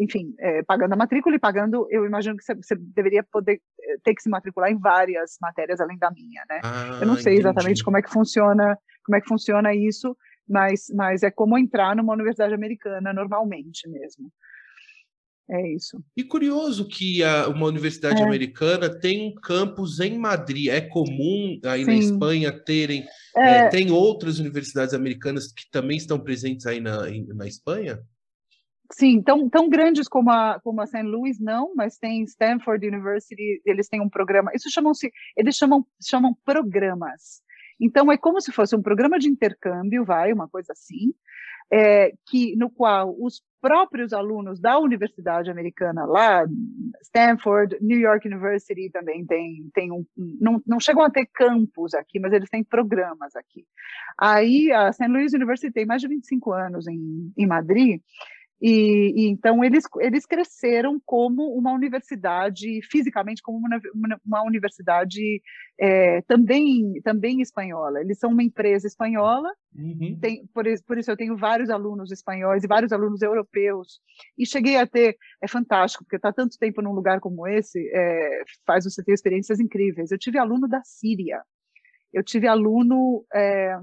enfim, 0.00 0.34
é, 0.40 0.62
pagando 0.64 0.92
a 0.92 0.96
matrícula 0.96 1.36
e 1.36 1.38
pagando, 1.38 1.86
eu 1.88 2.04
imagino 2.04 2.36
que 2.36 2.42
você, 2.42 2.54
você, 2.54 2.74
deveria 2.76 3.22
poder 3.22 3.60
é, 3.80 3.96
ter 4.02 4.14
que 4.14 4.22
se 4.22 4.28
matricular 4.28 4.70
em 4.70 4.78
várias 4.78 5.36
matérias 5.40 5.80
além 5.80 5.96
da 5.96 6.10
minha, 6.10 6.42
né? 6.50 6.60
Ah, 6.64 6.98
eu 7.00 7.06
não 7.06 7.16
sei 7.16 7.34
entendi. 7.34 7.46
exatamente 7.46 7.84
como 7.84 7.96
é 7.96 8.02
que 8.02 8.10
funciona, 8.10 8.76
como 9.04 9.16
é 9.16 9.20
que 9.20 9.28
funciona 9.28 9.74
isso, 9.74 10.16
mas, 10.48 10.86
mas 10.94 11.22
é 11.22 11.30
como 11.30 11.56
entrar 11.56 11.94
numa 11.96 12.12
universidade 12.12 12.52
americana 12.52 13.12
normalmente 13.12 13.88
mesmo. 13.88 14.30
É 15.50 15.74
isso. 15.74 16.02
E 16.16 16.24
curioso 16.24 16.88
que 16.88 17.22
a, 17.22 17.48
uma 17.48 17.66
universidade 17.66 18.22
é. 18.22 18.24
americana 18.24 18.88
tem 18.88 19.28
um 19.28 19.34
campus 19.34 20.00
em 20.00 20.18
Madrid. 20.18 20.68
É 20.68 20.80
comum 20.80 21.60
aí 21.64 21.84
Sim. 21.84 21.90
na 21.90 21.94
Espanha 21.96 22.64
terem. 22.64 23.04
É... 23.36 23.50
É, 23.58 23.68
tem 23.68 23.90
outras 23.90 24.38
universidades 24.38 24.94
americanas 24.94 25.52
que 25.52 25.70
também 25.70 25.98
estão 25.98 26.18
presentes 26.18 26.66
aí 26.66 26.80
na, 26.80 27.10
em, 27.10 27.26
na 27.26 27.46
Espanha? 27.46 28.00
Sim, 28.92 29.22
tão, 29.22 29.48
tão 29.48 29.68
grandes 29.68 30.08
como 30.08 30.30
a, 30.30 30.60
como 30.60 30.80
a 30.80 30.86
St. 30.86 31.02
Louis, 31.02 31.38
não, 31.40 31.74
mas 31.74 31.98
tem 31.98 32.22
Stanford 32.22 32.86
University, 32.86 33.60
eles 33.64 33.88
têm 33.88 34.00
um 34.00 34.10
programa, 34.10 34.52
isso 34.54 34.70
chamam-se, 34.70 35.10
eles 35.36 35.56
chamam, 35.56 35.86
chamam 36.02 36.36
programas. 36.44 37.42
Então, 37.80 38.12
é 38.12 38.16
como 38.16 38.40
se 38.40 38.52
fosse 38.52 38.76
um 38.76 38.82
programa 38.82 39.18
de 39.18 39.28
intercâmbio, 39.28 40.04
vai, 40.04 40.32
uma 40.32 40.48
coisa 40.48 40.72
assim, 40.72 41.12
é, 41.72 42.12
que 42.28 42.54
no 42.56 42.70
qual 42.70 43.14
os 43.18 43.42
próprios 43.60 44.12
alunos 44.12 44.60
da 44.60 44.78
universidade 44.78 45.50
americana 45.50 46.04
lá, 46.04 46.44
Stanford, 47.02 47.78
New 47.80 47.98
York 47.98 48.28
University 48.28 48.90
também 48.90 49.24
tem, 49.24 49.70
tem 49.72 49.90
um, 49.90 50.04
não, 50.16 50.62
não 50.66 50.78
chegam 50.78 51.02
a 51.02 51.10
ter 51.10 51.26
campus 51.32 51.94
aqui, 51.94 52.20
mas 52.20 52.34
eles 52.34 52.50
têm 52.50 52.62
programas 52.62 53.34
aqui. 53.34 53.64
Aí 54.20 54.70
a 54.70 54.92
St. 54.92 55.08
Louis 55.08 55.32
University 55.32 55.72
tem 55.72 55.86
mais 55.86 56.02
de 56.02 56.08
25 56.08 56.52
anos 56.52 56.86
em, 56.86 57.32
em 57.38 57.46
Madrid, 57.46 58.02
e, 58.60 59.12
e, 59.16 59.28
então 59.28 59.64
eles, 59.64 59.84
eles 60.00 60.24
cresceram 60.24 61.00
como 61.04 61.54
uma 61.56 61.72
universidade, 61.72 62.80
fisicamente 62.90 63.42
como 63.42 63.58
uma, 63.58 63.80
uma 64.24 64.42
universidade 64.42 65.42
é, 65.78 66.22
também, 66.22 67.00
também 67.02 67.40
espanhola. 67.40 68.00
Eles 68.00 68.18
são 68.18 68.30
uma 68.30 68.42
empresa 68.42 68.86
espanhola, 68.86 69.50
uhum. 69.74 70.18
tem, 70.20 70.46
por, 70.54 70.64
por, 70.86 70.98
isso 70.98 71.10
eu 71.10 71.16
tenho 71.16 71.36
vários 71.36 71.68
alunos 71.68 72.12
espanhóis 72.12 72.62
e 72.62 72.68
vários 72.68 72.92
alunos 72.92 73.20
europeus. 73.22 74.00
E 74.38 74.46
cheguei 74.46 74.76
a 74.76 74.86
ter, 74.86 75.16
é 75.42 75.48
fantástico, 75.48 76.04
porque 76.04 76.16
estar 76.16 76.32
tá 76.32 76.42
tanto 76.42 76.58
tempo 76.58 76.80
num 76.80 76.92
lugar 76.92 77.20
como 77.20 77.46
esse 77.46 77.78
é, 77.92 78.44
faz 78.66 78.84
você 78.84 79.02
ter 79.02 79.12
experiências 79.12 79.58
incríveis. 79.60 80.10
Eu 80.10 80.18
tive 80.18 80.38
aluno 80.38 80.68
da 80.68 80.80
Síria, 80.84 81.42
eu 82.12 82.22
tive 82.22 82.46
aluno 82.46 83.24
é, 83.34 83.76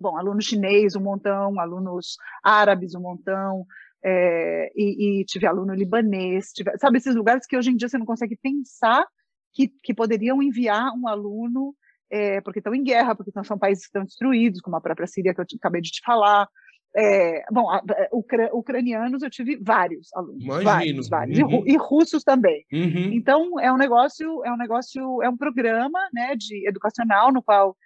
bom, 0.00 0.16
aluno 0.16 0.40
chinês, 0.40 0.96
um 0.96 1.00
montão, 1.00 1.60
alunos 1.60 2.16
árabes, 2.42 2.94
um 2.94 3.00
montão, 3.00 3.66
é, 4.02 4.72
e, 4.74 5.20
e, 5.20 5.24
tive 5.24 5.46
aluno 5.46 5.74
libanês, 5.74 6.52
tive, 6.52 6.76
sabe, 6.78 6.98
esses 6.98 7.14
lugares 7.14 7.46
que 7.46 7.56
hoje 7.56 7.70
em 7.70 7.76
dia 7.76 7.88
você 7.88 7.98
não 7.98 8.06
consegue 8.06 8.36
pensar 8.36 9.04
que, 9.52 9.68
que 9.68 9.92
poderiam 9.92 10.42
enviar 10.42 10.92
um 10.94 11.06
aluno, 11.06 11.74
é, 12.10 12.40
porque 12.40 12.60
estão 12.60 12.74
em 12.74 12.82
guerra, 12.82 13.14
porque 13.14 13.30
são 13.44 13.58
países 13.58 13.84
que 13.84 13.88
estão 13.88 14.04
destruídos, 14.04 14.60
como 14.60 14.76
a 14.76 14.80
própria 14.80 15.06
Síria, 15.06 15.34
que 15.34 15.40
eu 15.40 15.44
acabei 15.58 15.80
de 15.80 15.90
te 15.90 16.00
falar. 16.04 16.48
É, 16.96 17.44
bom, 17.52 17.70
a, 17.70 17.80
ucra, 18.12 18.50
ucranianos 18.52 19.22
eu 19.22 19.30
tive 19.30 19.56
vários 19.62 20.12
alunos, 20.12 20.42
Imagino. 20.42 20.64
vários, 20.64 21.08
vários 21.08 21.38
uhum. 21.38 21.64
e, 21.64 21.72
e, 21.72 21.76
russos 21.76 22.24
também. 22.24 22.64
Uhum. 22.72 23.12
Então 23.12 23.60
é 23.60 23.72
um 23.72 23.76
negócio, 23.76 24.44
é 24.44 24.52
um 24.52 24.56
negócio, 24.56 25.22
é 25.22 25.28
um 25.28 25.36
programa, 25.36 25.98
né, 26.12 26.34
de 26.34 26.68
educacional 26.68 27.32
no 27.32 27.42
qual 27.42 27.76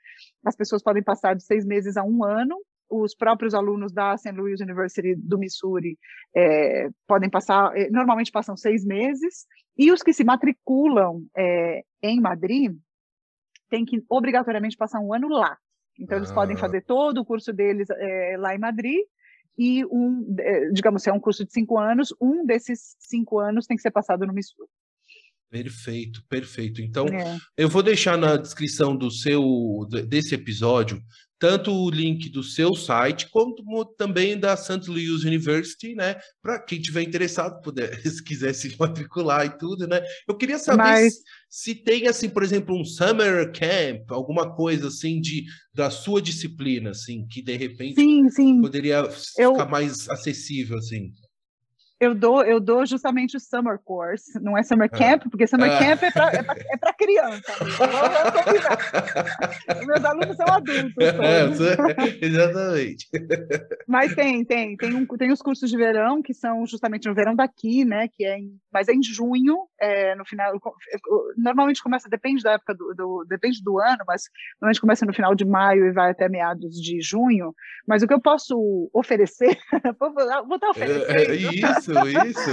as 0.44 0.56
pessoas 0.56 0.82
podem 0.82 1.02
passar 1.02 1.34
de 1.34 1.44
seis 1.44 1.66
meses 1.66 1.96
a 1.96 2.02
um 2.02 2.24
ano. 2.24 2.56
Os 2.88 3.14
próprios 3.14 3.54
alunos 3.54 3.92
da 3.92 4.16
St. 4.16 4.32
Louis 4.32 4.60
University 4.60 5.14
do 5.16 5.38
Missouri 5.38 5.98
é, 6.34 6.88
podem 7.06 7.28
passar, 7.28 7.76
é, 7.76 7.90
normalmente 7.90 8.30
passam 8.30 8.56
seis 8.56 8.84
meses, 8.84 9.46
e 9.76 9.90
os 9.90 10.02
que 10.02 10.12
se 10.12 10.22
matriculam 10.22 11.24
é, 11.36 11.82
em 12.02 12.20
Madrid 12.20 12.76
têm 13.68 13.84
que 13.84 14.02
obrigatoriamente 14.08 14.76
passar 14.76 15.00
um 15.00 15.12
ano 15.12 15.28
lá. 15.28 15.58
Então, 15.98 16.18
eles 16.18 16.30
ah. 16.30 16.34
podem 16.34 16.56
fazer 16.56 16.82
todo 16.82 17.18
o 17.18 17.24
curso 17.24 17.52
deles 17.52 17.88
é, 17.90 18.36
lá 18.38 18.54
em 18.54 18.58
Madrid, 18.58 19.00
e 19.56 19.84
um, 19.86 20.34
é, 20.38 20.70
digamos, 20.70 21.02
se 21.02 21.10
é 21.10 21.12
um 21.12 21.20
curso 21.20 21.44
de 21.44 21.52
cinco 21.52 21.78
anos, 21.78 22.12
um 22.20 22.44
desses 22.44 22.96
cinco 22.98 23.38
anos 23.38 23.66
tem 23.66 23.76
que 23.76 23.82
ser 23.82 23.90
passado 23.90 24.26
no 24.26 24.32
Missouri. 24.32 24.68
Perfeito, 25.48 26.24
perfeito. 26.28 26.82
Então, 26.82 27.06
é. 27.06 27.38
eu 27.56 27.68
vou 27.68 27.80
deixar 27.80 28.18
na 28.18 28.36
descrição 28.36 28.96
do 28.96 29.08
seu 29.08 29.86
desse 30.08 30.34
episódio 30.34 31.00
tanto 31.38 31.72
o 31.72 31.90
link 31.90 32.28
do 32.28 32.42
seu 32.42 32.74
site 32.74 33.28
como 33.30 33.54
também 33.96 34.38
da 34.38 34.56
St. 34.56 34.88
Louis 34.88 35.24
University, 35.24 35.94
né? 35.94 36.16
Para 36.42 36.58
quem 36.60 36.80
tiver 36.80 37.02
interessado, 37.02 37.60
puder, 37.60 38.00
se 38.06 38.22
quiser 38.22 38.52
se 38.54 38.74
matricular 38.78 39.46
e 39.46 39.58
tudo, 39.58 39.86
né? 39.86 40.00
Eu 40.26 40.36
queria 40.36 40.58
saber 40.58 40.78
Mas... 40.78 41.14
se, 41.14 41.20
se, 41.48 41.74
tem 41.74 42.06
assim, 42.06 42.28
por 42.28 42.42
exemplo, 42.42 42.78
um 42.78 42.84
summer 42.84 43.52
camp, 43.52 44.10
alguma 44.10 44.54
coisa 44.54 44.88
assim 44.88 45.20
de 45.20 45.44
da 45.72 45.90
sua 45.90 46.22
disciplina, 46.22 46.90
assim, 46.90 47.26
que 47.26 47.42
de 47.42 47.56
repente 47.56 47.96
sim, 47.96 48.28
sim. 48.30 48.60
poderia 48.60 49.08
eu... 49.38 49.52
ficar 49.52 49.68
mais 49.68 50.08
acessível, 50.08 50.78
assim 50.78 51.12
eu 52.00 52.14
dou, 52.14 52.44
eu 52.44 52.60
dou 52.60 52.84
justamente 52.84 53.36
o 53.36 53.40
summer 53.40 53.78
course, 53.78 54.38
não 54.40 54.58
é 54.58 54.62
summer 54.62 54.90
ah. 54.92 54.96
camp, 54.96 55.24
porque 55.30 55.46
summer 55.46 55.70
ah. 55.70 55.78
camp 55.78 56.02
é 56.02 56.10
para 56.10 56.32
é 56.32 56.44
é 56.72 56.76
pra 56.76 56.92
criança. 56.92 57.52
Meus 59.86 60.04
alunos 60.04 60.36
são 60.36 60.46
adultos. 60.46 60.94
É, 60.98 61.44
exatamente. 62.24 63.08
Mas 63.86 64.14
tem, 64.14 64.44
tem, 64.44 64.76
tem, 64.76 64.94
um, 64.94 65.06
tem 65.06 65.32
os 65.32 65.40
cursos 65.40 65.70
de 65.70 65.76
verão, 65.76 66.22
que 66.22 66.34
são 66.34 66.66
justamente 66.66 67.08
no 67.08 67.14
verão 67.14 67.34
daqui, 67.34 67.84
né? 67.84 68.08
Que 68.08 68.24
é 68.24 68.38
em, 68.38 68.58
mas 68.74 68.88
em 68.88 69.00
junho, 69.00 69.68
é, 69.80 70.16
no 70.16 70.24
final. 70.24 70.52
Normalmente 71.36 71.80
começa, 71.80 72.08
depende 72.08 72.42
da 72.42 72.54
época 72.54 72.74
do, 72.74 72.92
do, 72.92 73.24
depende 73.28 73.62
do 73.62 73.78
ano, 73.78 74.02
mas 74.04 74.24
normalmente 74.60 74.80
começa 74.80 75.06
no 75.06 75.14
final 75.14 75.32
de 75.32 75.44
maio 75.44 75.86
e 75.86 75.92
vai 75.92 76.10
até 76.10 76.28
meados 76.28 76.74
de 76.74 77.00
junho. 77.00 77.54
Mas 77.86 78.02
o 78.02 78.08
que 78.08 78.12
eu 78.12 78.20
posso 78.20 78.90
oferecer, 78.92 79.56
vou, 80.00 80.10
estar 80.18 80.70
oferecendo. 80.70 81.08
É, 81.08 81.22
é 81.22 81.34
isso, 81.38 81.92
isso. 82.26 82.50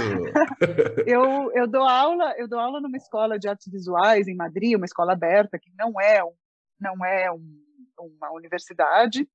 eu, 1.04 1.50
eu 1.54 1.66
dou 1.66 1.82
aula, 1.82 2.32
eu 2.38 2.46
dou 2.46 2.60
aula 2.60 2.80
numa 2.80 2.96
escola 2.96 3.36
de 3.36 3.48
artes 3.48 3.70
visuais 3.70 4.28
em 4.28 4.36
Madrid, 4.36 4.76
uma 4.76 4.86
escola 4.86 5.14
aberta 5.14 5.58
que 5.58 5.72
não 5.76 6.00
é 6.00 6.22
um, 6.22 6.32
não 6.80 7.04
é 7.04 7.32
um, 7.32 7.42
uma 7.98 8.32
universidade, 8.32 9.28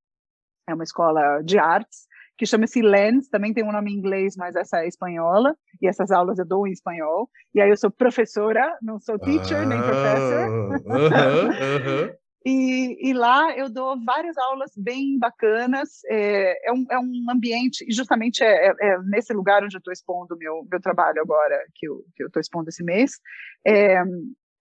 é 0.70 0.74
uma 0.74 0.86
escola 0.86 1.42
de 1.44 1.60
artes 1.60 2.08
que 2.38 2.46
chama-se 2.46 2.82
Lens, 2.82 3.28
também 3.30 3.54
tem 3.54 3.64
um 3.64 3.72
nome 3.72 3.92
em 3.92 3.96
inglês, 3.96 4.36
mas 4.38 4.56
essa 4.56 4.84
é 4.84 4.88
espanhola, 4.88 5.56
e 5.82 5.88
essas 5.88 6.12
aulas 6.12 6.38
eu 6.38 6.46
dou 6.46 6.68
em 6.68 6.72
espanhol. 6.72 7.30
E 7.54 7.62
aí 7.62 7.70
eu 7.70 7.78
sou 7.78 7.90
professora, 7.90 8.78
não 8.82 9.00
sou 9.00 9.18
teacher 9.18 9.58
ah, 9.58 9.66
nem 9.66 9.82
professor. 9.82 10.50
Uh 10.50 11.10
-huh, 11.10 11.48
uh 11.48 12.10
-huh. 12.10 12.18
E, 12.46 13.10
e, 13.10 13.14
lá 13.14 13.58
eu 13.58 13.70
dou 13.70 14.02
várias 14.06 14.38
aulas 14.38 14.72
bem 14.78 15.20
bacanas. 15.20 16.02
É, 16.10 16.70
é, 16.70 16.72
um, 16.72 16.86
é 16.90 16.98
um, 16.98 17.26
ambiente, 17.30 17.86
e 17.86 17.94
justamente 17.94 18.42
é, 18.42 18.68
é, 18.68 18.74
é, 18.80 18.98
nesse 19.04 19.34
lugar 19.34 19.64
onde 19.64 19.76
eu 19.76 19.80
estou 19.80 19.92
expondo 19.92 20.34
o 20.34 20.38
meu, 20.38 20.66
meu 20.72 20.80
trabalho 20.80 21.22
agora, 21.22 21.62
que 21.76 21.86
eu 21.88 22.06
estou 22.28 22.40
expondo 22.40 22.70
esse 22.70 22.84
mês. 22.84 23.20
É, 23.66 24.02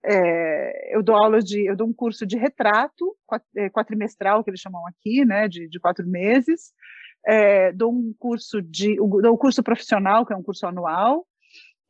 é, 0.04 0.96
eu 0.96 1.02
dou 1.02 1.14
aulas 1.16 1.44
de, 1.44 1.64
eu 1.64 1.76
dou 1.76 1.86
um 1.86 1.92
curso 1.92 2.26
de 2.26 2.36
retrato 2.36 3.16
é, 3.56 3.68
quatrimestral, 3.70 4.42
que 4.42 4.50
eles 4.50 4.60
chamam 4.60 4.84
aqui, 4.86 5.24
né, 5.24 5.46
de, 5.46 5.68
de 5.68 5.78
quatro 5.78 6.06
meses. 6.06 6.72
Dou 7.74 7.92
um 7.92 8.14
curso 8.18 8.60
de, 8.62 8.96
dou 8.96 9.34
um 9.34 9.36
curso 9.36 9.62
profissional, 9.62 10.24
que 10.24 10.32
é 10.32 10.36
um 10.36 10.42
curso 10.42 10.66
anual, 10.66 11.26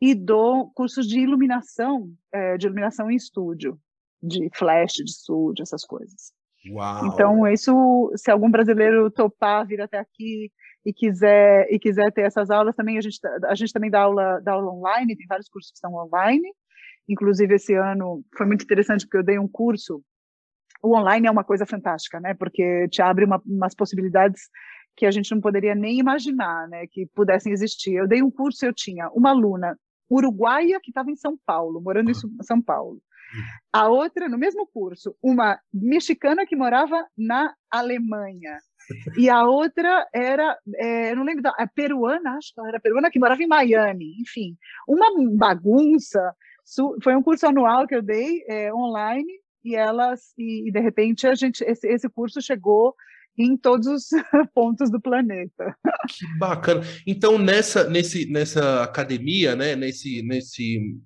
e 0.00 0.14
dou 0.14 0.70
cursos 0.72 1.06
de 1.06 1.20
iluminação, 1.20 2.10
de 2.58 2.66
iluminação 2.66 3.10
em 3.10 3.16
estúdio 3.16 3.78
de 4.22 4.50
flash, 4.54 4.94
de 4.94 5.04
estúdio, 5.04 5.62
essas 5.62 5.84
coisas. 5.84 6.32
Uau. 6.70 7.06
Então, 7.06 7.46
isso, 7.46 8.12
se 8.16 8.30
algum 8.30 8.50
brasileiro 8.50 9.10
topar 9.10 9.66
vir 9.66 9.80
até 9.80 9.98
aqui 9.98 10.50
e 10.84 10.92
quiser 10.92 11.66
e 11.70 11.78
quiser 11.78 12.12
ter 12.12 12.22
essas 12.22 12.50
aulas, 12.50 12.74
também 12.74 12.98
a 12.98 13.00
gente 13.00 13.18
a 13.44 13.54
gente 13.54 13.72
também 13.72 13.90
dá 13.90 14.02
aula, 14.02 14.40
dá 14.40 14.52
aula 14.52 14.72
online, 14.72 15.16
tem 15.16 15.26
vários 15.26 15.48
cursos 15.48 15.70
que 15.70 15.78
são 15.78 15.94
online. 15.94 16.48
Inclusive 17.08 17.54
esse 17.54 17.74
ano 17.74 18.24
foi 18.36 18.46
muito 18.46 18.64
interessante 18.64 19.04
porque 19.04 19.18
eu 19.18 19.24
dei 19.24 19.38
um 19.38 19.48
curso. 19.48 20.02
O 20.82 20.96
online 20.96 21.26
é 21.26 21.30
uma 21.30 21.44
coisa 21.44 21.64
fantástica, 21.64 22.20
né? 22.20 22.34
Porque 22.34 22.88
te 22.88 23.00
abre 23.00 23.24
uma, 23.24 23.40
umas 23.46 23.74
possibilidades 23.74 24.42
que 24.96 25.06
a 25.06 25.10
gente 25.10 25.32
não 25.34 25.40
poderia 25.40 25.74
nem 25.74 25.98
imaginar, 25.98 26.68
né? 26.68 26.86
Que 26.86 27.06
pudessem 27.06 27.52
existir. 27.52 27.94
Eu 27.94 28.08
dei 28.08 28.22
um 28.22 28.30
curso, 28.30 28.64
eu 28.64 28.72
tinha 28.72 29.08
uma 29.10 29.30
aluna 29.30 29.78
uruguaia 30.10 30.80
que 30.80 30.90
estava 30.90 31.10
em 31.10 31.16
São 31.16 31.38
Paulo, 31.44 31.80
morando 31.80 32.10
em 32.10 32.14
São 32.42 32.62
Paulo. 32.62 33.00
A 33.72 33.88
outra, 33.88 34.28
no 34.28 34.38
mesmo 34.38 34.66
curso, 34.66 35.16
uma 35.22 35.58
mexicana 35.72 36.46
que 36.46 36.56
morava 36.56 37.04
na 37.16 37.54
Alemanha. 37.70 38.56
E 39.18 39.28
a 39.28 39.44
outra 39.44 40.06
era, 40.14 40.56
é, 40.76 41.14
não 41.14 41.24
lembro, 41.24 41.50
a 41.56 41.66
peruana, 41.66 42.36
acho 42.36 42.54
que 42.54 42.60
era 42.60 42.80
peruana, 42.80 43.10
que 43.10 43.18
morava 43.18 43.42
em 43.42 43.48
Miami. 43.48 44.14
Enfim, 44.20 44.56
uma 44.88 45.06
bagunça. 45.36 46.34
Foi 47.02 47.14
um 47.14 47.22
curso 47.22 47.46
anual 47.46 47.86
que 47.86 47.94
eu 47.94 48.02
dei 48.02 48.44
é, 48.48 48.72
online 48.72 49.40
e 49.64 49.74
elas, 49.74 50.32
e, 50.38 50.68
e, 50.68 50.72
de 50.72 50.80
repente 50.80 51.26
a 51.26 51.34
gente, 51.34 51.62
esse, 51.64 51.88
esse 51.88 52.08
curso 52.08 52.40
chegou 52.40 52.94
em 53.38 53.56
todos 53.56 53.86
os 53.86 54.06
pontos 54.54 54.90
do 54.90 55.00
planeta. 55.00 55.76
Que 56.08 56.38
bacana. 56.38 56.82
Então 57.06 57.38
nessa, 57.38 57.88
nesse, 57.88 58.30
nessa 58.30 58.82
academia, 58.82 59.54
né, 59.54 59.76
nesse, 59.76 60.22
nesse 60.22 60.96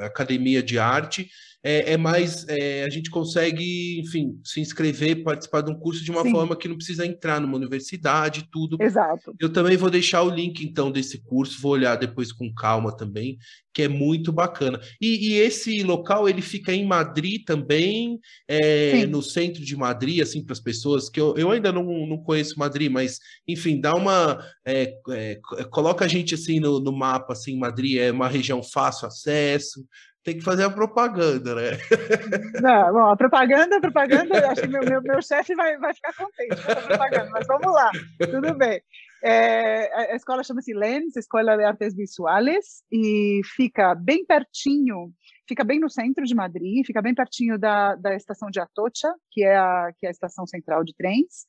academia 0.00 0.62
de 0.62 0.78
arte, 0.78 1.30
é, 1.62 1.92
é 1.92 1.96
mais 1.96 2.46
é, 2.48 2.84
a 2.84 2.90
gente 2.90 3.10
consegue, 3.10 4.00
enfim, 4.00 4.40
se 4.44 4.60
inscrever, 4.60 5.22
participar 5.22 5.62
de 5.62 5.70
um 5.70 5.78
curso 5.78 6.04
de 6.04 6.10
uma 6.10 6.22
Sim. 6.22 6.30
forma 6.30 6.56
que 6.56 6.68
não 6.68 6.76
precisa 6.76 7.04
entrar 7.04 7.40
numa 7.40 7.56
universidade, 7.56 8.48
tudo. 8.50 8.76
Exato. 8.80 9.34
Eu 9.40 9.52
também 9.52 9.76
vou 9.76 9.90
deixar 9.90 10.22
o 10.22 10.30
link 10.30 10.64
então 10.64 10.90
desse 10.90 11.22
curso, 11.22 11.60
vou 11.60 11.72
olhar 11.72 11.96
depois 11.96 12.32
com 12.32 12.52
calma 12.54 12.96
também, 12.96 13.38
que 13.74 13.82
é 13.82 13.88
muito 13.88 14.32
bacana. 14.32 14.80
E, 15.00 15.30
e 15.30 15.34
esse 15.34 15.82
local 15.82 16.28
ele 16.28 16.42
fica 16.42 16.72
em 16.72 16.86
Madrid 16.86 17.44
também, 17.44 18.20
é, 18.46 19.04
no 19.06 19.22
centro 19.22 19.64
de 19.64 19.76
Madrid, 19.76 20.20
assim 20.20 20.44
para 20.44 20.52
as 20.52 20.60
pessoas 20.60 21.10
que 21.10 21.20
eu, 21.20 21.36
eu 21.36 21.50
ainda 21.50 21.72
não, 21.72 21.84
não 22.06 22.18
conheço 22.18 22.58
Madrid, 22.58 22.90
mas 22.90 23.18
enfim, 23.46 23.80
dá 23.80 23.94
uma 23.94 24.44
é, 24.64 24.94
é, 25.10 25.40
coloca 25.70 26.04
a 26.04 26.08
gente 26.08 26.34
assim 26.34 26.60
no, 26.60 26.78
no 26.78 26.92
mapa, 26.92 27.32
assim 27.32 27.58
Madrid 27.58 27.98
é 27.98 28.12
uma 28.12 28.28
região 28.28 28.62
fácil 28.62 29.06
acesso 29.08 29.84
tem 30.24 30.38
que 30.38 30.44
fazer 30.44 30.64
a 30.64 30.70
propaganda, 30.70 31.54
né? 31.54 31.70
Não, 32.60 32.92
bom, 32.92 33.10
a 33.10 33.16
propaganda, 33.16 33.76
a 33.76 33.80
propaganda, 33.80 34.50
acho 34.50 34.62
que 34.62 34.68
meu, 34.68 34.82
meu, 34.82 35.02
meu 35.02 35.22
chefe 35.22 35.54
vai, 35.54 35.78
vai 35.78 35.94
ficar 35.94 36.12
contente 36.14 36.62
com 36.62 36.72
a 36.72 36.76
propaganda, 36.76 37.30
mas 37.30 37.46
vamos 37.46 37.72
lá, 37.72 37.90
tudo 38.30 38.54
bem. 38.54 38.82
É, 39.22 40.12
a 40.12 40.16
escola 40.16 40.44
chama-se 40.44 40.72
Lens, 40.72 41.16
Escola 41.16 41.56
de 41.56 41.64
Artes 41.64 41.94
Visuales, 41.94 42.82
e 42.92 43.40
fica 43.56 43.94
bem 43.94 44.24
pertinho, 44.24 45.12
fica 45.48 45.64
bem 45.64 45.80
no 45.80 45.90
centro 45.90 46.24
de 46.24 46.34
Madrid, 46.34 46.86
fica 46.86 47.02
bem 47.02 47.14
pertinho 47.14 47.58
da, 47.58 47.96
da 47.96 48.14
estação 48.14 48.48
de 48.50 48.60
Atocha, 48.60 49.12
que 49.32 49.42
é 49.42 49.56
a, 49.56 49.90
que 49.98 50.06
é 50.06 50.08
a 50.08 50.12
estação 50.12 50.46
central 50.46 50.84
de 50.84 50.94
trens. 50.94 51.46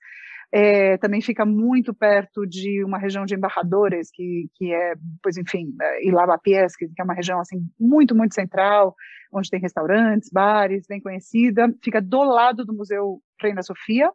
É, 0.51 0.97
também 0.97 1.21
fica 1.21 1.45
muito 1.45 1.93
perto 1.93 2.45
de 2.45 2.83
uma 2.83 2.97
região 2.97 3.23
de 3.25 3.35
embarradores, 3.35 4.09
que, 4.11 4.49
que 4.55 4.73
é, 4.73 4.95
pois 5.21 5.37
enfim, 5.37 5.75
é, 5.79 6.07
e 6.07 6.11
Lavapiés, 6.11 6.75
que, 6.75 6.87
que 6.87 7.01
é 7.01 7.03
uma 7.03 7.13
região 7.13 7.39
assim 7.39 7.59
muito, 7.79 8.15
muito 8.15 8.33
central, 8.33 8.95
onde 9.31 9.49
tem 9.49 9.59
restaurantes, 9.59 10.29
bares, 10.31 10.87
bem 10.87 10.99
conhecida. 10.99 11.71
Fica 11.83 12.01
do 12.01 12.23
lado 12.23 12.65
do 12.65 12.73
Museu 12.73 13.21
Reina 13.39 13.61
Sofia, 13.61 14.11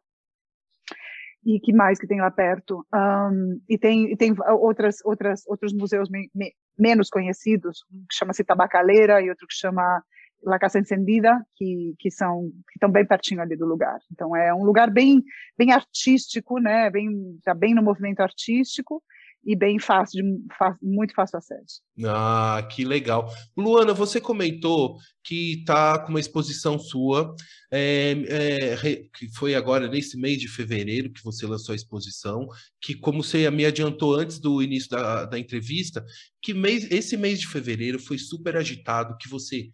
e 1.46 1.60
que 1.60 1.72
mais 1.72 1.98
que 1.98 2.06
tem 2.06 2.20
lá 2.20 2.30
perto? 2.30 2.84
Um, 2.92 3.60
e 3.68 3.76
tem, 3.76 4.10
e 4.10 4.16
tem 4.16 4.34
outras, 4.58 4.96
outras, 5.04 5.46
outros 5.46 5.72
museus 5.72 6.08
me, 6.08 6.30
me, 6.34 6.54
menos 6.78 7.10
conhecidos, 7.10 7.84
um 7.92 8.04
que 8.08 8.16
chama-se 8.16 8.44
Tabacaleira 8.44 9.20
e 9.20 9.28
outro 9.28 9.46
que 9.46 9.54
chama 9.54 10.02
La 10.44 10.58
Casa 10.58 10.78
Encendida, 10.78 11.44
que, 11.56 11.94
que 11.98 12.10
são 12.10 12.50
que 12.68 12.76
estão 12.76 12.90
bem 12.90 13.06
pertinho 13.06 13.40
ali 13.40 13.56
do 13.56 13.66
lugar. 13.66 13.98
Então 14.12 14.36
é 14.36 14.54
um 14.54 14.64
lugar 14.64 14.90
bem 14.90 15.22
bem 15.56 15.72
artístico, 15.72 16.58
né? 16.58 16.90
Bem 16.90 17.38
tá 17.44 17.54
bem 17.54 17.74
no 17.74 17.82
movimento 17.82 18.20
artístico 18.20 19.02
e 19.46 19.54
bem 19.54 19.78
fácil, 19.78 20.22
de, 20.22 20.40
muito 20.80 21.14
fácil 21.14 21.38
acesso. 21.38 21.82
Ah, 22.04 22.66
que 22.70 22.84
legal. 22.84 23.30
Luana, 23.56 23.92
você 23.92 24.20
comentou 24.20 24.96
que 25.22 25.60
está 25.60 25.98
com 25.98 26.08
uma 26.08 26.20
exposição 26.20 26.78
sua, 26.78 27.34
é, 27.70 28.12
é, 28.28 28.76
que 29.14 29.28
foi 29.34 29.54
agora 29.54 29.86
nesse 29.86 30.16
mês 30.18 30.38
de 30.38 30.48
fevereiro 30.48 31.12
que 31.12 31.22
você 31.22 31.46
lançou 31.46 31.72
a 31.72 31.76
exposição, 31.76 32.46
que 32.80 32.94
como 32.94 33.22
você 33.22 33.50
me 33.50 33.66
adiantou 33.66 34.14
antes 34.14 34.38
do 34.38 34.62
início 34.62 34.90
da, 34.90 35.26
da 35.26 35.38
entrevista, 35.38 36.04
que 36.40 36.54
mês, 36.54 36.90
esse 36.90 37.16
mês 37.16 37.38
de 37.38 37.46
fevereiro 37.46 37.98
foi 37.98 38.18
super 38.18 38.56
agitado, 38.56 39.16
que 39.18 39.28
você 39.28 39.70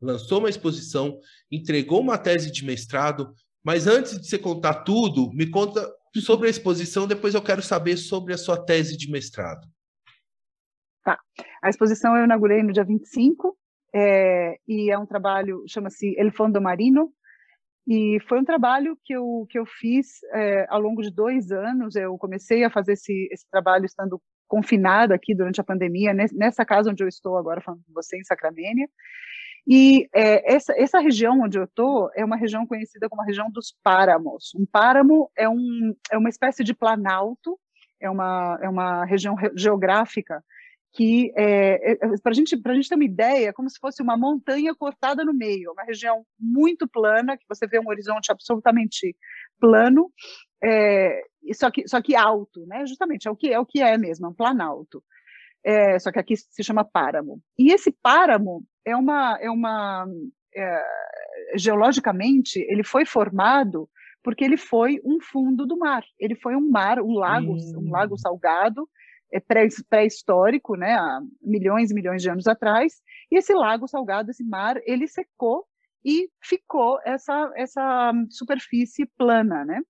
lançou 0.00 0.38
uma 0.38 0.48
exposição, 0.48 1.18
entregou 1.50 2.00
uma 2.00 2.18
tese 2.18 2.50
de 2.50 2.64
mestrado, 2.64 3.32
mas 3.64 3.86
antes 3.86 4.18
de 4.18 4.26
você 4.26 4.38
contar 4.38 4.82
tudo, 4.82 5.30
me 5.32 5.50
conta 5.50 5.86
sobre 6.16 6.48
a 6.48 6.50
exposição, 6.50 7.06
depois 7.06 7.34
eu 7.34 7.42
quero 7.42 7.62
saber 7.62 7.96
sobre 7.96 8.32
a 8.32 8.38
sua 8.38 8.64
tese 8.64 8.96
de 8.96 9.10
mestrado. 9.10 9.66
Tá. 11.04 11.18
A 11.62 11.68
exposição 11.68 12.16
eu 12.16 12.24
inaugurei 12.24 12.62
no 12.62 12.72
dia 12.72 12.84
25, 12.84 13.56
é, 13.94 14.56
e 14.66 14.90
é 14.90 14.98
um 14.98 15.06
trabalho, 15.06 15.64
chama-se 15.68 16.14
El 16.18 16.32
Fondo 16.32 16.60
Marino, 16.60 17.12
e 17.86 18.18
foi 18.28 18.38
um 18.38 18.44
trabalho 18.44 18.96
que 19.04 19.12
eu, 19.12 19.46
que 19.48 19.58
eu 19.58 19.66
fiz 19.66 20.22
é, 20.32 20.66
ao 20.68 20.80
longo 20.80 21.02
de 21.02 21.10
dois 21.10 21.50
anos. 21.50 21.96
Eu 21.96 22.16
comecei 22.18 22.62
a 22.62 22.70
fazer 22.70 22.92
esse, 22.92 23.28
esse 23.32 23.48
trabalho 23.50 23.84
estando 23.84 24.20
confinada 24.46 25.14
aqui 25.14 25.34
durante 25.34 25.60
a 25.60 25.64
pandemia, 25.64 26.12
nessa 26.12 26.64
casa 26.64 26.90
onde 26.90 27.02
eu 27.02 27.08
estou 27.08 27.36
agora 27.36 27.60
falando 27.60 27.82
com 27.86 27.92
você, 27.92 28.16
em 28.16 28.24
Sacramento. 28.24 28.92
E 29.66 30.08
é, 30.14 30.54
essa, 30.54 30.72
essa 30.76 31.00
região 31.00 31.40
onde 31.40 31.58
eu 31.58 31.64
estou 31.64 32.10
é 32.14 32.24
uma 32.24 32.36
região 32.36 32.66
conhecida 32.66 33.08
como 33.08 33.22
a 33.22 33.24
região 33.24 33.50
dos 33.50 33.74
páramos. 33.82 34.52
Um 34.54 34.66
páramo 34.66 35.30
é, 35.36 35.48
um, 35.48 35.94
é 36.10 36.18
uma 36.18 36.28
espécie 36.28 36.64
de 36.64 36.74
planalto, 36.74 37.58
é 38.00 38.08
uma, 38.10 38.58
é 38.62 38.68
uma 38.68 39.04
região 39.04 39.36
geográfica 39.54 40.42
que, 40.92 41.32
é, 41.36 41.92
é, 41.92 41.92
é 41.92 42.18
para 42.22 42.32
gente, 42.32 42.60
a 42.64 42.74
gente 42.74 42.88
ter 42.88 42.94
uma 42.94 43.04
ideia, 43.04 43.48
é 43.48 43.52
como 43.52 43.70
se 43.70 43.78
fosse 43.78 44.02
uma 44.02 44.16
montanha 44.16 44.74
cortada 44.74 45.24
no 45.24 45.32
meio, 45.32 45.72
uma 45.72 45.84
região 45.84 46.24
muito 46.38 46.88
plana, 46.88 47.36
que 47.36 47.44
você 47.48 47.66
vê 47.66 47.78
um 47.78 47.88
horizonte 47.88 48.32
absolutamente 48.32 49.16
plano, 49.60 50.10
é, 50.62 51.22
só, 51.54 51.70
que, 51.70 51.86
só 51.86 52.02
que 52.02 52.16
alto, 52.16 52.66
né? 52.66 52.86
justamente, 52.86 53.28
é 53.28 53.30
o 53.30 53.36
que 53.36 53.52
é, 53.52 53.58
o 53.58 53.66
que 53.66 53.80
é 53.80 53.96
mesmo, 53.96 54.26
é 54.26 54.28
um 54.30 54.34
planalto. 54.34 55.02
É, 55.62 55.98
só 55.98 56.10
que 56.10 56.18
aqui 56.18 56.36
se 56.36 56.64
chama 56.64 56.84
páramo. 56.84 57.40
E 57.58 57.70
esse 57.70 57.92
páramo 57.92 58.64
é 58.84 58.96
uma, 58.96 59.38
é 59.40 59.50
uma 59.50 60.06
é, 60.54 60.82
geologicamente, 61.56 62.58
ele 62.68 62.82
foi 62.82 63.04
formado 63.04 63.88
porque 64.22 64.44
ele 64.44 64.56
foi 64.56 65.00
um 65.04 65.18
fundo 65.20 65.66
do 65.66 65.78
mar. 65.78 66.04
Ele 66.18 66.34
foi 66.34 66.54
um 66.54 66.70
mar, 66.70 67.00
um 67.00 67.14
lago, 67.14 67.54
hum. 67.54 67.86
um 67.86 67.90
lago 67.90 68.18
salgado, 68.18 68.88
é 69.32 69.40
pré-histórico, 69.40 70.74
né, 70.76 70.94
há 70.94 71.20
milhões 71.40 71.90
e 71.90 71.94
milhões 71.94 72.20
de 72.20 72.28
anos 72.28 72.46
atrás. 72.46 73.00
E 73.30 73.38
esse 73.38 73.54
lago 73.54 73.86
salgado, 73.86 74.30
esse 74.30 74.44
mar, 74.44 74.76
ele 74.84 75.06
secou 75.06 75.64
e 76.04 76.28
ficou 76.42 76.98
essa 77.04 77.52
essa 77.56 78.12
superfície 78.30 79.06
plana, 79.18 79.64
né? 79.64 79.80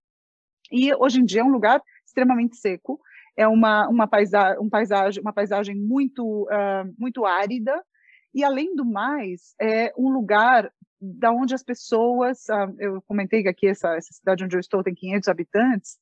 E 0.70 0.94
hoje 0.94 1.20
em 1.20 1.24
dia 1.24 1.40
é 1.40 1.44
um 1.44 1.50
lugar 1.50 1.80
extremamente 2.04 2.56
seco, 2.56 3.00
é 3.36 3.46
uma 3.46 3.88
uma 3.88 4.06
paisagem, 4.06 4.60
um 4.60 4.68
paisagem 4.68 5.22
uma 5.22 5.32
paisagem 5.32 5.74
muito 5.74 6.44
uh, 6.44 6.94
muito 6.98 7.24
árida, 7.24 7.80
e, 8.34 8.44
além 8.44 8.74
do 8.74 8.84
mais, 8.84 9.54
é 9.60 9.92
um 9.96 10.10
lugar 10.10 10.70
da 11.00 11.32
onde 11.32 11.54
as 11.54 11.62
pessoas, 11.62 12.48
ah, 12.50 12.70
eu 12.78 13.00
comentei 13.02 13.42
que 13.42 13.48
aqui 13.48 13.66
essa, 13.66 13.96
essa 13.96 14.12
cidade 14.12 14.44
onde 14.44 14.54
eu 14.54 14.60
estou 14.60 14.82
tem 14.82 14.94
500 14.94 15.28
habitantes, 15.28 15.98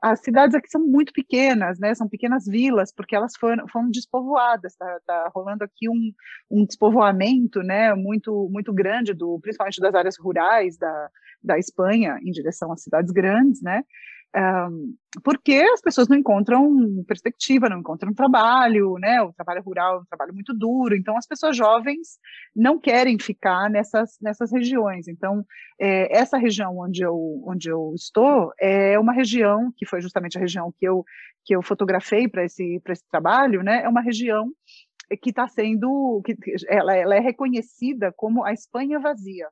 as 0.00 0.20
cidades 0.20 0.54
aqui 0.54 0.68
são 0.68 0.80
muito 0.80 1.12
pequenas, 1.12 1.78
né? 1.78 1.94
São 1.94 2.08
pequenas 2.08 2.46
vilas, 2.46 2.92
porque 2.92 3.14
elas 3.14 3.32
foram, 3.38 3.66
foram 3.68 3.90
despovoadas. 3.90 4.72
Está 4.72 5.00
tá 5.06 5.30
rolando 5.34 5.64
aqui 5.64 5.88
um, 5.88 6.12
um 6.50 6.64
despovoamento, 6.64 7.62
né? 7.62 7.94
Muito 7.94 8.48
muito 8.50 8.72
grande 8.72 9.12
do, 9.12 9.38
principalmente 9.40 9.80
das 9.80 9.94
áreas 9.94 10.16
rurais 10.18 10.76
da, 10.78 11.10
da 11.42 11.58
Espanha 11.58 12.18
em 12.22 12.30
direção 12.30 12.72
às 12.72 12.82
cidades 12.82 13.12
grandes, 13.12 13.60
né? 13.62 13.82
Porque 15.24 15.54
as 15.72 15.80
pessoas 15.80 16.06
não 16.08 16.16
encontram 16.16 17.02
perspectiva, 17.06 17.68
não 17.68 17.80
encontram 17.80 18.12
trabalho, 18.12 18.96
né? 18.98 19.22
O 19.22 19.32
trabalho 19.32 19.62
rural 19.62 19.96
é 19.96 20.00
um 20.00 20.04
trabalho 20.04 20.34
muito 20.34 20.52
duro, 20.54 20.94
então 20.94 21.16
as 21.16 21.26
pessoas 21.26 21.56
jovens 21.56 22.18
não 22.54 22.78
querem 22.78 23.18
ficar 23.18 23.70
nessas, 23.70 24.18
nessas 24.20 24.52
regiões. 24.52 25.08
Então, 25.08 25.44
é, 25.80 26.14
essa 26.16 26.36
região 26.36 26.78
onde 26.78 27.02
eu, 27.02 27.42
onde 27.46 27.70
eu 27.70 27.92
estou 27.94 28.52
é 28.60 28.98
uma 28.98 29.12
região 29.12 29.72
que 29.76 29.86
foi 29.86 30.00
justamente 30.00 30.36
a 30.36 30.40
região 30.40 30.72
que 30.78 30.86
eu, 30.86 31.04
que 31.44 31.56
eu 31.56 31.62
fotografei 31.62 32.28
para 32.28 32.44
esse, 32.44 32.80
esse 32.86 33.08
trabalho, 33.10 33.62
né? 33.62 33.82
É 33.82 33.88
uma 33.88 34.02
região 34.02 34.52
que 35.22 35.30
está 35.30 35.48
sendo, 35.48 36.20
que 36.22 36.36
ela, 36.68 36.94
ela 36.94 37.14
é 37.14 37.20
reconhecida 37.20 38.12
como 38.14 38.44
a 38.44 38.52
Espanha 38.52 39.00
vazia. 39.00 39.48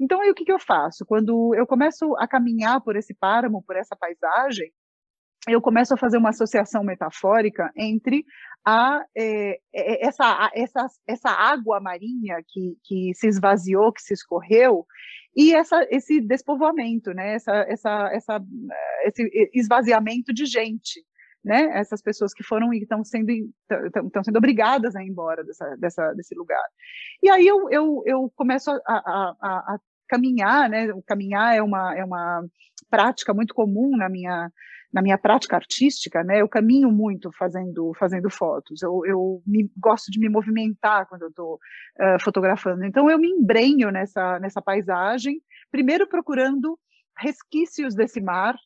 Então, 0.00 0.20
aí 0.20 0.30
o 0.30 0.34
que, 0.34 0.44
que 0.44 0.52
eu 0.52 0.58
faço? 0.58 1.04
Quando 1.04 1.54
eu 1.54 1.66
começo 1.66 2.16
a 2.18 2.26
caminhar 2.26 2.80
por 2.80 2.96
esse 2.96 3.14
páramo, 3.14 3.62
por 3.62 3.76
essa 3.76 3.94
paisagem, 3.94 4.72
eu 5.48 5.60
começo 5.60 5.94
a 5.94 5.96
fazer 5.96 6.18
uma 6.18 6.30
associação 6.30 6.82
metafórica 6.82 7.70
entre 7.76 8.24
a, 8.64 9.04
é, 9.16 9.58
essa, 9.72 10.50
essa, 10.54 10.86
essa 11.06 11.30
água 11.30 11.80
marinha 11.80 12.36
que, 12.48 12.76
que 12.84 13.12
se 13.14 13.26
esvaziou, 13.26 13.92
que 13.92 14.02
se 14.02 14.14
escorreu, 14.14 14.86
e 15.34 15.54
essa, 15.54 15.86
esse 15.90 16.20
despovoamento, 16.20 17.12
né? 17.12 17.34
essa, 17.34 17.52
essa, 17.68 18.10
essa, 18.12 18.40
esse 19.04 19.50
esvaziamento 19.54 20.32
de 20.32 20.44
gente. 20.44 21.04
Né? 21.42 21.78
Essas 21.78 22.02
pessoas 22.02 22.34
que 22.34 22.42
foram 22.42 22.74
e 22.74 22.82
estão 22.82 23.02
sendo, 23.02 23.30
estão 23.30 24.22
sendo 24.22 24.36
obrigadas 24.36 24.94
a 24.94 25.02
ir 25.02 25.08
embora 25.08 25.42
dessa, 25.42 25.74
dessa, 25.78 26.12
desse 26.12 26.34
lugar. 26.34 26.62
E 27.22 27.30
aí 27.30 27.46
eu, 27.46 27.70
eu, 27.70 28.02
eu 28.04 28.30
começo 28.36 28.70
a, 28.70 28.78
a, 28.86 29.36
a, 29.40 29.74
a 29.74 29.78
caminhar, 30.10 30.68
né? 30.68 30.92
O 30.92 31.02
caminhar 31.02 31.56
é 31.56 31.62
uma, 31.62 31.96
é 31.96 32.04
uma 32.04 32.44
prática 32.90 33.32
muito 33.32 33.54
comum 33.54 33.96
na 33.96 34.08
minha, 34.08 34.50
na 34.92 35.00
minha 35.00 35.16
prática 35.16 35.54
artística, 35.54 36.24
né? 36.24 36.40
Eu 36.40 36.48
caminho 36.48 36.90
muito 36.90 37.30
fazendo, 37.38 37.92
fazendo 37.96 38.28
fotos. 38.28 38.82
Eu, 38.82 39.02
eu 39.06 39.42
me, 39.46 39.70
gosto 39.78 40.10
de 40.10 40.18
me 40.18 40.28
movimentar 40.28 41.06
quando 41.06 41.22
eu 41.22 41.28
estou 41.28 41.54
uh, 41.54 42.20
fotografando. 42.20 42.84
Então, 42.84 43.08
eu 43.08 43.18
me 43.18 43.28
embrenho 43.28 43.90
nessa, 43.90 44.40
nessa 44.40 44.60
paisagem, 44.60 45.40
primeiro 45.70 46.08
procurando 46.08 46.76
resquícios 47.16 47.94
desse 47.94 48.20
mar, 48.20 48.56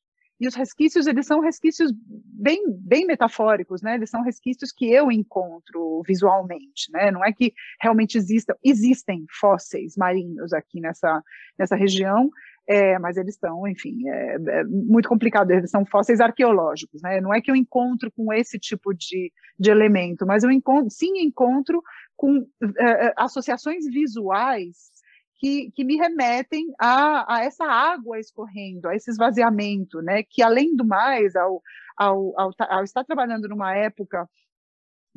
e 0.41 0.49
os 0.49 0.55
resquícios, 0.55 1.07
eles 1.07 1.27
são 1.27 1.41
resquícios 1.41 1.93
bem, 1.97 2.65
bem 2.69 3.07
metafóricos, 3.07 3.83
né? 3.83 3.95
Eles 3.95 4.11
são 4.11 4.23
resquícios 4.23 4.73
que 4.73 4.91
eu 4.91 5.11
encontro 5.11 6.03
visualmente, 6.07 6.91
né? 6.93 7.11
Não 7.11 7.25
é 7.25 7.33
que 7.33 7.53
realmente 7.81 8.19
existam, 8.19 8.55
existem 8.63 9.25
fósseis 9.41 9.97
marinhos 9.97 10.53
aqui 10.53 10.81
nessa, 10.81 11.23
nessa 11.59 11.77
região, 11.77 12.31
é, 12.67 12.99
mas 12.99 13.17
eles 13.17 13.35
estão, 13.35 13.67
enfim, 13.69 14.09
é, 14.09 14.35
é, 14.35 14.65
muito 14.65 15.09
complicado, 15.09 15.51
eles 15.51 15.71
são 15.71 15.85
fósseis 15.85 16.21
arqueológicos, 16.21 17.01
né? 17.03 17.21
Não 17.21 17.33
é 17.33 17.41
que 17.41 17.51
eu 17.51 17.57
encontro 17.57 18.11
com 18.11 18.33
esse 18.33 18.59
tipo 18.59 18.93
de, 18.93 19.33
de 19.59 19.71
elemento, 19.71 20.27
mas 20.27 20.43
eu 20.43 20.51
encontro, 20.51 20.91
sim 20.91 21.19
encontro 21.19 21.83
com 22.17 22.47
é, 22.79 23.07
é 23.07 23.15
associações 23.17 23.85
visuais 23.85 24.94
que, 25.39 25.71
que 25.73 25.85
me 25.85 25.97
remetem 25.97 26.73
a, 26.79 27.37
a, 27.37 27.45
essa 27.45 27.65
água 27.65 28.19
escorrendo, 28.19 28.89
a 28.89 28.95
esse 28.95 29.11
esvaziamento, 29.11 30.01
né? 30.03 30.23
Que 30.23 30.43
além 30.43 30.75
do 30.77 30.85
mais, 30.85 31.35
ao, 31.37 31.63
ao, 31.97 32.33
ao, 32.39 32.51
ao 32.59 32.85
estar 32.85 33.05
trabalhando 33.05 33.49
numa 33.49 33.75
época 33.77 34.29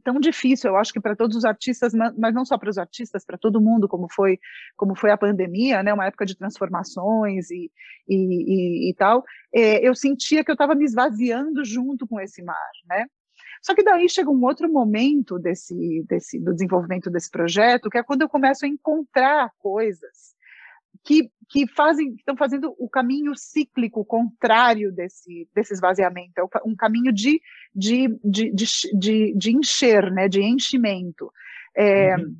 tão 0.04 0.20
difícil, 0.20 0.70
eu 0.70 0.78
acho 0.78 0.94
que 0.94 1.02
para 1.02 1.16
todos 1.16 1.36
os 1.36 1.44
artistas, 1.44 1.92
mas 1.94 2.34
não 2.34 2.46
só 2.46 2.58
para 2.58 2.70
os 2.70 2.78
artistas, 2.78 3.26
para 3.26 3.38
todo 3.38 3.62
mundo, 3.62 3.88
como 3.90 4.08
foi 4.10 4.40
como 4.76 4.96
foi 4.96 5.12
a 5.12 5.18
pandemia, 5.18 5.84
né, 5.84 5.94
uma 5.94 6.06
época 6.06 6.26
de 6.26 6.38
transformações 6.38 7.50
e, 7.52 7.70
e, 8.08 8.88
e, 8.88 8.90
e 8.92 8.94
tal, 8.96 9.24
é, 9.54 9.86
eu 9.86 9.94
sentia 9.96 10.44
que 10.46 10.52
eu 10.52 10.54
estava 10.54 10.76
me 10.76 10.86
esvaziando 10.86 11.66
junto 11.66 12.08
com 12.08 12.20
esse 12.22 12.42
mar, 12.44 12.72
né? 12.88 13.06
Só 13.62 13.74
que 13.76 13.84
daí 13.84 14.08
chega 14.10 14.30
um 14.30 14.44
outro 14.44 14.72
momento 14.72 15.38
desse, 15.40 16.04
desse, 16.08 16.40
do 16.40 16.54
desenvolvimento 16.54 17.10
desse 17.10 17.30
projeto, 17.30 17.90
que 17.90 17.98
é 17.98 18.04
quando 18.04 18.22
eu 18.22 18.30
começo 18.30 18.66
a 18.66 18.68
encontrar 18.68 19.52
coisas 19.60 20.36
que, 21.04 21.32
que 21.50 21.68
fazem, 21.68 22.16
estão 22.16 22.36
fazendo 22.36 22.76
o 22.78 22.90
caminho 22.90 23.34
cíclico 23.36 24.04
contrário 24.04 24.92
desse, 24.92 25.48
desse 25.54 25.74
esvaziamento, 25.74 26.34
é 26.40 26.44
um 26.66 26.76
caminho 26.76 27.14
de, 27.14 27.42
de, 27.74 28.08
de, 28.24 28.52
de, 28.52 28.66
de, 28.94 29.34
de 29.34 29.56
encher, 29.56 30.12
né, 30.12 30.28
de 30.28 30.42
enchimento. 30.42 31.32
É, 31.76 32.16
uhum. 32.18 32.36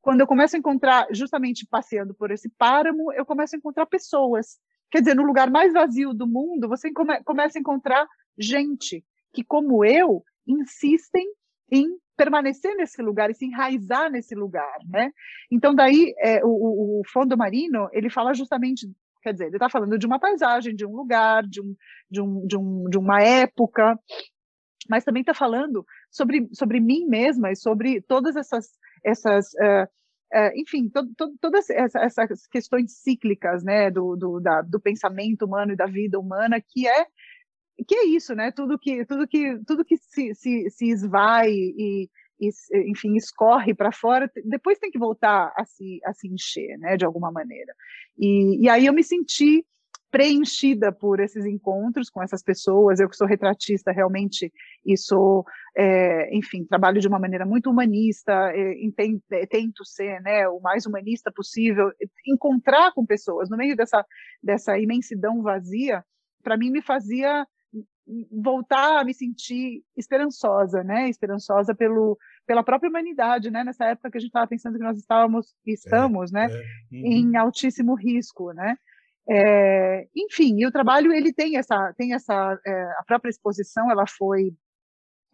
Quando 0.00 0.20
eu 0.20 0.26
começo 0.26 0.54
a 0.54 0.58
encontrar, 0.58 1.06
justamente 1.10 1.66
passeando 1.68 2.14
por 2.14 2.30
esse 2.30 2.48
páramo, 2.50 3.12
eu 3.12 3.26
começo 3.26 3.56
a 3.56 3.58
encontrar 3.58 3.86
pessoas. 3.86 4.58
Quer 4.90 5.00
dizer, 5.00 5.14
no 5.14 5.24
lugar 5.24 5.50
mais 5.50 5.72
vazio 5.72 6.14
do 6.14 6.26
mundo, 6.26 6.68
você 6.68 6.92
come, 6.92 7.22
começa 7.24 7.58
a 7.58 7.60
encontrar 7.60 8.06
gente 8.38 9.04
que, 9.32 9.42
como 9.44 9.84
eu, 9.84 10.22
insistem 10.48 11.26
em 11.70 11.86
permanecer 12.16 12.74
nesse 12.74 13.00
lugar 13.00 13.30
e 13.30 13.34
se 13.34 13.46
enraizar 13.46 14.10
nesse 14.10 14.34
lugar, 14.34 14.78
né? 14.88 15.12
Então 15.50 15.74
daí 15.74 16.14
é, 16.18 16.44
o, 16.44 17.00
o, 17.00 17.02
fundo 17.06 17.36
marino 17.36 17.88
ele 17.92 18.10
fala 18.10 18.34
justamente, 18.34 18.90
quer 19.22 19.32
dizer, 19.32 19.46
ele 19.46 19.56
está 19.56 19.68
falando 19.68 19.98
de 19.98 20.06
uma 20.06 20.18
paisagem, 20.18 20.74
de 20.74 20.84
um 20.84 20.96
lugar, 20.96 21.46
de 21.46 21.60
um, 21.60 21.76
de 22.10 22.20
um, 22.20 22.46
de, 22.46 22.56
um, 22.56 22.84
de 22.90 22.98
uma 22.98 23.22
época, 23.22 23.96
mas 24.88 25.04
também 25.04 25.20
está 25.20 25.34
falando 25.34 25.86
sobre 26.10 26.48
sobre 26.52 26.80
mim 26.80 27.06
mesma 27.06 27.52
e 27.52 27.56
sobre 27.56 28.00
todas 28.00 28.34
essas 28.34 28.66
essas 29.04 29.46
uh, 29.54 29.86
uh, 30.34 30.50
enfim, 30.54 30.88
to, 30.88 31.06
to, 31.16 31.34
todas 31.40 31.68
essas 31.70 32.46
questões 32.46 32.92
cíclicas, 33.02 33.62
né, 33.64 33.90
do, 33.90 34.16
do, 34.16 34.40
da, 34.40 34.62
do 34.62 34.80
pensamento 34.80 35.44
humano 35.44 35.72
e 35.72 35.76
da 35.76 35.86
vida 35.86 36.18
humana, 36.18 36.60
que 36.60 36.86
é 36.86 37.06
que 37.86 37.94
é 37.94 38.06
isso, 38.06 38.34
né? 38.34 38.50
Tudo 38.50 38.78
que 38.78 39.04
tudo 39.04 39.26
que 39.26 39.58
tudo 39.66 39.84
que 39.84 39.96
se, 39.96 40.34
se, 40.34 40.70
se 40.70 40.90
esvai 40.90 41.50
e, 41.50 42.08
e 42.40 42.50
enfim 42.90 43.16
escorre 43.16 43.74
para 43.74 43.92
fora, 43.92 44.30
depois 44.44 44.78
tem 44.78 44.90
que 44.90 44.98
voltar 44.98 45.52
a 45.56 45.64
se 45.64 46.00
a 46.04 46.12
se 46.12 46.28
encher, 46.28 46.78
né? 46.78 46.96
De 46.96 47.04
alguma 47.04 47.30
maneira. 47.30 47.74
E, 48.18 48.64
e 48.64 48.68
aí 48.68 48.86
eu 48.86 48.92
me 48.92 49.02
senti 49.02 49.64
preenchida 50.10 50.90
por 50.90 51.20
esses 51.20 51.44
encontros 51.44 52.08
com 52.10 52.22
essas 52.22 52.42
pessoas. 52.42 52.98
Eu 52.98 53.08
que 53.08 53.16
sou 53.16 53.26
retratista, 53.26 53.92
realmente, 53.92 54.52
e 54.84 54.96
sou, 54.96 55.44
é, 55.76 56.34
enfim, 56.34 56.64
trabalho 56.64 57.00
de 57.00 57.08
uma 57.08 57.18
maneira 57.18 57.44
muito 57.44 57.70
humanista, 57.70 58.32
é, 58.54 58.74
é, 59.32 59.46
tento 59.46 59.84
ser 59.84 60.20
né, 60.22 60.48
o 60.48 60.60
mais 60.60 60.86
humanista 60.86 61.30
possível. 61.30 61.92
Encontrar 62.26 62.92
com 62.92 63.04
pessoas 63.04 63.50
no 63.50 63.56
meio 63.56 63.76
dessa, 63.76 64.04
dessa 64.42 64.78
imensidão 64.78 65.42
vazia, 65.42 66.04
para 66.42 66.56
mim, 66.56 66.70
me 66.70 66.80
fazia 66.80 67.46
voltar 68.30 69.00
a 69.00 69.04
me 69.04 69.12
sentir 69.12 69.82
esperançosa, 69.96 70.82
né? 70.82 71.08
Esperançosa 71.08 71.74
pelo, 71.74 72.18
pela 72.46 72.62
própria 72.62 72.88
humanidade, 72.88 73.50
né? 73.50 73.64
Nessa 73.64 73.86
época 73.86 74.10
que 74.10 74.18
a 74.18 74.20
gente 74.20 74.28
estava 74.28 74.46
pensando 74.46 74.78
que 74.78 74.84
nós 74.84 74.98
estávamos, 74.98 75.54
estamos, 75.66 76.32
é, 76.32 76.34
né? 76.34 76.46
É, 76.46 76.96
uhum. 76.96 77.06
Em 77.06 77.36
altíssimo 77.36 77.94
risco, 77.94 78.52
né? 78.52 78.76
É, 79.30 80.06
enfim, 80.16 80.56
e 80.58 80.66
o 80.66 80.72
trabalho 80.72 81.12
ele 81.12 81.32
tem 81.32 81.58
essa, 81.58 81.92
tem 81.98 82.14
essa, 82.14 82.58
é, 82.66 82.82
a 82.98 83.04
própria 83.06 83.28
exposição, 83.28 83.90
ela 83.90 84.06
foi, 84.06 84.54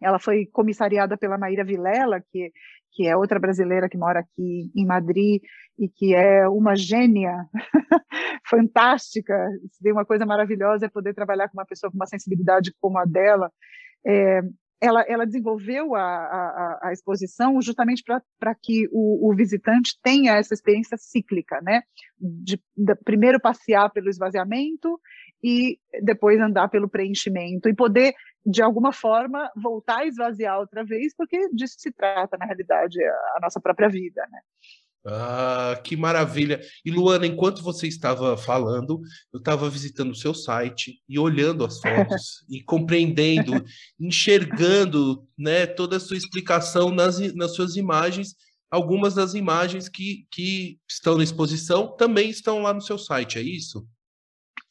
ela 0.01 0.19
foi 0.19 0.45
comissariada 0.47 1.17
pela 1.17 1.37
Maíra 1.37 1.63
Vilela, 1.63 2.21
que 2.29 2.51
que 2.95 3.05
é 3.05 3.15
outra 3.15 3.37
brasileira 3.37 3.89
que 3.89 3.97
mora 3.97 4.21
aqui 4.21 4.71
em 4.73 4.85
Madrid 4.85 5.41
e 5.77 5.89
que 5.89 6.15
é 6.15 6.47
uma 6.47 6.75
gênia 6.75 7.47
fantástica. 8.47 9.35
Uma 9.85 10.05
coisa 10.05 10.25
maravilhosa 10.25 10.85
é 10.85 10.89
poder 10.89 11.13
trabalhar 11.13 11.49
com 11.49 11.57
uma 11.57 11.65
pessoa 11.65 11.91
com 11.91 11.97
uma 11.97 12.05
sensibilidade 12.05 12.73
como 12.79 12.97
a 12.97 13.05
dela. 13.05 13.51
É, 14.05 14.41
ela, 14.81 15.01
ela, 15.07 15.25
desenvolveu 15.25 15.95
a, 15.95 16.01
a, 16.01 16.79
a, 16.83 16.93
exposição 16.93 17.59
justamente 17.61 18.03
para 18.03 18.55
que 18.61 18.87
o, 18.91 19.29
o, 19.29 19.35
visitante 19.35 19.97
tenha 20.03 20.35
essa 20.35 20.53
experiência 20.53 20.97
cíclica, 20.97 21.59
né? 21.61 21.81
De, 22.19 22.61
de, 22.75 22.95
primeiro 23.03 23.39
passear 23.39 23.89
pelo 23.91 24.09
esvaziamento 24.09 24.99
e 25.43 25.79
depois 26.03 26.39
andar 26.39 26.67
pelo 26.69 26.89
preenchimento 26.89 27.69
e 27.69 27.73
poder 27.73 28.13
de 28.45 28.61
alguma 28.61 28.93
forma, 28.93 29.49
voltar 29.55 29.99
a 29.99 30.05
esvaziar 30.05 30.59
outra 30.59 30.83
vez, 30.85 31.15
porque 31.15 31.49
disso 31.49 31.75
se 31.79 31.91
trata, 31.91 32.37
na 32.37 32.45
realidade, 32.45 33.01
a 33.03 33.39
nossa 33.41 33.59
própria 33.59 33.89
vida, 33.89 34.21
né? 34.31 34.39
Ah, 35.07 35.79
que 35.83 35.95
maravilha! 35.95 36.59
E 36.83 36.89
Luana, 36.89 37.27
enquanto 37.27 37.61
você 37.61 37.87
estava 37.87 38.35
falando, 38.35 38.99
eu 39.31 39.37
estava 39.37 39.69
visitando 39.69 40.11
o 40.11 40.15
seu 40.15 40.33
site 40.33 40.99
e 41.07 41.19
olhando 41.19 41.63
as 41.63 41.79
fotos 41.79 42.43
e 42.49 42.63
compreendendo, 42.63 43.63
enxergando, 43.99 45.27
né, 45.37 45.67
toda 45.67 45.97
a 45.97 45.99
sua 45.99 46.17
explicação 46.17 46.89
nas, 46.89 47.19
nas 47.35 47.53
suas 47.53 47.75
imagens. 47.75 48.35
Algumas 48.71 49.13
das 49.13 49.35
imagens 49.35 49.87
que, 49.87 50.25
que 50.31 50.79
estão 50.89 51.17
na 51.17 51.23
exposição 51.23 51.95
também 51.95 52.29
estão 52.31 52.63
lá 52.63 52.73
no 52.73 52.81
seu 52.81 52.97
site, 52.97 53.37
é 53.37 53.41
isso? 53.41 53.87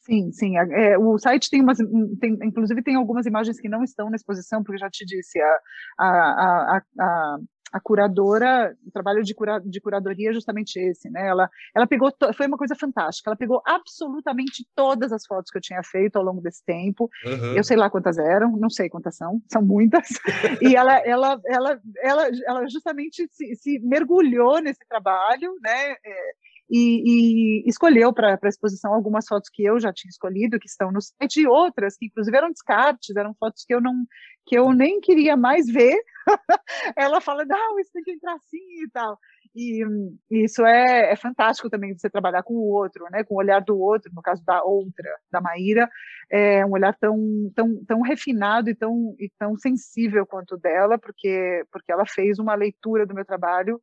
Sim, 0.01 0.33
sim. 0.33 0.59
É, 0.59 0.99
o 0.99 1.17
site 1.17 1.49
tem 1.49 1.63
umas, 1.63 1.79
tem, 2.21 2.37
inclusive 2.43 2.83
tem 2.83 2.97
algumas 2.97 3.25
imagens 3.25 3.59
que 3.59 3.69
não 3.69 3.83
estão 3.83 4.11
na 4.11 4.17
exposição, 4.17 4.63
porque 4.63 4.79
já 4.79 4.91
te 4.91 5.07
disse, 5.07 5.41
a, 5.41 5.59
a, 5.99 6.07
a, 6.07 6.83
a, 7.01 7.39
a 7.75 7.81
curadora, 7.81 8.73
o 8.87 8.91
trabalho 8.93 9.21
de, 9.25 9.35
cura, 9.35 9.59
de 9.59 9.81
curadoria 9.81 10.31
é 10.31 10.33
justamente 10.33 10.79
esse, 10.79 11.11
né? 11.11 11.27
Ela, 11.27 11.51
ela 11.75 11.89
pegou, 11.89 12.09
foi 12.33 12.47
uma 12.47 12.57
coisa 12.57 12.77
fantástica, 12.77 13.29
ela 13.29 13.37
pegou 13.37 13.61
absolutamente 13.67 14.65
todas 14.77 15.13
as 15.13 15.27
fotos 15.27 15.51
que 15.51 15.59
eu 15.59 15.63
tinha 15.63 15.83
feito 15.83 16.15
ao 16.15 16.23
longo 16.23 16.41
desse 16.41 16.65
tempo, 16.65 17.11
uhum. 17.27 17.57
eu 17.57 17.65
sei 17.65 17.77
lá 17.77 17.91
quantas 17.91 18.17
eram, 18.17 18.57
não 18.57 18.71
sei 18.71 18.89
quantas 18.89 19.17
são, 19.17 19.43
são 19.51 19.61
muitas, 19.61 20.07
e 20.63 20.77
ela, 20.77 20.99
ela, 21.01 21.41
ela, 21.47 21.81
ela, 22.01 22.29
ela 22.47 22.69
justamente 22.69 23.27
se, 23.33 23.57
se 23.57 23.81
mergulhou 23.81 24.61
nesse 24.61 24.87
trabalho, 24.89 25.53
né? 25.61 25.97
É, 26.05 26.35
e, 26.71 27.63
e 27.65 27.69
escolheu 27.69 28.13
para 28.13 28.39
a 28.43 28.49
exposição 28.49 28.93
algumas 28.93 29.27
fotos 29.27 29.51
que 29.53 29.65
eu 29.65 29.79
já 29.79 29.93
tinha 29.93 30.11
escolhido, 30.11 30.59
que 30.59 30.69
estão 30.69 30.91
no 30.91 31.01
site, 31.01 31.41
e 31.41 31.47
outras 31.47 31.97
que 31.97 32.07
inclusive 32.07 32.37
eram 32.37 32.51
descartes, 32.51 33.15
eram 33.17 33.35
fotos 33.35 33.65
que 33.65 33.75
eu 33.75 33.81
não 33.81 34.05
que 34.47 34.59
eu 34.59 34.73
nem 34.73 35.01
queria 35.01 35.37
mais 35.37 35.67
ver. 35.67 35.97
Ela 36.97 37.21
fala, 37.21 37.45
não, 37.47 37.79
isso 37.81 37.91
tem 37.93 38.03
que 38.03 38.13
entrar 38.13 38.35
assim 38.35 38.59
e 38.85 38.91
tal. 38.93 39.19
E, 39.55 39.85
isso 40.31 40.67
é, 40.67 41.13
é, 41.13 41.17
fantástico 41.17 41.71
também, 41.71 41.97
você 41.97 42.11
trabalhar 42.11 42.43
com 42.43 42.55
o 42.55 42.69
outro, 42.73 43.07
né, 43.11 43.23
com 43.23 43.35
o 43.35 43.39
olhar 43.39 43.61
do 43.61 43.79
outro, 43.79 44.11
no 44.13 44.21
caso 44.21 44.45
da 44.45 44.63
outra, 44.65 45.09
da 45.31 45.41
Maíra, 45.41 45.89
é 46.29 46.67
um 46.67 46.73
olhar 46.73 46.93
tão, 46.99 47.17
tão, 47.55 47.85
tão 47.85 48.01
refinado 48.03 48.69
e 48.69 48.75
tão, 48.75 49.15
e 49.19 49.31
tão 49.39 49.57
sensível 49.57 50.27
quanto 50.27 50.57
o 50.57 50.59
dela, 50.59 50.99
porque, 50.99 51.65
porque 51.71 51.93
ela 51.93 52.05
fez 52.05 52.39
uma 52.39 52.55
leitura 52.55 53.07
do 53.07 53.15
meu 53.15 53.25
trabalho 53.25 53.81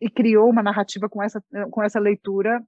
e 0.00 0.10
criou 0.10 0.48
uma 0.48 0.62
narrativa 0.62 1.08
com 1.08 1.22
essa, 1.22 1.42
com 1.70 1.82
essa 1.82 2.00
leitura 2.00 2.62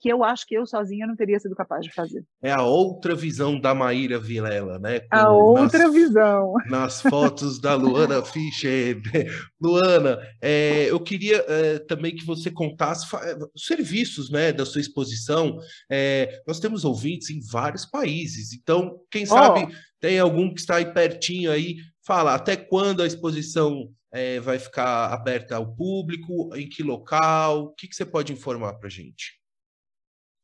que 0.00 0.08
eu 0.08 0.22
acho 0.22 0.46
que 0.46 0.54
eu 0.54 0.66
sozinha 0.66 1.06
não 1.06 1.16
teria 1.16 1.38
sido 1.40 1.54
capaz 1.54 1.84
de 1.84 1.92
fazer. 1.92 2.24
É 2.42 2.52
a 2.52 2.62
outra 2.62 3.14
visão 3.14 3.58
da 3.58 3.74
Maíra 3.74 4.18
Vilela, 4.18 4.78
né? 4.78 5.00
Com, 5.00 5.08
a 5.10 5.32
outra 5.32 5.84
nas, 5.84 5.92
visão. 5.92 6.54
Nas 6.68 7.02
fotos 7.02 7.60
da 7.60 7.74
Luana 7.74 8.22
Fischer. 8.22 9.00
Luana, 9.60 10.18
é, 10.42 10.90
eu 10.90 11.00
queria 11.00 11.44
é, 11.48 11.78
também 11.78 12.14
que 12.14 12.26
você 12.26 12.50
contasse 12.50 13.06
é, 13.16 13.36
os 13.54 13.64
serviços 13.64 14.30
né, 14.30 14.52
da 14.52 14.66
sua 14.66 14.80
exposição. 14.80 15.58
É, 15.90 16.42
nós 16.46 16.60
temos 16.60 16.84
ouvintes 16.84 17.30
em 17.30 17.40
vários 17.40 17.86
países, 17.86 18.52
então, 18.52 18.98
quem 19.10 19.24
sabe 19.24 19.64
oh. 19.64 19.74
tem 19.98 20.18
algum 20.18 20.52
que 20.52 20.60
está 20.60 20.76
aí 20.76 20.92
pertinho 20.92 21.50
aí, 21.50 21.76
fala 22.06 22.34
até 22.34 22.54
quando 22.54 23.02
a 23.02 23.06
exposição 23.06 23.90
é, 24.16 24.40
vai 24.40 24.58
ficar 24.58 25.12
aberta 25.12 25.56
ao 25.56 25.74
público? 25.74 26.54
Em 26.56 26.66
que 26.68 26.82
local? 26.82 27.64
O 27.64 27.74
que, 27.74 27.86
que 27.86 27.94
você 27.94 28.06
pode 28.06 28.32
informar 28.32 28.74
para 28.74 28.86
a 28.86 28.90
gente? 28.90 29.38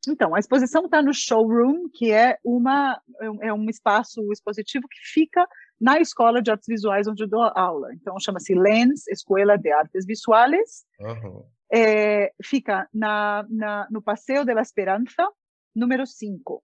Então, 0.07 0.35
a 0.35 0.39
exposição 0.39 0.85
está 0.85 1.01
no 1.01 1.15
showroom, 1.15 1.89
que 1.95 2.13
é, 2.13 2.37
uma, 2.45 3.01
é 3.41 3.53
um 3.53 3.71
espaço 3.71 4.21
expositivo 4.33 4.87
que 4.89 4.99
fica 5.01 5.47
na 5.81 6.01
Escola 6.01 6.43
de 6.43 6.51
Artes 6.51 6.67
Visuais 6.69 7.07
onde 7.07 7.23
eu 7.23 7.29
dou 7.29 7.43
aula. 7.55 7.89
Então, 7.95 8.19
chama-se 8.21 8.55
Lens, 8.55 9.07
Escola 9.09 9.57
de 9.57 9.73
Artes 9.73 10.05
Visuais. 10.05 10.85
Uhum. 11.01 11.45
É, 11.73 12.33
fica 12.45 12.87
na, 12.93 13.47
na, 13.49 13.89
no 13.91 14.03
Passeio 14.03 14.45
de 14.45 14.53
la 14.53 14.61
Esperança, 14.61 15.27
número 15.75 16.05
5. 16.05 16.63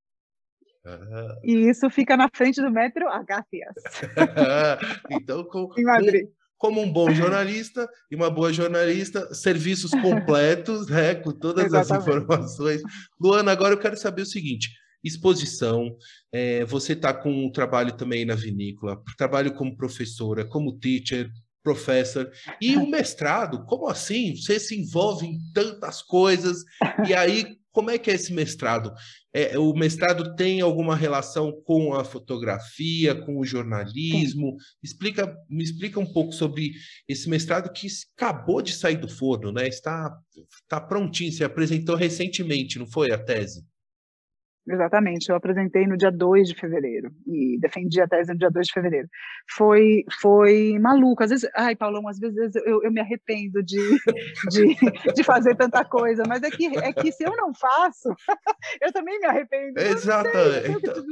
Ah. 0.85 1.39
E 1.45 1.71
isso 1.71 1.89
fica 1.91 2.17
na 2.17 2.29
frente 2.35 2.61
do 2.61 2.71
metro 2.71 3.09
Agácias. 3.09 3.75
então, 5.11 5.45
com, 5.45 5.73
em 5.79 5.85
Madrid 5.85 6.29
como 6.59 6.83
um 6.83 6.93
bom 6.93 7.11
jornalista 7.15 7.89
e 8.11 8.17
uma 8.17 8.29
boa 8.29 8.53
jornalista, 8.53 9.33
serviços 9.33 9.93
completos, 9.93 10.89
né, 10.89 11.15
com 11.15 11.31
todas 11.31 11.67
Exatamente. 11.67 12.11
as 12.11 12.17
informações. 12.17 12.83
Luana, 13.21 13.53
agora 13.53 13.75
eu 13.75 13.79
quero 13.79 13.97
saber 13.97 14.23
o 14.23 14.27
seguinte: 14.27 14.71
exposição, 15.03 15.97
é, 16.33 16.65
você 16.65 16.93
está 16.93 17.15
com 17.15 17.31
um 17.31 17.51
trabalho 17.51 17.93
também 17.93 18.25
na 18.25 18.35
vinícola, 18.35 19.01
trabalho 19.17 19.55
como 19.55 19.77
professora, 19.77 20.45
como 20.45 20.79
teacher, 20.79 21.31
professor, 21.63 22.31
e 22.61 22.77
o 22.77 22.89
mestrado, 22.89 23.65
como 23.65 23.89
assim? 23.89 24.35
Você 24.35 24.59
se 24.59 24.79
envolve 24.79 25.27
em 25.27 25.39
tantas 25.55 26.03
coisas, 26.03 26.65
e 27.07 27.15
aí 27.15 27.57
como 27.79 27.93
é 27.93 27.97
que 27.97 28.11
é 28.11 28.15
esse 28.15 28.33
mestrado? 28.33 28.93
É, 29.33 29.57
o 29.57 29.73
mestrado 29.73 30.35
tem 30.35 30.61
alguma 30.61 30.97
relação 30.97 31.53
com 31.63 31.95
a 31.95 32.03
fotografia, 32.03 33.15
com 33.15 33.39
o 33.39 33.45
jornalismo? 33.45 34.57
Explica, 34.83 35.33
me 35.49 35.63
explica 35.63 36.01
um 36.01 36.13
pouco 36.13 36.33
sobre 36.33 36.73
esse 37.07 37.29
mestrado 37.29 37.73
que 37.73 37.87
acabou 38.17 38.61
de 38.61 38.73
sair 38.73 38.97
do 38.97 39.09
forno, 39.09 39.53
né? 39.53 39.69
Está, 39.69 40.13
está 40.61 40.81
prontinho, 40.81 41.31
você 41.31 41.45
apresentou 41.45 41.95
recentemente, 41.95 42.81
não 42.81 42.87
foi 42.89 43.13
a 43.13 43.19
tese? 43.19 43.65
Exatamente, 44.71 45.29
eu 45.31 45.37
apresentei 45.37 45.87
no 45.87 45.97
dia 45.97 46.11
2 46.11 46.49
de 46.49 46.55
fevereiro 46.55 47.11
e 47.27 47.59
defendi 47.61 48.01
a 48.01 48.09
tese 48.09 48.33
no 48.33 48.39
dia 48.39 48.51
2 48.51 48.67
de 48.67 48.73
fevereiro. 48.73 49.09
Foi, 49.57 50.05
foi 50.21 50.79
maluco, 50.79 51.23
às 51.23 51.31
vezes, 51.31 51.49
ai, 51.55 51.75
Paulão, 51.75 52.07
às 52.09 52.19
vezes 52.19 52.55
eu, 52.57 52.83
eu 52.83 52.93
me 52.93 53.01
arrependo 53.01 53.63
de, 53.63 53.79
de, 54.51 54.77
de, 55.15 55.25
fazer 55.25 55.57
tanta 55.57 55.85
coisa, 55.85 56.23
mas 56.29 56.43
é 56.43 56.51
que, 56.51 56.67
é 56.67 56.93
que 56.93 57.11
se 57.13 57.25
eu 57.25 57.37
não 57.37 57.53
faço, 57.55 58.15
eu 58.83 58.93
também 58.93 59.19
me 59.19 59.27
arrependo. 59.27 59.81
Exatamente. 59.81 60.71
Então, 60.71 61.05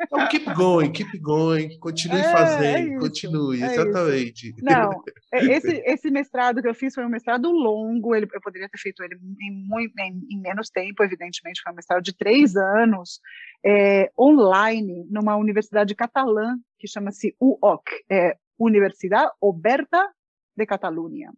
então, 0.00 0.28
keep 0.28 0.54
going, 0.54 0.92
keep 0.92 1.18
going, 1.18 1.78
continue 1.78 2.20
é, 2.20 2.32
fazendo, 2.32 2.94
é 2.94 2.98
continue, 2.98 3.62
é 3.62 3.66
exatamente. 3.66 4.48
Isso. 4.48 4.64
Não, 4.64 5.02
é, 5.32 5.44
esse, 5.44 5.82
esse 5.84 6.10
mestrado 6.10 6.62
que 6.62 6.68
eu 6.68 6.74
fiz 6.74 6.94
foi 6.94 7.04
um 7.04 7.08
mestrado 7.08 7.50
longo, 7.50 8.14
ele, 8.14 8.26
eu 8.32 8.40
poderia 8.40 8.68
ter 8.68 8.78
feito 8.78 9.02
ele 9.02 9.16
em, 9.40 9.68
muito, 9.68 9.92
em, 9.98 10.26
em 10.30 10.40
menos 10.40 10.70
tempo, 10.70 11.02
evidentemente, 11.02 11.60
foi 11.62 11.72
um 11.72 11.76
mestrado 11.76 12.02
de 12.02 12.16
três 12.16 12.56
anos, 12.56 12.77
anos 12.78 13.20
é, 13.64 14.10
online 14.18 15.06
numa 15.10 15.36
universidade 15.36 15.94
catalã 15.94 16.56
que 16.78 16.86
chama-se 16.86 17.34
UOC, 17.40 17.90
é, 18.10 18.36
Universidade 18.58 19.30
Oberta 19.40 20.10
de 20.56 20.66
Catalunha. 20.66 21.32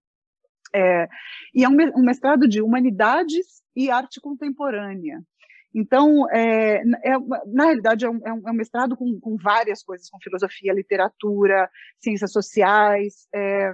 É, 0.74 1.08
e 1.54 1.64
é 1.64 1.68
um, 1.68 1.76
um, 1.96 2.02
mestrado 2.02 2.46
de 2.46 2.62
humanidades 2.62 3.62
e 3.74 3.90
arte 3.90 4.20
contemporânea. 4.20 5.20
Então, 5.74 6.28
é, 6.30 6.82
é, 7.04 7.18
na 7.46 7.64
realidade, 7.64 8.04
é 8.04 8.10
um, 8.10 8.20
é 8.24 8.32
um 8.32 8.48
é 8.48 8.52
mestrado 8.52 8.96
com, 8.96 9.18
com, 9.20 9.36
várias 9.36 9.82
coisas, 9.82 10.08
com 10.08 10.18
filosofia, 10.20 10.72
literatura, 10.72 11.70
ciências 11.98 12.32
sociais, 12.32 13.28
é, 13.34 13.72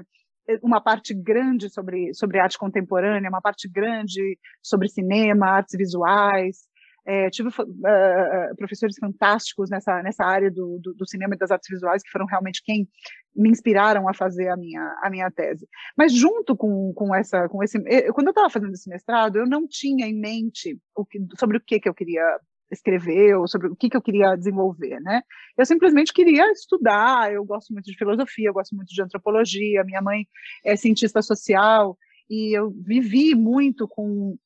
uma 0.62 0.80
parte 0.80 1.14
grande 1.14 1.70
sobre, 1.70 2.14
sobre 2.14 2.38
arte 2.38 2.58
contemporânea, 2.58 3.30
uma 3.30 3.40
parte 3.40 3.68
grande 3.68 4.38
sobre 4.62 4.88
cinema, 4.88 5.48
artes 5.48 5.76
visuais, 5.76 6.68
é, 7.06 7.30
tive 7.30 7.48
uh, 7.48 8.56
professores 8.56 8.96
fantásticos 8.98 9.70
nessa, 9.70 10.02
nessa 10.02 10.24
área 10.24 10.50
do, 10.50 10.80
do, 10.82 10.92
do, 10.94 11.08
cinema 11.08 11.34
e 11.34 11.38
das 11.38 11.52
artes 11.52 11.68
visuais, 11.70 12.02
que 12.02 12.10
foram 12.10 12.26
realmente 12.26 12.62
quem 12.64 12.88
me 13.34 13.48
inspiraram 13.48 14.08
a 14.08 14.14
fazer 14.14 14.48
a 14.48 14.56
minha, 14.56 14.82
a 15.02 15.08
minha 15.08 15.30
tese. 15.30 15.68
Mas 15.96 16.12
junto 16.12 16.56
com, 16.56 16.92
com, 16.94 17.14
essa, 17.14 17.48
com 17.48 17.62
esse... 17.62 17.78
Quando 18.12 18.28
eu 18.28 18.32
estava 18.32 18.50
fazendo 18.50 18.72
esse 18.72 18.88
mestrado, 18.88 19.36
eu 19.36 19.46
não 19.46 19.68
tinha 19.68 20.06
em 20.06 20.18
mente 20.18 20.78
o 20.96 21.04
que, 21.04 21.18
sobre 21.38 21.58
o 21.58 21.60
que, 21.60 21.78
que 21.78 21.88
eu 21.88 21.94
queria 21.94 22.40
escrever 22.70 23.36
ou 23.36 23.46
sobre 23.46 23.68
o 23.68 23.76
que, 23.76 23.88
que 23.88 23.96
eu 23.96 24.02
queria 24.02 24.34
desenvolver, 24.34 24.98
né? 25.00 25.22
Eu 25.56 25.64
simplesmente 25.64 26.12
queria 26.12 26.50
estudar, 26.50 27.32
eu 27.32 27.44
gosto 27.44 27.72
muito 27.72 27.86
de 27.86 27.96
filosofia, 27.96 28.48
eu 28.48 28.54
gosto 28.54 28.74
muito 28.74 28.88
de 28.88 29.00
antropologia, 29.00 29.84
minha 29.84 30.02
mãe 30.02 30.26
é 30.64 30.74
cientista 30.74 31.22
social, 31.22 31.96
e 32.28 32.58
eu 32.58 32.70
vivi 32.70 33.36
muito 33.36 33.86
com 33.86 34.36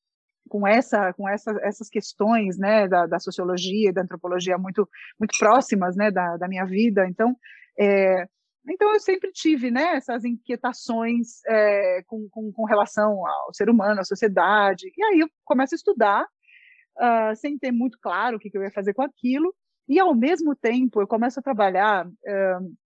com 0.50 0.66
essa 0.66 1.12
com 1.14 1.28
essa, 1.28 1.56
essas 1.62 1.88
questões 1.88 2.58
né 2.58 2.88
da, 2.88 3.06
da, 3.06 3.18
sociologia 3.20 3.92
da 3.92 4.02
antropologia 4.02 4.58
muito 4.58 4.86
muito 5.18 5.32
próximas 5.38 5.96
né 5.96 6.10
da, 6.10 6.36
da 6.36 6.48
minha 6.48 6.66
vida. 6.66 7.06
Então 7.08 7.34
é, 7.78 8.26
então 8.68 8.92
eu 8.92 9.00
sempre 9.00 9.30
tive 9.32 9.70
né 9.70 9.96
essas 9.96 10.24
inquietações 10.24 11.40
é, 11.46 12.02
com, 12.06 12.28
com, 12.28 12.52
com, 12.52 12.64
relação 12.64 13.24
ao 13.26 13.54
ser 13.54 13.70
humano 13.70 14.00
à 14.00 14.04
sociedade. 14.04 14.92
E 14.96 15.04
aí 15.04 15.20
eu 15.20 15.28
começo 15.44 15.74
a 15.74 15.76
estudar 15.76 16.24
uh, 16.24 17.34
sem 17.36 17.56
ter 17.56 17.72
muito 17.72 17.96
claro 18.02 18.36
o 18.36 18.40
que, 18.40 18.50
que, 18.50 18.58
eu 18.58 18.62
ia 18.62 18.72
fazer 18.72 18.92
com 18.92 19.02
aquilo. 19.02 19.54
E 19.88 19.98
ao 19.98 20.14
mesmo 20.14 20.54
tempo 20.54 21.00
eu 21.00 21.06
começo 21.06 21.40
a 21.40 21.42
trabalhar 21.42 22.06
uh, 22.06 22.76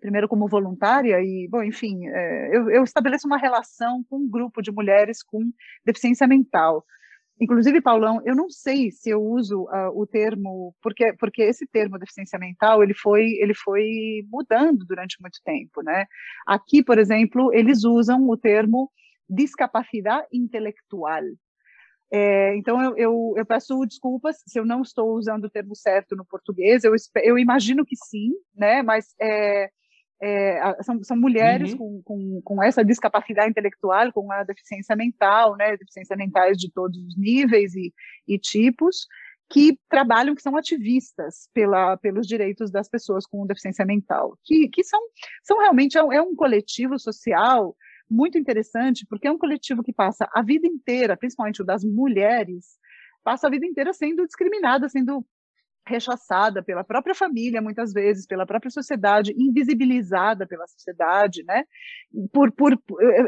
primeiro 0.00 0.28
como 0.28 0.48
voluntária 0.48 1.20
e, 1.20 1.48
bom, 1.50 1.62
enfim, 1.62 2.06
é, 2.08 2.56
eu, 2.56 2.70
eu, 2.70 2.84
estabeleço 2.84 3.26
uma 3.26 3.38
relação 3.38 4.04
com 4.08 4.18
um 4.18 4.28
grupo 4.28 4.62
de 4.62 4.70
mulheres 4.70 5.22
com 5.22 5.52
deficiência 5.84 6.26
mental. 6.26 6.84
Inclusive, 7.40 7.80
Paulão, 7.80 8.20
eu 8.24 8.34
não 8.36 8.48
sei 8.48 8.92
se 8.92 9.10
eu 9.10 9.20
uso 9.20 9.64
uh, 9.64 9.90
o 9.92 10.06
termo, 10.06 10.74
porque, 10.80 11.12
porque 11.14 11.42
esse 11.42 11.66
termo 11.66 11.98
deficiência 11.98 12.38
mental, 12.38 12.82
ele 12.82 12.94
foi, 12.94 13.24
ele 13.40 13.54
foi 13.54 14.24
mudando 14.30 14.84
durante 14.86 15.20
muito 15.20 15.40
tempo, 15.44 15.82
né? 15.82 16.06
Aqui, 16.46 16.82
por 16.82 16.96
exemplo, 16.96 17.52
eles 17.52 17.82
usam 17.84 18.28
o 18.28 18.36
termo 18.36 18.90
discapacidade 19.28 20.28
intelectual. 20.32 21.22
É, 22.12 22.56
então, 22.56 22.80
eu, 22.80 22.96
eu, 22.96 23.34
eu, 23.36 23.46
peço 23.46 23.84
desculpas 23.84 24.36
se 24.46 24.56
eu 24.56 24.64
não 24.64 24.82
estou 24.82 25.16
usando 25.16 25.46
o 25.46 25.50
termo 25.50 25.74
certo 25.74 26.14
no 26.14 26.24
português, 26.24 26.84
eu, 26.84 26.94
eu 27.24 27.36
imagino 27.36 27.84
que 27.84 27.96
sim, 27.96 28.30
né? 28.54 28.82
Mas 28.82 29.14
é, 29.20 29.68
é, 30.22 30.82
são, 30.82 31.02
são, 31.02 31.16
mulheres 31.16 31.72
uhum. 31.72 31.78
com, 31.78 32.02
com, 32.02 32.42
com, 32.42 32.62
essa 32.62 32.84
discapacidade 32.84 33.50
intelectual, 33.50 34.12
com 34.12 34.30
a 34.32 34.42
deficiência 34.44 34.96
mental, 34.96 35.56
né, 35.56 35.76
deficiência 35.76 36.16
mentais 36.16 36.56
de 36.56 36.70
todos 36.70 36.96
os 36.98 37.16
níveis 37.16 37.74
e, 37.74 37.92
e 38.26 38.38
tipos, 38.38 39.06
que 39.50 39.78
trabalham, 39.88 40.34
que 40.34 40.42
são 40.42 40.56
ativistas 40.56 41.48
pela, 41.52 41.96
pelos 41.96 42.26
direitos 42.26 42.70
das 42.70 42.88
pessoas 42.88 43.26
com 43.26 43.46
deficiência 43.46 43.84
mental, 43.84 44.38
que, 44.42 44.68
que 44.68 44.82
são, 44.82 45.00
são 45.42 45.58
realmente, 45.58 45.98
é 45.98 46.02
um, 46.02 46.12
é 46.12 46.22
um 46.22 46.34
coletivo 46.34 46.98
social 46.98 47.76
muito 48.08 48.38
interessante, 48.38 49.06
porque 49.08 49.26
é 49.26 49.30
um 49.30 49.38
coletivo 49.38 49.82
que 49.82 49.92
passa 49.92 50.28
a 50.32 50.42
vida 50.42 50.66
inteira, 50.66 51.16
principalmente 51.16 51.62
o 51.62 51.64
das 51.64 51.84
mulheres, 51.84 52.78
passa 53.22 53.46
a 53.46 53.50
vida 53.50 53.66
inteira 53.66 53.92
sendo 53.92 54.26
discriminada, 54.26 54.88
sendo 54.88 55.24
rechaçada 55.86 56.62
pela 56.62 56.82
própria 56.82 57.14
família, 57.14 57.60
muitas 57.60 57.92
vezes, 57.92 58.26
pela 58.26 58.46
própria 58.46 58.70
sociedade, 58.70 59.34
invisibilizada 59.36 60.46
pela 60.46 60.66
sociedade, 60.66 61.44
né? 61.44 61.64
Por, 62.32 62.50
por 62.52 62.78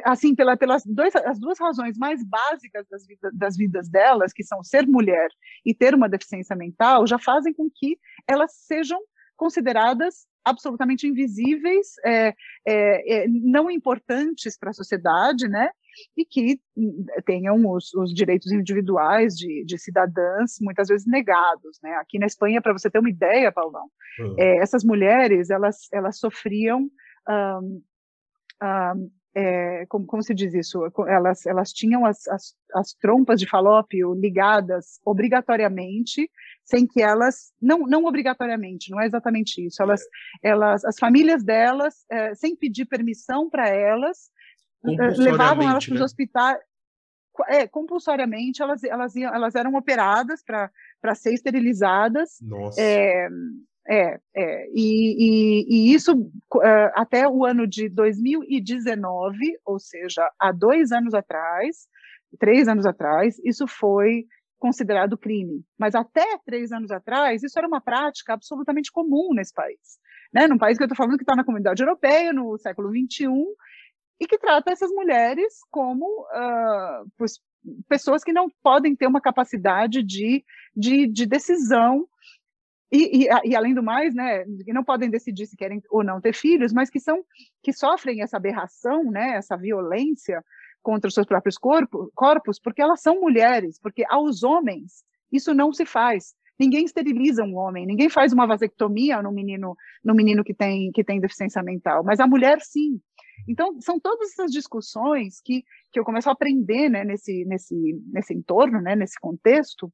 assim, 0.05 0.35
pela, 0.35 0.57
pelas 0.57 0.83
dois, 0.85 1.15
as 1.17 1.39
duas 1.39 1.59
razões 1.59 1.99
mais 1.99 2.25
básicas 2.25 2.87
das, 2.91 3.07
vida, 3.07 3.31
das 3.33 3.57
vidas 3.57 3.89
delas, 3.89 4.33
que 4.33 4.43
são 4.43 4.63
ser 4.63 4.87
mulher 4.87 5.29
e 5.65 5.75
ter 5.75 5.95
uma 5.95 6.09
deficiência 6.09 6.57
mental, 6.57 7.07
já 7.07 7.19
fazem 7.19 7.53
com 7.53 7.69
que 7.73 7.99
elas 8.29 8.53
sejam 8.55 8.99
consideradas 9.37 10.27
absolutamente 10.45 11.07
invisíveis, 11.07 11.89
é, 12.05 12.29
é, 12.67 13.25
é, 13.25 13.29
não 13.29 13.71
importantes 13.71 14.57
para 14.57 14.71
a 14.71 14.75
sociedade, 14.75 15.49
né? 15.49 15.71
e 16.17 16.25
que 16.25 16.61
tenham 17.25 17.67
os, 17.71 17.93
os 17.95 18.13
direitos 18.13 18.53
individuais 18.53 19.35
de, 19.35 19.65
de, 19.65 19.79
cidadãs 19.79 20.57
muitas 20.61 20.89
vezes 20.89 21.07
negados, 21.07 21.79
né? 21.83 21.95
Aqui 21.95 22.19
na 22.19 22.27
Espanha, 22.27 22.61
para 22.61 22.73
você 22.73 22.91
ter 22.91 22.99
uma 22.99 23.09
ideia, 23.09 23.51
Paulão, 23.51 23.87
uhum. 24.19 24.37
é, 24.39 24.59
essas 24.59 24.85
mulheres 24.85 25.49
elas 25.49 25.89
elas 25.91 26.19
sofriam 26.19 26.91
um, 27.29 27.83
um, 28.63 29.11
é, 29.39 29.85
como, 29.87 30.07
como, 30.07 30.23
se 30.23 30.33
diz 30.33 30.55
isso? 30.55 30.81
Elas, 31.07 31.45
elas 31.45 31.71
tinham 31.71 32.07
as, 32.07 32.27
as, 32.27 32.55
as, 32.73 32.95
trompas 32.95 33.39
de 33.39 33.47
falópio 33.47 34.15
ligadas 34.15 34.99
obrigatoriamente, 35.05 36.31
sem 36.65 36.87
que 36.87 37.03
elas, 37.03 37.53
não, 37.61 37.81
não 37.81 38.07
obrigatoriamente, 38.07 38.91
não 38.91 38.99
é 38.99 39.05
exatamente 39.05 39.67
isso. 39.67 39.83
Elas, 39.83 40.01
é. 40.43 40.49
elas, 40.49 40.83
as 40.87 40.99
famílias 40.99 41.45
delas, 41.45 42.07
é, 42.11 42.35
sem 42.35 42.57
pedir 42.57 42.87
permissão 42.87 43.51
para 43.51 43.69
elas, 43.69 44.31
levavam 44.83 45.69
elas 45.69 45.85
para 45.85 45.95
os 45.95 46.01
né? 46.01 46.05
hospitais. 46.07 46.59
É, 47.49 47.69
compulsoriamente 47.69 48.63
elas, 48.63 48.83
elas, 48.85 49.15
iam, 49.15 49.35
elas 49.35 49.55
eram 49.55 49.75
operadas 49.75 50.43
para 50.43 51.15
ser 51.15 51.35
esterilizadas. 51.35 52.39
Nossa. 52.41 52.81
É, 52.81 53.29
é, 53.89 54.19
é 54.35 54.69
e, 54.73 55.17
e, 55.19 55.67
e, 55.69 55.95
isso 55.95 56.13
uh, 56.15 56.91
até 56.95 57.29
o 57.29 57.45
ano 57.45 57.67
de 57.67 57.89
2019, 57.89 59.37
ou 59.65 59.79
seja, 59.79 60.29
há 60.39 60.53
dois 60.53 60.93
anos 60.93 61.15
atrás, 61.15 61.87
três 62.39 62.69
anos 62.69 62.87
atrás, 62.87 63.39
isso 63.45 63.67
foi 63.67 64.27
considerado 64.59 65.19
crime. 65.19 65.65
Mas 65.79 65.95
até 65.95 66.25
três 66.45 66.73
anos 66.73 66.91
atrás, 66.91 67.43
isso 67.43 67.59
era 67.59 67.69
uma 67.69 67.81
prática 67.81 68.35
absolutamente 68.35 68.91
comum 68.91 69.33
nesse 69.35 69.53
país. 69.53 69.99
Né? 70.33 70.47
Num 70.47 70.59
país 70.59 70.77
que 70.77 70.83
eu 70.83 70.87
estou 70.87 70.97
falando 70.97 71.17
que 71.17 71.23
está 71.23 71.37
na 71.37 71.45
comunidade 71.45 71.83
europeia, 71.83 72.33
no 72.33 72.59
século 72.59 72.91
XXI, 72.91 73.29
e 74.19 74.27
que 74.27 74.39
trata 74.39 74.73
essas 74.73 74.91
mulheres 74.91 75.59
como 75.71 76.07
uh, 76.23 77.27
pessoas 77.89 78.25
que 78.25 78.33
não 78.33 78.49
podem 78.63 78.97
ter 78.97 79.07
uma 79.07 79.21
capacidade 79.21 80.03
de, 80.03 80.45
de, 80.75 81.07
de 81.07 81.27
decisão 81.27 82.09
e, 82.91 83.25
e, 83.25 83.29
e, 83.45 83.57
além 83.57 83.75
do 83.75 83.83
mais, 83.83 84.15
né, 84.15 84.45
que 84.65 84.73
não 84.73 84.85
podem 84.85 85.11
decidir 85.11 85.47
se 85.47 85.57
querem 85.57 85.83
ou 85.91 86.05
não 86.05 86.21
ter 86.21 86.33
filhos, 86.33 86.73
mas 86.73 86.89
que 86.89 87.01
são 87.01 87.25
que 87.63 87.73
sofrem 87.73 88.23
essa 88.23 88.37
aberração, 88.37 89.05
né, 89.11 89.37
essa 89.37 89.57
violência 89.57 90.43
contra 90.83 91.09
os 91.09 91.15
seus 91.15 91.27
próprios 91.27 91.59
corpo, 91.59 92.11
corpos, 92.15 92.61
porque 92.61 92.81
elas 92.81 93.01
são 93.01 93.21
mulheres, 93.21 93.79
porque 93.81 94.05
aos 94.09 94.45
homens 94.45 95.05
isso 95.33 95.53
não 95.53 95.73
se 95.73 95.85
faz. 95.85 96.35
Ninguém 96.59 96.85
esteriliza 96.85 97.43
um 97.43 97.57
homem, 97.57 97.85
ninguém 97.85 98.09
faz 98.09 98.33
uma 98.33 98.47
vasectomia 98.47 99.21
no 99.21 99.33
menino, 99.33 99.77
no 100.03 100.15
menino 100.15 100.45
que 100.45 100.55
tem 100.55 100.93
que 100.93 101.03
tem 101.03 101.21
deficiência 101.21 101.63
mental, 101.63 102.05
mas 102.05 102.21
a 102.21 102.27
mulher 102.27 102.61
sim. 102.61 103.01
Então 103.49 103.81
são 103.81 103.99
todas 103.99 104.31
essas 104.31 104.53
discussões 104.53 105.41
que 105.45 105.65
que 105.93 105.99
eu 105.99 106.05
começo 106.05 106.29
a 106.29 106.33
aprender, 106.33 106.89
né, 106.89 107.03
nesse 107.03 107.45
nesse 107.47 108.01
nesse 108.13 108.33
entorno, 108.33 108.81
né, 108.81 108.95
nesse 108.95 109.19
contexto 109.19 109.93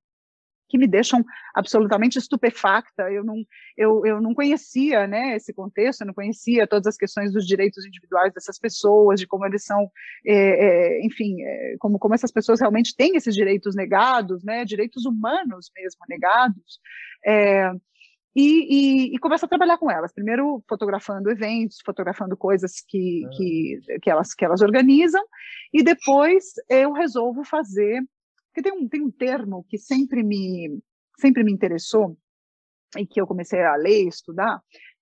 que 0.73 0.79
me 0.79 0.87
deixam 0.87 1.23
absolutamente 1.55 2.19
estupefacta. 2.19 3.03
Eu 3.13 3.23
não, 3.23 3.37
eu, 3.77 4.07
eu 4.07 4.23
não 4.23 4.33
conhecia 4.33 5.07
né, 5.07 5.37
esse 5.37 5.53
contexto, 5.53 6.01
eu 6.01 6.07
não 6.07 6.15
conhecia 6.15 6.67
todas 6.67 6.87
as 6.87 6.97
questões 6.97 7.31
dos 7.31 7.47
direitos 7.47 7.85
individuais 7.85 8.33
dessas 8.33 8.59
pessoas, 8.59 9.21
de 9.21 9.27
como 9.27 9.45
eles 9.45 9.67
são, 9.67 9.91
é, 10.27 10.35
é, 10.35 11.07
enfim, 11.07 11.43
é, 11.43 11.77
como, 11.79 11.99
como 11.99 12.15
essas 12.15 12.33
pessoas 12.33 12.59
realmente 12.59 12.97
têm 12.97 13.17
esses 13.17 13.35
direitos 13.35 13.77
negados, 13.77 14.43
né, 14.43 14.65
direitos 14.65 15.05
humanos 15.05 15.71
mesmo 15.77 16.01
negados. 16.09 16.81
É, 17.27 17.71
e, 18.35 19.11
e, 19.11 19.15
e 19.15 19.19
a 19.23 19.47
trabalhar 19.47 19.77
com 19.77 19.91
elas. 19.91 20.11
Primeiro 20.11 20.65
fotografando 20.67 21.31
eventos, 21.31 21.83
fotografando 21.85 22.35
coisas 22.35 22.81
que, 22.89 23.29
que, 23.37 23.79
que, 24.01 24.11
elas, 24.11 24.33
que 24.33 24.43
elas 24.43 24.63
organizam, 24.63 25.23
e 25.71 25.83
depois 25.83 26.55
eu 26.71 26.93
resolvo 26.93 27.45
fazer 27.45 28.03
porque 28.53 28.63
tem 28.63 28.73
um, 28.73 28.87
tem 28.87 29.01
um 29.01 29.11
termo 29.11 29.65
que 29.67 29.79
sempre 29.79 30.23
me, 30.23 30.79
sempre 31.19 31.43
me 31.43 31.51
interessou 31.51 32.17
e 32.97 33.07
que 33.07 33.19
eu 33.19 33.27
comecei 33.27 33.63
a 33.63 33.75
ler 33.77 34.05
e 34.05 34.09
estudar, 34.09 34.61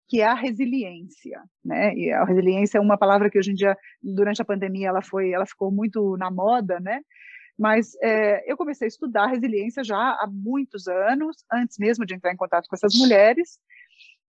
que 0.08 0.20
é 0.20 0.26
a 0.26 0.34
resiliência, 0.34 1.42
né? 1.64 1.92
E 1.94 2.12
a 2.12 2.24
resiliência 2.24 2.78
é 2.78 2.80
uma 2.80 2.96
palavra 2.96 3.28
que 3.28 3.38
hoje 3.38 3.50
em 3.50 3.54
dia, 3.54 3.76
durante 4.00 4.40
a 4.40 4.44
pandemia, 4.44 4.88
ela 4.88 5.02
foi, 5.02 5.32
ela 5.32 5.44
ficou 5.44 5.72
muito 5.72 6.16
na 6.16 6.30
moda, 6.30 6.78
né? 6.78 7.00
Mas 7.58 7.96
é, 8.00 8.50
eu 8.50 8.56
comecei 8.56 8.86
a 8.86 8.88
estudar 8.88 9.26
resiliência 9.26 9.82
já 9.82 9.96
há 9.96 10.28
muitos 10.30 10.86
anos, 10.86 11.44
antes 11.52 11.76
mesmo 11.78 12.06
de 12.06 12.14
entrar 12.14 12.32
em 12.32 12.36
contato 12.36 12.68
com 12.68 12.76
essas 12.76 12.94
mulheres. 12.94 13.58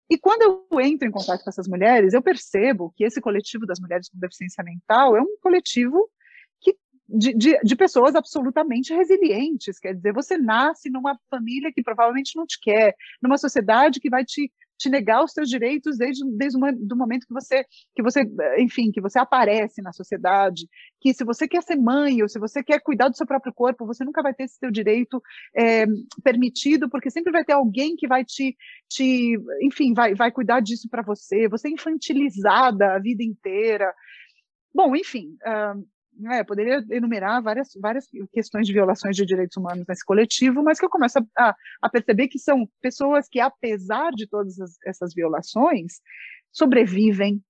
E 0.09 0.17
quando 0.17 0.67
eu 0.71 0.79
entro 0.79 1.07
em 1.07 1.11
contato 1.11 1.43
com 1.43 1.49
essas 1.49 1.67
mulheres, 1.67 2.13
eu 2.13 2.21
percebo 2.21 2.93
que 2.95 3.03
esse 3.03 3.19
coletivo 3.19 3.65
das 3.65 3.79
mulheres 3.79 4.07
com 4.09 4.19
deficiência 4.19 4.63
mental 4.63 5.17
é 5.17 5.21
um 5.21 5.37
coletivo 5.41 6.07
de, 7.07 7.33
de, 7.33 7.57
de, 7.59 7.75
pessoas 7.75 8.15
absolutamente 8.15 8.93
resilientes. 8.93 9.79
Quer 9.79 9.95
dizer, 9.95 10.13
você 10.13 10.37
nasce 10.37 10.89
numa 10.89 11.17
família 11.29 11.71
que 11.73 11.81
provavelmente 11.81 12.35
não 12.35 12.45
te 12.45 12.59
quer, 12.61 12.95
numa 13.21 13.37
sociedade 13.37 13.99
que 13.99 14.09
vai 14.09 14.25
te, 14.25 14.51
te 14.77 14.89
negar 14.89 15.23
os 15.23 15.31
seus 15.31 15.49
direitos 15.49 15.97
desde, 15.97 16.23
desde 16.35 16.57
o 16.57 16.71
do 16.73 16.95
momento 16.97 17.25
que 17.25 17.33
você, 17.33 17.65
que 17.95 18.03
você, 18.03 18.23
enfim, 18.57 18.91
que 18.91 18.99
você 18.99 19.17
aparece 19.19 19.81
na 19.81 19.93
sociedade, 19.93 20.67
que 20.99 21.13
se 21.13 21.23
você 21.23 21.47
quer 21.47 21.63
ser 21.63 21.77
mãe 21.77 22.21
ou 22.21 22.27
se 22.27 22.39
você 22.39 22.61
quer 22.61 22.81
cuidar 22.81 23.07
do 23.07 23.15
seu 23.15 23.25
próprio 23.25 23.53
corpo, 23.53 23.85
você 23.85 24.03
nunca 24.03 24.21
vai 24.21 24.33
ter 24.33 24.43
esse 24.43 24.57
seu 24.57 24.69
direito 24.69 25.21
é, 25.55 25.85
permitido, 26.23 26.89
porque 26.89 27.09
sempre 27.09 27.31
vai 27.31 27.45
ter 27.45 27.53
alguém 27.53 27.95
que 27.95 28.07
vai 28.07 28.25
te, 28.25 28.55
te 28.89 29.37
enfim, 29.61 29.93
vai, 29.93 30.13
vai 30.13 30.31
cuidar 30.31 30.59
disso 30.59 30.89
para 30.89 31.01
você. 31.01 31.47
Você 31.47 31.69
é 31.69 31.71
infantilizada 31.71 32.95
a 32.95 32.99
vida 32.99 33.23
inteira. 33.23 33.93
Bom, 34.73 34.95
enfim, 34.95 35.37
uh, 35.45 35.87
é, 36.31 36.43
poderia 36.43 36.83
enumerar 36.89 37.41
várias, 37.41 37.69
várias 37.79 38.05
questões 38.31 38.65
de 38.65 38.73
violações 38.73 39.15
de 39.15 39.25
direitos 39.25 39.57
humanos 39.57 39.85
nesse 39.87 40.05
coletivo, 40.05 40.63
mas 40.63 40.79
que 40.79 40.85
eu 40.85 40.89
começo 40.89 41.19
a, 41.37 41.55
a 41.81 41.89
perceber 41.89 42.27
que 42.27 42.39
são 42.39 42.67
pessoas 42.81 43.27
que, 43.29 43.39
apesar 43.39 44.11
de 44.11 44.27
todas 44.27 44.59
as, 44.59 44.77
essas 44.85 45.13
violações, 45.13 46.01
sobrevivem. 46.51 47.41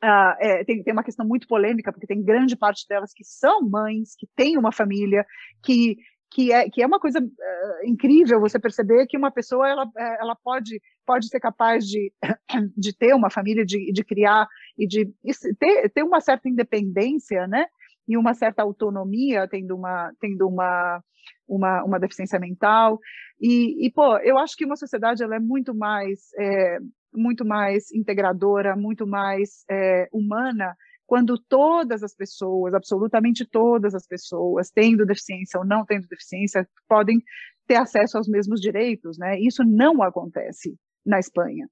Ah, 0.00 0.36
é, 0.38 0.64
tem, 0.64 0.82
tem 0.82 0.92
uma 0.92 1.04
questão 1.04 1.26
muito 1.26 1.46
polêmica, 1.46 1.92
porque 1.92 2.06
tem 2.06 2.22
grande 2.22 2.56
parte 2.56 2.86
delas 2.88 3.12
que 3.14 3.24
são 3.24 3.62
mães, 3.62 4.14
que 4.18 4.26
têm 4.36 4.58
uma 4.58 4.72
família, 4.72 5.26
que 5.62 5.96
que 6.34 6.50
é, 6.50 6.68
que 6.68 6.82
é 6.82 6.86
uma 6.86 6.98
coisa 6.98 7.20
uh, 7.20 7.86
incrível 7.86 8.40
você 8.40 8.58
perceber 8.58 9.06
que 9.06 9.16
uma 9.16 9.30
pessoa 9.30 9.68
ela, 9.68 9.88
eh, 9.96 10.16
ela 10.20 10.34
pode, 10.34 10.82
pode 11.06 11.28
ser 11.28 11.38
capaz 11.38 11.86
de, 11.86 12.12
de 12.76 12.92
ter 12.92 13.14
uma 13.14 13.30
família, 13.30 13.64
de, 13.64 13.92
de 13.92 14.04
criar 14.04 14.48
e 14.76 14.84
de 14.84 15.14
ter, 15.60 15.88
ter 15.90 16.02
uma 16.02 16.20
certa 16.20 16.48
independência, 16.48 17.46
né? 17.46 17.66
E 18.08 18.16
uma 18.16 18.34
certa 18.34 18.62
autonomia, 18.62 19.46
tendo 19.46 19.76
uma, 19.76 20.12
tendo 20.20 20.48
uma, 20.48 21.00
uma, 21.46 21.84
uma 21.84 22.00
deficiência 22.00 22.40
mental. 22.40 22.98
E, 23.40 23.86
e, 23.86 23.92
pô, 23.92 24.18
eu 24.18 24.36
acho 24.36 24.56
que 24.56 24.64
uma 24.64 24.76
sociedade 24.76 25.22
ela 25.22 25.36
é 25.36 25.40
muito 25.40 25.72
mais, 25.72 26.30
é, 26.36 26.78
muito 27.14 27.44
mais 27.44 27.92
integradora, 27.92 28.74
muito 28.74 29.06
mais 29.06 29.64
é, 29.70 30.08
humana 30.12 30.74
quando 31.06 31.38
todas 31.38 32.02
as 32.02 32.14
pessoas, 32.14 32.74
absolutamente 32.74 33.44
todas 33.44 33.94
as 33.94 34.06
pessoas, 34.06 34.70
tendo 34.70 35.06
deficiência 35.06 35.58
ou 35.58 35.66
não 35.66 35.84
tendo 35.84 36.06
deficiência, 36.08 36.68
podem 36.88 37.22
ter 37.66 37.76
acesso 37.76 38.16
aos 38.16 38.28
mesmos 38.28 38.60
direitos, 38.60 39.18
né? 39.18 39.38
Isso 39.38 39.62
não 39.64 40.02
acontece 40.02 40.76
na 41.04 41.18
Espanha. 41.18 41.68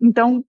Então, 0.00 0.44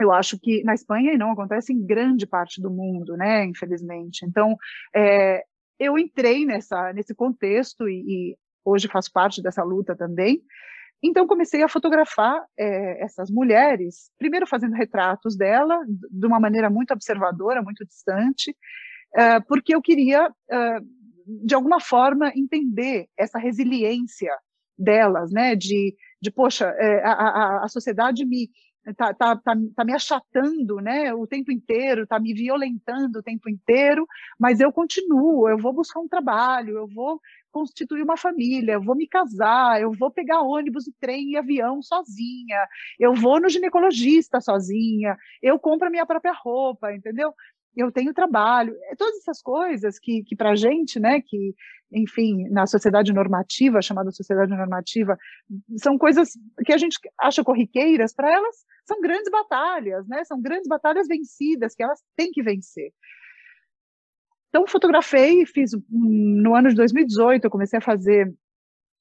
eu 0.00 0.12
acho 0.12 0.38
que 0.38 0.62
na 0.64 0.74
Espanha 0.74 1.12
e 1.12 1.18
não 1.18 1.32
acontece 1.32 1.72
em 1.72 1.84
grande 1.84 2.26
parte 2.26 2.60
do 2.60 2.70
mundo, 2.70 3.16
né? 3.16 3.44
Infelizmente. 3.44 4.24
Então, 4.26 4.56
é, 4.94 5.42
eu 5.78 5.98
entrei 5.98 6.44
nessa 6.44 6.92
nesse 6.92 7.14
contexto 7.14 7.88
e, 7.88 8.32
e 8.32 8.36
hoje 8.64 8.88
faço 8.88 9.12
parte 9.12 9.42
dessa 9.42 9.62
luta 9.62 9.94
também. 9.96 10.42
Então 11.04 11.26
comecei 11.26 11.62
a 11.62 11.68
fotografar 11.68 12.42
é, 12.58 13.04
essas 13.04 13.30
mulheres, 13.30 14.10
primeiro 14.18 14.46
fazendo 14.46 14.74
retratos 14.74 15.36
dela 15.36 15.78
de 16.10 16.26
uma 16.26 16.40
maneira 16.40 16.70
muito 16.70 16.94
observadora, 16.94 17.62
muito 17.62 17.84
distante, 17.84 18.56
é, 19.14 19.38
porque 19.40 19.74
eu 19.74 19.82
queria 19.82 20.32
é, 20.50 20.78
de 21.44 21.54
alguma 21.54 21.78
forma 21.78 22.32
entender 22.34 23.06
essa 23.18 23.38
resiliência 23.38 24.34
delas, 24.78 25.30
né? 25.30 25.54
De, 25.54 25.94
de 26.22 26.30
poxa, 26.30 26.74
a, 27.02 27.12
a, 27.12 27.64
a 27.64 27.68
sociedade 27.68 28.24
me 28.24 28.48
tá, 28.96 29.14
tá, 29.14 29.36
tá, 29.36 29.54
tá 29.74 29.84
me 29.84 29.92
achatando, 29.94 30.76
né? 30.76 31.12
O 31.14 31.26
tempo 31.26 31.50
inteiro, 31.52 32.06
tá 32.06 32.18
me 32.20 32.34
violentando 32.34 33.18
o 33.18 33.22
tempo 33.22 33.48
inteiro, 33.48 34.06
mas 34.38 34.60
eu 34.60 34.72
continuo, 34.72 35.48
eu 35.48 35.58
vou 35.58 35.72
buscar 35.72 36.00
um 36.00 36.08
trabalho, 36.08 36.76
eu 36.76 36.86
vou 36.88 37.20
constituir 37.52 38.02
uma 38.02 38.16
família, 38.16 38.72
eu 38.72 38.82
vou 38.82 38.96
me 38.96 39.06
casar, 39.06 39.80
eu 39.80 39.92
vou 39.92 40.10
pegar 40.10 40.40
ônibus, 40.40 40.90
trem 41.00 41.30
e 41.30 41.36
avião 41.36 41.80
sozinha, 41.82 42.58
eu 42.98 43.14
vou 43.14 43.40
no 43.40 43.48
ginecologista 43.48 44.40
sozinha, 44.40 45.16
eu 45.40 45.58
compro 45.58 45.86
a 45.86 45.90
minha 45.90 46.04
própria 46.04 46.32
roupa, 46.32 46.92
entendeu? 46.92 47.32
Eu 47.76 47.90
tenho 47.90 48.14
trabalho, 48.14 48.76
é 48.90 48.94
todas 48.94 49.16
essas 49.16 49.42
coisas 49.42 49.98
que, 49.98 50.22
que 50.22 50.36
para 50.36 50.50
a 50.50 50.56
gente, 50.56 51.00
né, 51.00 51.20
que, 51.20 51.54
enfim, 51.92 52.48
na 52.48 52.66
sociedade 52.66 53.12
normativa, 53.12 53.82
chamada 53.82 54.10
sociedade 54.12 54.50
normativa, 54.50 55.18
são 55.76 55.98
coisas 55.98 56.30
que 56.64 56.72
a 56.72 56.78
gente 56.78 56.98
acha 57.20 57.42
corriqueiras, 57.42 58.14
para 58.14 58.32
elas 58.32 58.56
são 58.86 59.00
grandes 59.00 59.30
batalhas, 59.30 60.06
né, 60.06 60.24
são 60.24 60.40
grandes 60.40 60.68
batalhas 60.68 61.08
vencidas, 61.08 61.74
que 61.74 61.82
elas 61.82 62.00
têm 62.16 62.30
que 62.30 62.42
vencer. 62.42 62.92
Então, 64.48 64.68
fotografei, 64.68 65.44
fiz 65.46 65.72
no 65.90 66.54
ano 66.54 66.68
de 66.68 66.76
2018, 66.76 67.44
eu 67.44 67.50
comecei 67.50 67.78
a 67.78 67.82
fazer 67.82 68.32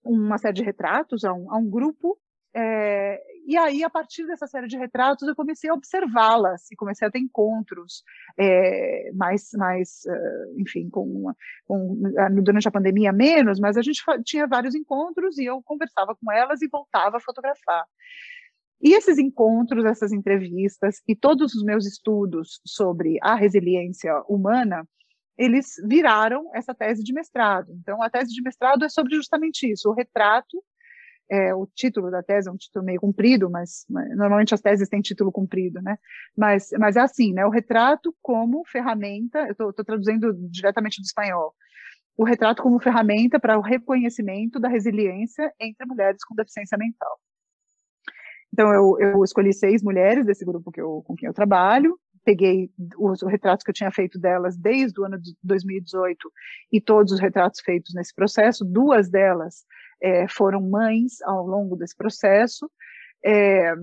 uma 0.03 0.37
série 0.39 0.55
de 0.55 0.63
retratos 0.63 1.23
a 1.23 1.31
um, 1.31 1.51
a 1.51 1.57
um 1.57 1.69
grupo, 1.69 2.17
é, 2.55 3.21
e 3.45 3.57
aí, 3.57 3.83
a 3.83 3.89
partir 3.89 4.25
dessa 4.27 4.47
série 4.47 4.67
de 4.67 4.77
retratos, 4.77 5.27
eu 5.27 5.35
comecei 5.35 5.69
a 5.69 5.73
observá-las 5.73 6.71
e 6.71 6.75
comecei 6.75 7.07
a 7.07 7.11
ter 7.11 7.19
encontros 7.19 8.03
é, 8.37 9.11
mais, 9.13 9.49
mais 9.53 10.01
uh, 10.05 10.61
enfim, 10.61 10.89
com, 10.89 11.33
com, 11.65 12.01
durante 12.43 12.67
a 12.67 12.71
pandemia 12.71 13.11
menos, 13.11 13.59
mas 13.59 13.75
a 13.75 13.81
gente 13.81 14.01
tinha 14.23 14.47
vários 14.47 14.75
encontros 14.75 15.37
e 15.37 15.45
eu 15.45 15.61
conversava 15.63 16.15
com 16.15 16.31
elas 16.31 16.61
e 16.61 16.67
voltava 16.67 17.17
a 17.17 17.21
fotografar. 17.21 17.85
E 18.81 18.93
esses 18.93 19.17
encontros, 19.17 19.85
essas 19.85 20.11
entrevistas 20.11 21.01
e 21.07 21.15
todos 21.15 21.55
os 21.55 21.63
meus 21.63 21.85
estudos 21.85 22.61
sobre 22.65 23.17
a 23.21 23.33
resiliência 23.33 24.13
humana, 24.27 24.87
eles 25.37 25.75
viraram 25.87 26.49
essa 26.53 26.75
tese 26.75 27.03
de 27.03 27.13
mestrado. 27.13 27.73
Então, 27.81 28.01
a 28.03 28.09
tese 28.09 28.33
de 28.33 28.41
mestrado 28.41 28.85
é 28.85 28.89
sobre 28.89 29.15
justamente 29.15 29.71
isso, 29.71 29.89
o 29.89 29.93
retrato, 29.93 30.63
é, 31.29 31.53
o 31.53 31.67
título 31.67 32.11
da 32.11 32.21
tese 32.21 32.49
é 32.49 32.51
um 32.51 32.57
título 32.57 32.85
meio 32.85 32.99
comprido, 32.99 33.49
mas, 33.49 33.85
mas 33.89 34.09
normalmente 34.15 34.53
as 34.53 34.61
teses 34.61 34.89
têm 34.89 35.01
título 35.01 35.31
comprido, 35.31 35.81
né? 35.81 35.97
Mas, 36.37 36.69
mas 36.79 36.95
é 36.95 37.01
assim, 37.01 37.33
né? 37.33 37.45
O 37.45 37.49
retrato 37.49 38.15
como 38.21 38.63
ferramenta, 38.65 39.39
eu 39.57 39.69
estou 39.69 39.85
traduzindo 39.85 40.33
diretamente 40.49 41.01
do 41.01 41.05
espanhol, 41.05 41.53
o 42.17 42.23
retrato 42.23 42.61
como 42.61 42.79
ferramenta 42.79 43.39
para 43.39 43.57
o 43.57 43.61
reconhecimento 43.61 44.59
da 44.59 44.69
resiliência 44.69 45.51
entre 45.59 45.85
mulheres 45.85 46.23
com 46.23 46.35
deficiência 46.35 46.77
mental. 46.77 47.19
Então, 48.51 48.71
eu, 48.71 48.97
eu 48.99 49.23
escolhi 49.23 49.51
seis 49.51 49.81
mulheres 49.81 50.25
desse 50.25 50.45
grupo 50.45 50.71
que 50.71 50.79
eu, 50.79 51.01
com 51.07 51.15
quem 51.15 51.27
eu 51.27 51.33
trabalho, 51.33 51.99
peguei 52.23 52.69
os, 52.97 53.21
os, 53.21 53.31
retratos 53.31 53.63
que 53.63 53.71
eu 53.71 53.73
tinha 53.73 53.91
feito 53.91 54.19
delas 54.19 54.55
desde 54.55 54.99
o 55.01 55.05
ano 55.05 55.19
de 55.19 55.35
2018 55.43 56.31
e 56.71 56.79
todos 56.79 57.11
os 57.11 57.19
retratos 57.19 57.61
feitos 57.61 57.93
nesse 57.93 58.13
processo. 58.13 58.63
Duas 58.63 59.09
delas 59.09 59.65
é, 60.03 60.27
foram 60.27 60.61
mães 60.61 61.21
ao 61.21 61.47
longo 61.47 61.77
desse 61.77 61.95
processo. 61.95 62.69
É, 63.25 63.73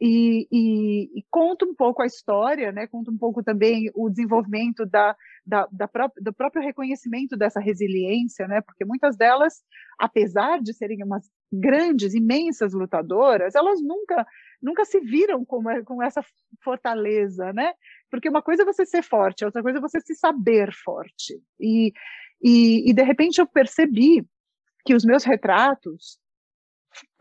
e, 0.00 0.46
e, 0.50 1.18
e, 1.20 1.24
conta 1.30 1.64
um 1.64 1.74
pouco 1.74 2.02
a 2.02 2.06
história, 2.06 2.70
né? 2.72 2.86
conta 2.86 3.10
um 3.10 3.16
pouco 3.16 3.42
também 3.42 3.90
o 3.94 4.10
desenvolvimento 4.10 4.84
da, 4.84 5.16
da, 5.46 5.66
da 5.72 5.88
do 6.20 6.32
próprio 6.32 6.62
reconhecimento 6.62 7.36
dessa 7.36 7.60
resiliência, 7.60 8.46
né? 8.46 8.60
porque 8.60 8.84
muitas 8.84 9.16
delas, 9.16 9.62
apesar 9.98 10.60
de 10.60 10.74
serem 10.74 11.02
umas 11.02 11.30
grandes, 11.50 12.12
imensas 12.12 12.74
lutadoras, 12.74 13.54
elas 13.54 13.80
nunca 13.80 14.26
nunca 14.60 14.84
se 14.84 14.98
viram 14.98 15.44
com, 15.44 15.62
com 15.84 16.02
essa 16.02 16.24
fortaleza, 16.62 17.52
né? 17.52 17.74
Porque 18.10 18.30
uma 18.30 18.40
coisa 18.40 18.62
é 18.62 18.64
você 18.64 18.86
ser 18.86 19.02
forte, 19.02 19.44
outra 19.44 19.62
coisa 19.62 19.78
é 19.78 19.80
você 19.80 20.00
se 20.00 20.14
saber 20.14 20.72
forte. 20.72 21.38
E, 21.60 21.92
e, 22.42 22.90
e 22.90 22.94
de 22.94 23.02
repente 23.02 23.42
eu 23.42 23.46
percebi 23.46 24.26
que 24.84 24.94
os 24.94 25.04
meus 25.04 25.24
retratos 25.24 26.18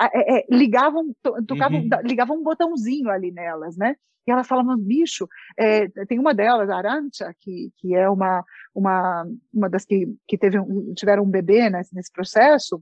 é, 0.01 0.39
é, 0.39 0.45
ligavam, 0.49 1.15
tocavam, 1.47 1.79
uhum. 1.79 1.89
ligavam 2.03 2.37
um 2.37 2.43
botãozinho 2.43 3.09
ali 3.09 3.31
nelas, 3.31 3.77
né? 3.77 3.95
E 4.25 4.31
elas 4.31 4.47
falavam, 4.47 4.77
bicho, 4.77 5.27
é, 5.57 5.87
tem 6.05 6.17
uma 6.17 6.33
delas, 6.33 6.69
a 6.69 6.77
Arancha, 6.77 7.33
que, 7.41 7.71
que 7.77 7.93
é 7.93 8.09
uma, 8.09 8.43
uma, 8.73 9.25
uma 9.53 9.69
das 9.69 9.85
que, 9.85 10.07
que 10.27 10.37
teve 10.37 10.59
um, 10.59 10.93
tiveram 10.93 11.23
um 11.23 11.29
bebê 11.29 11.69
nesse, 11.69 11.93
nesse 11.93 12.11
processo, 12.11 12.81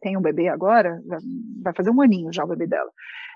tem 0.00 0.16
um 0.16 0.22
bebê 0.22 0.48
agora, 0.48 1.00
vai 1.62 1.72
fazer 1.74 1.90
um 1.90 2.00
aninho 2.00 2.32
já 2.32 2.44
o 2.44 2.48
bebê 2.48 2.66
dela. 2.66 2.90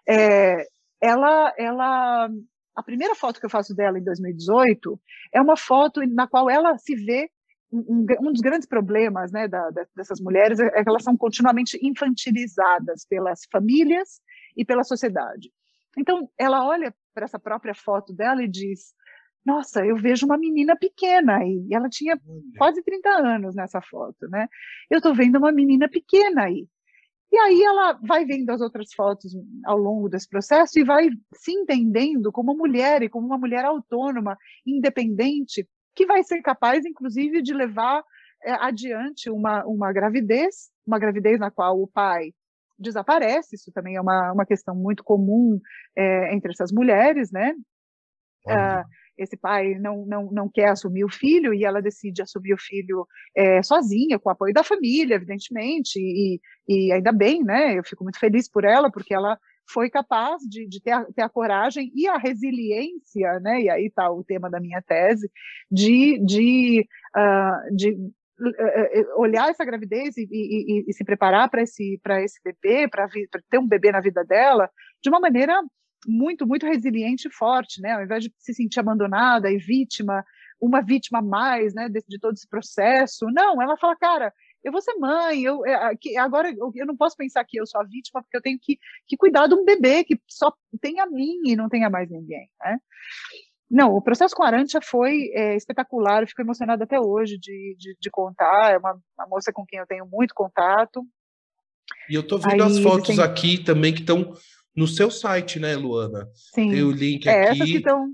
É, 0.08 0.66
ela, 1.00 1.52
ela, 1.56 2.28
a 2.74 2.82
primeira 2.82 3.14
foto 3.14 3.38
que 3.38 3.46
eu 3.46 3.50
faço 3.50 3.74
dela 3.74 3.98
em 3.98 4.04
2018 4.04 5.00
é 5.32 5.40
uma 5.40 5.56
foto 5.56 6.00
na 6.06 6.26
qual 6.26 6.50
ela 6.50 6.76
se 6.78 6.94
vê 6.96 7.30
um, 7.72 8.06
um, 8.20 8.32
dos 8.32 8.40
grandes 8.40 8.66
problemas 8.66 9.30
né, 9.30 9.46
da, 9.46 9.70
dessas 9.94 10.20
mulheres 10.20 10.58
é, 10.58 10.66
é 10.66 10.82
que 10.82 10.88
elas 10.88 11.04
são 11.04 11.16
continuamente 11.16 11.78
infantilizadas 11.82 13.06
pelas 13.08 13.40
famílias 13.50 14.20
e 14.56 14.64
pela 14.64 14.84
sociedade. 14.84 15.52
Então, 15.96 16.28
ela 16.38 16.66
olha 16.66 16.94
para 17.14 17.24
essa 17.24 17.38
própria 17.38 17.74
foto 17.74 18.12
dela 18.12 18.42
e 18.42 18.48
diz: 18.48 18.94
Nossa, 19.44 19.84
eu 19.84 19.96
vejo 19.96 20.26
uma 20.26 20.38
menina 20.38 20.76
pequena 20.76 21.38
aí. 21.38 21.66
E 21.68 21.74
ela 21.74 21.88
tinha 21.88 22.18
quase 22.56 22.82
30 22.82 23.08
anos 23.08 23.54
nessa 23.54 23.80
foto, 23.80 24.28
né? 24.28 24.48
Eu 24.90 24.98
estou 24.98 25.14
vendo 25.14 25.38
uma 25.38 25.52
menina 25.52 25.88
pequena 25.88 26.44
aí. 26.44 26.66
E 27.32 27.36
aí 27.38 27.62
ela 27.62 27.92
vai 28.02 28.24
vendo 28.24 28.50
as 28.50 28.60
outras 28.60 28.92
fotos 28.92 29.32
ao 29.64 29.78
longo 29.78 30.08
desse 30.08 30.28
processo 30.28 30.80
e 30.80 30.84
vai 30.84 31.08
se 31.32 31.52
entendendo 31.52 32.32
como 32.32 32.56
mulher 32.56 33.02
e 33.02 33.08
como 33.08 33.24
uma 33.24 33.38
mulher 33.38 33.64
autônoma, 33.64 34.36
independente, 34.66 35.68
que 35.94 36.06
vai 36.06 36.22
ser 36.22 36.40
capaz, 36.42 36.84
inclusive, 36.84 37.42
de 37.42 37.52
levar 37.52 38.02
é, 38.42 38.52
adiante 38.52 39.30
uma, 39.30 39.64
uma 39.64 39.92
gravidez, 39.92 40.70
uma 40.86 40.98
gravidez 40.98 41.38
na 41.38 41.50
qual 41.50 41.80
o 41.80 41.86
pai 41.86 42.32
desaparece, 42.78 43.56
isso 43.56 43.70
também 43.72 43.96
é 43.96 44.00
uma, 44.00 44.32
uma 44.32 44.46
questão 44.46 44.74
muito 44.74 45.04
comum 45.04 45.60
é, 45.94 46.34
entre 46.34 46.50
essas 46.50 46.72
mulheres, 46.72 47.30
né? 47.30 47.54
Ah, 48.48 48.84
esse 49.18 49.36
pai 49.36 49.74
não, 49.74 50.06
não, 50.06 50.30
não 50.32 50.48
quer 50.48 50.70
assumir 50.70 51.04
o 51.04 51.12
filho 51.12 51.52
e 51.52 51.62
ela 51.62 51.82
decide 51.82 52.22
assumir 52.22 52.54
o 52.54 52.58
filho 52.58 53.06
é, 53.36 53.62
sozinha, 53.62 54.18
com 54.18 54.30
o 54.30 54.32
apoio 54.32 54.54
da 54.54 54.64
família, 54.64 55.16
evidentemente, 55.16 55.98
e, 55.98 56.40
e 56.66 56.90
ainda 56.90 57.12
bem, 57.12 57.44
né? 57.44 57.78
Eu 57.78 57.84
fico 57.84 58.02
muito 58.02 58.18
feliz 58.18 58.48
por 58.48 58.64
ela, 58.64 58.90
porque 58.90 59.12
ela 59.12 59.38
foi 59.72 59.90
capaz 59.90 60.42
de, 60.42 60.66
de 60.66 60.80
ter, 60.80 60.92
a, 60.92 61.04
ter, 61.04 61.22
a, 61.22 61.28
coragem 61.28 61.90
e 61.94 62.08
a 62.08 62.16
resiliência, 62.16 63.38
né? 63.40 63.62
E 63.62 63.70
aí 63.70 63.86
está 63.86 64.10
o 64.10 64.24
tema 64.24 64.50
da 64.50 64.60
minha 64.60 64.82
tese, 64.82 65.30
de, 65.70 66.18
de, 66.24 66.86
uh, 67.16 67.76
de 67.76 67.92
uh, 67.92 69.20
olhar 69.20 69.48
essa 69.50 69.64
gravidez 69.64 70.16
e, 70.16 70.28
e, 70.30 70.84
e 70.88 70.92
se 70.92 71.04
preparar 71.04 71.48
para 71.48 71.62
esse, 71.62 72.00
esse 72.22 72.40
bebê, 72.42 72.88
para 72.88 73.08
ter 73.48 73.58
um 73.58 73.66
bebê 73.66 73.92
na 73.92 74.00
vida 74.00 74.24
dela, 74.24 74.68
de 75.02 75.08
uma 75.08 75.20
maneira 75.20 75.54
muito, 76.06 76.46
muito 76.46 76.66
resiliente 76.66 77.28
e 77.28 77.32
forte, 77.32 77.80
né? 77.80 77.92
Ao 77.92 78.02
invés 78.02 78.24
de 78.24 78.32
se 78.38 78.54
sentir 78.54 78.80
abandonada 78.80 79.50
e 79.50 79.58
vítima, 79.58 80.24
uma 80.60 80.82
vítima 80.82 81.20
a 81.20 81.22
mais, 81.22 81.74
né, 81.74 81.88
de, 81.88 82.02
de 82.06 82.18
todo 82.18 82.34
esse 82.34 82.48
processo. 82.48 83.26
Não, 83.32 83.60
ela 83.62 83.76
fala, 83.76 83.96
cara, 83.96 84.32
eu 84.62 84.72
vou 84.72 84.82
ser 84.82 84.94
mãe, 84.94 85.42
eu, 85.42 85.64
é, 85.64 85.96
agora 86.18 86.50
eu, 86.50 86.86
não 86.86 86.96
posso 86.96 87.16
pensar 87.16 87.44
que 87.44 87.58
eu 87.58 87.66
sou 87.66 87.80
a 87.80 87.84
vítima, 87.84 88.22
porque 88.22 88.36
eu 88.36 88.42
tenho 88.42 88.58
que, 88.60 88.78
que 89.06 89.16
cuidar 89.16 89.46
de 89.46 89.54
um 89.54 89.64
bebê 89.64 90.04
que 90.04 90.20
só 90.28 90.52
tem 90.80 91.00
a 91.00 91.06
mim 91.06 91.40
e 91.46 91.56
não 91.56 91.68
tenha 91.68 91.88
mais 91.88 92.10
ninguém, 92.10 92.48
né? 92.60 92.78
Não, 93.70 93.94
o 93.94 94.02
processo 94.02 94.34
com 94.34 94.42
a 94.42 94.48
Arantia 94.48 94.80
foi 94.82 95.30
é, 95.32 95.54
espetacular, 95.54 96.22
eu 96.22 96.26
fico 96.26 96.42
emocionada 96.42 96.82
até 96.82 96.98
hoje 96.98 97.38
de, 97.38 97.76
de, 97.78 97.96
de 97.98 98.10
contar, 98.10 98.72
é 98.72 98.78
uma, 98.78 99.00
uma, 99.16 99.28
moça 99.28 99.52
com 99.52 99.64
quem 99.64 99.78
eu 99.78 99.86
tenho 99.86 100.06
muito 100.06 100.34
contato. 100.34 101.06
E 102.08 102.14
eu 102.14 102.26
tô 102.26 102.36
vendo 102.36 102.64
Aí, 102.64 102.70
as 102.70 102.78
fotos 102.80 103.14
tem... 103.14 103.24
aqui 103.24 103.62
também 103.62 103.94
que 103.94 104.00
estão 104.00 104.34
no 104.74 104.88
seu 104.88 105.08
site, 105.10 105.60
né, 105.60 105.76
Luana? 105.76 106.28
Sim. 106.34 106.70
Tem 106.70 106.82
o 106.82 106.90
link 106.90 107.28
é, 107.28 107.42
aqui. 107.42 107.52
Essas 107.52 107.70
que 107.70 107.76
estão... 107.76 108.08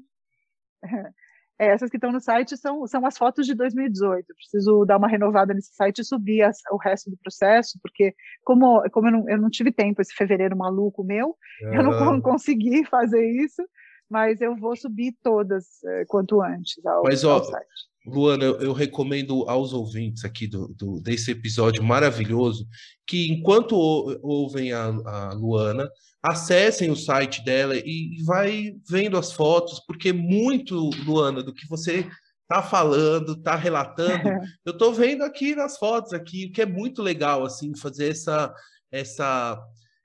É, 1.59 1.69
essas 1.69 1.89
que 1.89 1.97
estão 1.97 2.13
no 2.13 2.21
site 2.21 2.57
são, 2.57 2.87
são 2.87 3.07
as 3.07 3.17
fotos 3.17 3.47
de 3.47 3.55
2018. 3.55 4.27
Eu 4.29 4.35
preciso 4.35 4.85
dar 4.85 4.99
uma 4.99 5.09
renovada 5.09 5.55
nesse 5.55 5.75
site 5.75 6.01
e 6.01 6.05
subir 6.05 6.43
as, 6.43 6.59
o 6.71 6.77
resto 6.77 7.11
do 7.11 7.17
processo, 7.17 7.79
porque 7.83 8.15
como, 8.45 8.83
como 8.91 9.09
eu, 9.09 9.13
não, 9.13 9.31
eu 9.31 9.41
não 9.41 9.49
tive 9.49 9.73
tempo 9.73 10.03
esse 10.03 10.15
fevereiro 10.15 10.57
maluco 10.57 11.03
meu, 11.03 11.35
eu 11.61 11.83
não 11.83 12.21
consegui 12.21 12.85
fazer 12.85 13.25
isso, 13.43 13.63
mas 14.09 14.41
eu 14.41 14.55
vou 14.57 14.77
subir 14.77 15.17
todas 15.23 15.83
é, 15.85 16.05
quanto 16.07 16.43
antes 16.43 16.85
ao, 16.85 17.03
mas, 17.03 17.25
ó, 17.25 17.35
ao 17.35 17.45
site. 17.45 17.67
Luana, 18.07 18.45
eu, 18.45 18.61
eu, 18.61 18.73
recomendo 18.73 19.45
aos 19.49 19.73
ouvintes 19.73 20.25
aqui 20.25 20.47
do, 20.47 20.69
do, 20.69 21.01
desse 21.01 21.33
episódio 21.33 21.83
maravilhoso 21.83 22.67
que, 23.07 23.29
enquanto 23.31 23.75
ouvem 24.23 24.73
a, 24.73 24.87
a 24.87 25.33
Luana, 25.33 25.89
acessem 26.23 26.91
o 26.91 26.97
site 26.97 27.45
dela 27.45 27.77
e, 27.77 28.19
e 28.19 28.23
vai 28.25 28.75
vendo 28.89 29.19
as 29.19 29.33
fotos, 29.33 29.81
porque 29.87 30.13
muito, 30.13 30.91
Luana, 31.05 31.43
do 31.43 31.53
que 31.53 31.69
você 31.69 32.09
tá 32.49 32.63
falando, 32.63 33.41
tá 33.43 33.57
relatando, 33.57 34.23
eu 34.65 34.77
tô 34.77 34.93
vendo 34.93 35.23
aqui 35.23 35.55
nas 35.55 35.77
fotos 35.77 36.13
aqui, 36.13 36.47
o 36.47 36.53
que 36.53 36.63
é 36.63 36.67
muito 36.67 37.03
legal 37.03 37.45
assim 37.45 37.75
fazer 37.77 38.11
essa 38.11 38.55
essa 38.91 39.61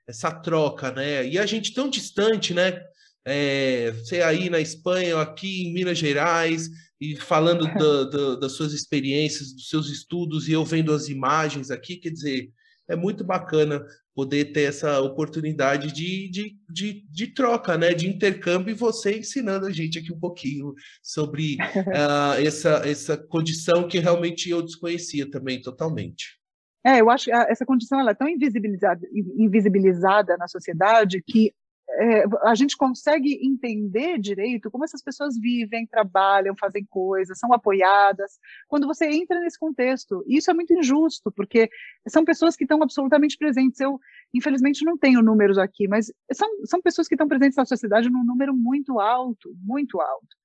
essa 0.06 0.30
troca, 0.32 0.90
né? 0.90 1.26
E 1.26 1.38
a 1.38 1.46
gente 1.46 1.72
tão 1.72 1.88
distante, 1.88 2.52
né? 2.52 2.80
É, 3.24 3.92
você 3.92 4.20
aí 4.20 4.50
na 4.50 4.58
Espanha, 4.58 5.20
aqui 5.20 5.62
em 5.62 5.72
Minas 5.72 5.98
Gerais, 5.98 6.68
e 7.02 7.16
falando 7.16 7.66
do, 7.74 8.08
do, 8.08 8.36
das 8.38 8.52
suas 8.52 8.72
experiências, 8.72 9.52
dos 9.52 9.68
seus 9.68 9.90
estudos, 9.90 10.48
e 10.48 10.52
eu 10.52 10.64
vendo 10.64 10.92
as 10.92 11.08
imagens 11.08 11.70
aqui, 11.70 11.96
quer 11.96 12.10
dizer, 12.10 12.48
é 12.88 12.94
muito 12.94 13.24
bacana 13.24 13.84
poder 14.14 14.52
ter 14.52 14.62
essa 14.62 15.00
oportunidade 15.00 15.92
de, 15.92 16.30
de, 16.30 16.56
de, 16.68 17.06
de, 17.10 17.26
troca, 17.28 17.76
né, 17.76 17.94
de 17.94 18.08
intercâmbio 18.08 18.70
e 18.70 18.76
você 18.76 19.18
ensinando 19.18 19.66
a 19.66 19.70
gente 19.70 19.98
aqui 19.98 20.12
um 20.12 20.20
pouquinho 20.20 20.74
sobre 21.02 21.56
uh, 21.56 22.38
essa, 22.44 22.82
essa 22.84 23.16
condição 23.16 23.88
que 23.88 23.98
realmente 23.98 24.50
eu 24.50 24.62
desconhecia 24.62 25.28
também 25.28 25.60
totalmente. 25.60 26.40
É, 26.84 27.00
eu 27.00 27.08
acho 27.10 27.26
que 27.26 27.32
essa 27.32 27.64
condição 27.64 28.00
ela 28.00 28.10
é 28.10 28.14
tão 28.14 28.28
invisibilizada, 28.28 29.00
invisibilizada 29.12 30.36
na 30.36 30.48
sociedade 30.48 31.22
que 31.24 31.52
é, 31.98 32.24
a 32.44 32.54
gente 32.54 32.76
consegue 32.76 33.38
entender 33.42 34.18
direito 34.18 34.70
como 34.70 34.84
essas 34.84 35.02
pessoas 35.02 35.38
vivem, 35.38 35.86
trabalham, 35.86 36.54
fazem 36.58 36.84
coisas, 36.84 37.38
são 37.38 37.52
apoiadas, 37.52 38.38
quando 38.68 38.86
você 38.86 39.06
entra 39.06 39.38
nesse 39.40 39.58
contexto. 39.58 40.24
Isso 40.26 40.50
é 40.50 40.54
muito 40.54 40.72
injusto, 40.72 41.30
porque 41.30 41.68
são 42.08 42.24
pessoas 42.24 42.56
que 42.56 42.64
estão 42.64 42.82
absolutamente 42.82 43.36
presentes. 43.36 43.80
Eu, 43.80 44.00
infelizmente, 44.32 44.84
não 44.84 44.96
tenho 44.96 45.22
números 45.22 45.58
aqui, 45.58 45.86
mas 45.86 46.12
são, 46.32 46.48
são 46.64 46.80
pessoas 46.80 47.08
que 47.08 47.14
estão 47.14 47.28
presentes 47.28 47.56
na 47.56 47.64
sociedade 47.64 48.10
num 48.10 48.24
número 48.24 48.54
muito 48.54 48.98
alto, 48.98 49.54
muito 49.62 50.00
alto. 50.00 50.36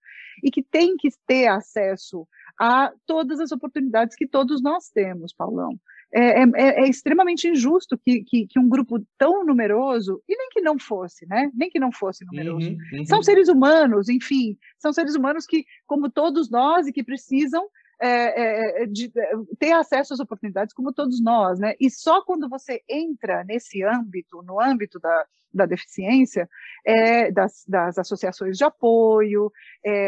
E 0.43 0.51
que 0.51 0.61
têm 0.61 0.95
que 0.97 1.09
ter 1.25 1.47
acesso 1.47 2.27
a 2.59 2.91
todas 3.05 3.39
as 3.39 3.51
oportunidades 3.51 4.15
que 4.15 4.27
todos 4.27 4.61
nós 4.61 4.89
temos, 4.89 5.33
Paulão. 5.33 5.79
É, 6.13 6.41
é, 6.41 6.45
é, 6.55 6.83
é, 6.83 6.89
extremamente 6.89 7.49
injusto 7.49 7.97
que, 7.97 8.23
que, 8.23 8.47
que, 8.47 8.57
um 8.57 8.69
grupo 8.69 9.05
tão 9.17 9.45
numeroso, 9.45 10.21
e 10.27 10.37
nem 10.37 10.49
que 10.49 10.61
não 10.61 10.79
fosse, 10.79 11.27
né? 11.27 11.51
Nem 11.53 11.69
que 11.69 11.79
não 11.79 11.91
fosse 11.91 12.23
numeroso. 12.25 12.69
Uhum, 12.69 12.77
uhum. 12.93 13.05
São 13.05 13.21
seres 13.21 13.49
humanos, 13.49 14.07
enfim, 14.07 14.57
são 14.77 14.93
seres 14.93 15.15
humanos 15.15 15.45
que, 15.45 15.65
como 15.85 16.09
todos 16.09 16.49
nós, 16.49 16.87
e 16.87 16.93
que 16.93 17.03
precisam 17.03 17.67
é, 18.01 18.09
é, 18.09 18.83
é 18.83 18.85
de 18.85 19.11
é, 19.15 19.31
ter 19.59 19.71
acesso 19.71 20.13
às 20.13 20.19
oportunidades 20.19 20.73
como 20.73 20.93
todos 20.93 21.21
nós, 21.21 21.59
né? 21.59 21.73
E 21.79 21.89
só 21.89 22.23
quando 22.23 22.47
você 22.47 22.81
entra 22.89 23.43
nesse 23.43 23.83
âmbito, 23.83 24.41
no 24.43 24.59
âmbito 24.59 24.99
da, 24.99 25.25
da 25.53 25.65
deficiência, 25.65 26.47
é, 26.85 27.31
das, 27.31 27.63
das, 27.67 27.97
associações 27.97 28.57
de 28.57 28.63
apoio, 28.63 29.51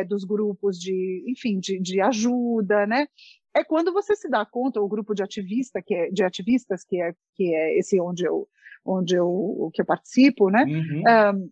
dos 0.08 0.24
grupos 0.24 0.78
de, 0.78 1.24
enfim, 1.28 1.60
de, 1.60 1.80
de, 1.80 2.02
ajuda, 2.02 2.86
né? 2.86 3.08
É 3.56 3.64
quando 3.64 3.92
você 3.92 4.16
se 4.16 4.30
dá 4.30 4.46
conta, 4.46 4.80
o 4.80 4.88
grupo 4.88 5.16
de 5.16 5.24
ativista 5.24 5.82
que 5.82 5.96
é, 5.96 6.10
de 6.12 6.24
ativistas 6.24 6.84
que 6.84 7.02
é 7.02 7.14
que 7.36 7.56
é 7.56 7.80
esse 7.80 8.00
onde 8.00 8.26
eu 8.26 8.48
onde 8.86 9.16
eu 9.16 9.70
que 9.74 9.82
eu 9.82 9.86
participo, 9.86 10.50
né? 10.50 10.64
Uhum. 10.64 11.04
Um, 11.36 11.50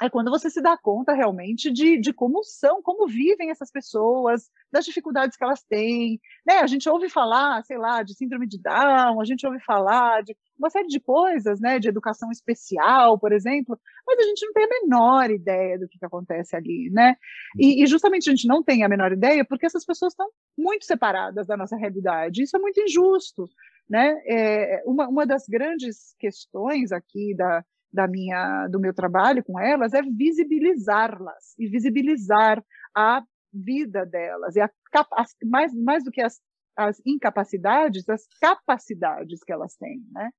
é 0.00 0.08
quando 0.08 0.30
você 0.30 0.48
se 0.48 0.60
dá 0.60 0.76
conta 0.76 1.12
realmente 1.12 1.70
de, 1.70 1.98
de 1.98 2.12
como 2.12 2.42
são, 2.44 2.82
como 2.82 3.06
vivem 3.08 3.50
essas 3.50 3.70
pessoas, 3.70 4.48
das 4.70 4.84
dificuldades 4.84 5.36
que 5.36 5.42
elas 5.42 5.62
têm. 5.64 6.20
Né? 6.46 6.58
A 6.58 6.66
gente 6.66 6.88
ouve 6.88 7.08
falar, 7.08 7.64
sei 7.64 7.78
lá, 7.78 8.02
de 8.02 8.14
síndrome 8.14 8.46
de 8.46 8.60
Down, 8.60 9.20
a 9.20 9.24
gente 9.24 9.46
ouve 9.46 9.58
falar 9.60 10.22
de 10.22 10.36
uma 10.58 10.70
série 10.70 10.88
de 10.88 10.98
coisas, 10.98 11.60
né, 11.60 11.78
de 11.78 11.88
educação 11.88 12.30
especial, 12.32 13.18
por 13.18 13.32
exemplo, 13.32 13.78
mas 14.06 14.18
a 14.18 14.22
gente 14.22 14.44
não 14.44 14.52
tem 14.52 14.64
a 14.64 14.68
menor 14.68 15.30
ideia 15.30 15.78
do 15.78 15.88
que, 15.88 15.98
que 15.98 16.04
acontece 16.04 16.56
ali, 16.56 16.90
né? 16.90 17.14
E, 17.56 17.82
e, 17.82 17.86
justamente 17.86 18.28
a 18.28 18.32
gente 18.32 18.48
não 18.48 18.62
tem 18.62 18.82
a 18.82 18.88
menor 18.88 19.12
ideia 19.12 19.44
porque 19.44 19.66
essas 19.66 19.84
pessoas 19.84 20.12
estão 20.12 20.28
muito 20.56 20.84
separadas 20.84 21.46
da 21.46 21.56
nossa 21.56 21.76
realidade. 21.76 22.42
Isso 22.42 22.56
é 22.56 22.60
muito 22.60 22.80
injusto, 22.80 23.48
né? 23.88 24.20
É, 24.26 24.82
uma, 24.84 25.08
uma 25.08 25.24
das 25.24 25.46
grandes 25.46 26.14
questões 26.18 26.90
aqui 26.90 27.34
da 27.36 27.64
da 27.92 28.06
minha 28.06 28.68
do 28.68 28.78
meu 28.78 28.92
trabalho 28.92 29.42
com 29.42 29.58
elas 29.58 29.94
é 29.94 30.02
visibilizá-las 30.02 31.54
e 31.58 31.66
visibilizar 31.66 32.62
a 32.94 33.22
vida 33.52 34.04
delas 34.04 34.56
e 34.56 34.60
a, 34.60 34.70
as, 35.12 35.34
mais 35.44 35.74
mais 35.74 36.04
do 36.04 36.10
que 36.10 36.20
as, 36.20 36.38
as 36.76 37.00
incapacidades 37.04 38.08
as 38.08 38.26
capacidades 38.40 39.40
que 39.44 39.52
elas 39.52 39.74
têm 39.76 40.02
né 40.12 40.30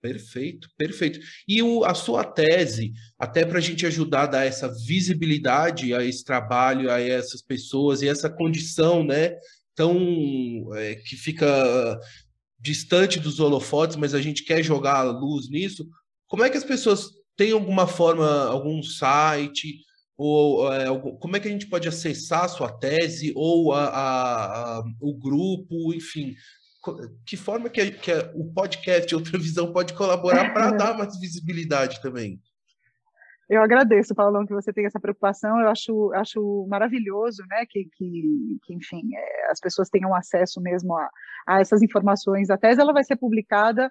Perfeito, 0.00 0.68
perfeito. 0.76 1.18
E 1.46 1.60
o, 1.60 1.84
a 1.84 1.92
sua 1.92 2.22
tese, 2.22 2.92
até 3.18 3.44
para 3.44 3.58
a 3.58 3.60
gente 3.60 3.84
ajudar 3.84 4.22
a 4.22 4.26
dar 4.26 4.44
essa 4.44 4.72
visibilidade 4.86 5.92
a 5.92 6.04
esse 6.04 6.24
trabalho, 6.24 6.88
a 6.88 7.00
essas 7.00 7.42
pessoas 7.42 8.00
e 8.00 8.08
essa 8.08 8.30
condição, 8.30 9.02
né, 9.02 9.36
tão 9.74 10.72
é, 10.74 10.94
que 10.94 11.16
fica 11.16 11.98
distante 12.60 13.18
dos 13.18 13.40
holofotes, 13.40 13.96
mas 13.96 14.14
a 14.14 14.20
gente 14.20 14.44
quer 14.44 14.62
jogar 14.62 14.98
a 14.98 15.02
luz 15.02 15.48
nisso. 15.48 15.88
Como 16.28 16.44
é 16.44 16.50
que 16.50 16.56
as 16.56 16.64
pessoas 16.64 17.10
têm 17.36 17.52
alguma 17.52 17.86
forma, 17.86 18.46
algum 18.46 18.82
site, 18.82 19.78
ou 20.16 20.72
é, 20.72 20.86
como 21.20 21.36
é 21.36 21.40
que 21.40 21.48
a 21.48 21.50
gente 21.50 21.68
pode 21.68 21.88
acessar 21.88 22.44
a 22.44 22.48
sua 22.48 22.70
tese, 22.70 23.32
ou 23.36 23.72
a, 23.72 23.84
a, 23.84 24.78
a, 24.78 24.84
o 25.00 25.14
grupo, 25.16 25.94
enfim, 25.94 26.34
que 27.24 27.36
forma 27.36 27.68
que, 27.68 27.92
que 27.92 28.12
o 28.34 28.52
podcast 28.52 29.12
Outra 29.14 29.38
Visão 29.38 29.72
pode 29.72 29.94
colaborar 29.94 30.52
para 30.52 30.72
dar 30.72 30.98
mais 30.98 31.18
visibilidade 31.18 32.00
também? 32.02 32.40
Eu 33.48 33.62
agradeço, 33.62 34.14
Paulão, 34.14 34.44
que 34.44 34.52
você 34.52 34.72
tenha 34.74 34.88
essa 34.88 35.00
preocupação. 35.00 35.58
Eu 35.58 35.68
acho, 35.68 36.12
acho 36.12 36.66
maravilhoso, 36.68 37.42
né, 37.48 37.64
que, 37.66 37.88
que, 37.96 38.58
que 38.62 38.74
enfim, 38.74 39.02
é, 39.16 39.50
as 39.50 39.58
pessoas 39.58 39.88
tenham 39.88 40.14
acesso 40.14 40.60
mesmo 40.60 40.94
a, 40.94 41.08
a 41.46 41.60
essas 41.60 41.80
informações. 41.80 42.50
A 42.50 42.58
tese 42.58 42.80
ela 42.80 42.92
vai 42.92 43.04
ser 43.04 43.16
publicada 43.16 43.90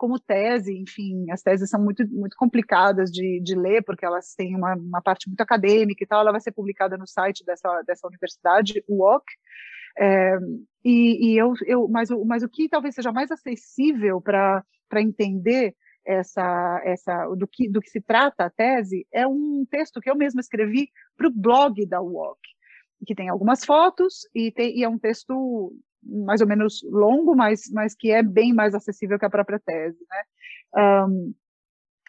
como 0.00 0.18
tese, 0.18 0.74
enfim, 0.78 1.30
as 1.30 1.42
teses 1.42 1.68
são 1.68 1.78
muito, 1.78 2.08
muito 2.08 2.34
complicadas 2.34 3.10
de, 3.10 3.38
de 3.44 3.54
ler, 3.54 3.84
porque 3.84 4.06
elas 4.06 4.34
têm 4.34 4.56
uma, 4.56 4.74
uma 4.74 5.02
parte 5.02 5.28
muito 5.28 5.42
acadêmica 5.42 6.02
e 6.02 6.06
tal, 6.06 6.22
ela 6.22 6.32
vai 6.32 6.40
ser 6.40 6.52
publicada 6.52 6.96
no 6.96 7.06
site 7.06 7.44
dessa, 7.44 7.82
dessa 7.82 8.08
universidade, 8.08 8.82
UOC, 8.88 9.22
é, 9.98 10.38
e, 10.82 11.32
e 11.32 11.36
eu, 11.36 11.52
eu, 11.66 11.86
mas, 11.86 12.10
o, 12.10 12.24
mas 12.24 12.42
o 12.42 12.48
que 12.48 12.66
talvez 12.66 12.94
seja 12.94 13.12
mais 13.12 13.30
acessível 13.30 14.22
para 14.22 14.64
entender 15.02 15.76
essa, 16.02 16.80
essa, 16.82 17.26
do, 17.34 17.46
que, 17.46 17.68
do 17.68 17.82
que 17.82 17.90
se 17.90 18.00
trata 18.00 18.46
a 18.46 18.50
tese 18.50 19.06
é 19.12 19.26
um 19.26 19.66
texto 19.70 20.00
que 20.00 20.08
eu 20.08 20.16
mesma 20.16 20.40
escrevi 20.40 20.88
para 21.14 21.28
o 21.28 21.34
blog 21.34 21.84
da 21.86 22.00
UOC, 22.00 22.38
que 23.06 23.14
tem 23.14 23.28
algumas 23.28 23.66
fotos 23.66 24.20
e, 24.34 24.50
tem, 24.50 24.78
e 24.78 24.82
é 24.82 24.88
um 24.88 24.98
texto 24.98 25.74
mais 26.02 26.40
ou 26.40 26.46
menos 26.46 26.80
longo, 26.90 27.34
mas, 27.34 27.62
mas 27.72 27.94
que 27.94 28.10
é 28.10 28.22
bem 28.22 28.52
mais 28.52 28.74
acessível 28.74 29.18
que 29.18 29.24
a 29.24 29.30
própria 29.30 29.58
tese, 29.58 29.98
né? 30.08 31.06
Um, 31.06 31.34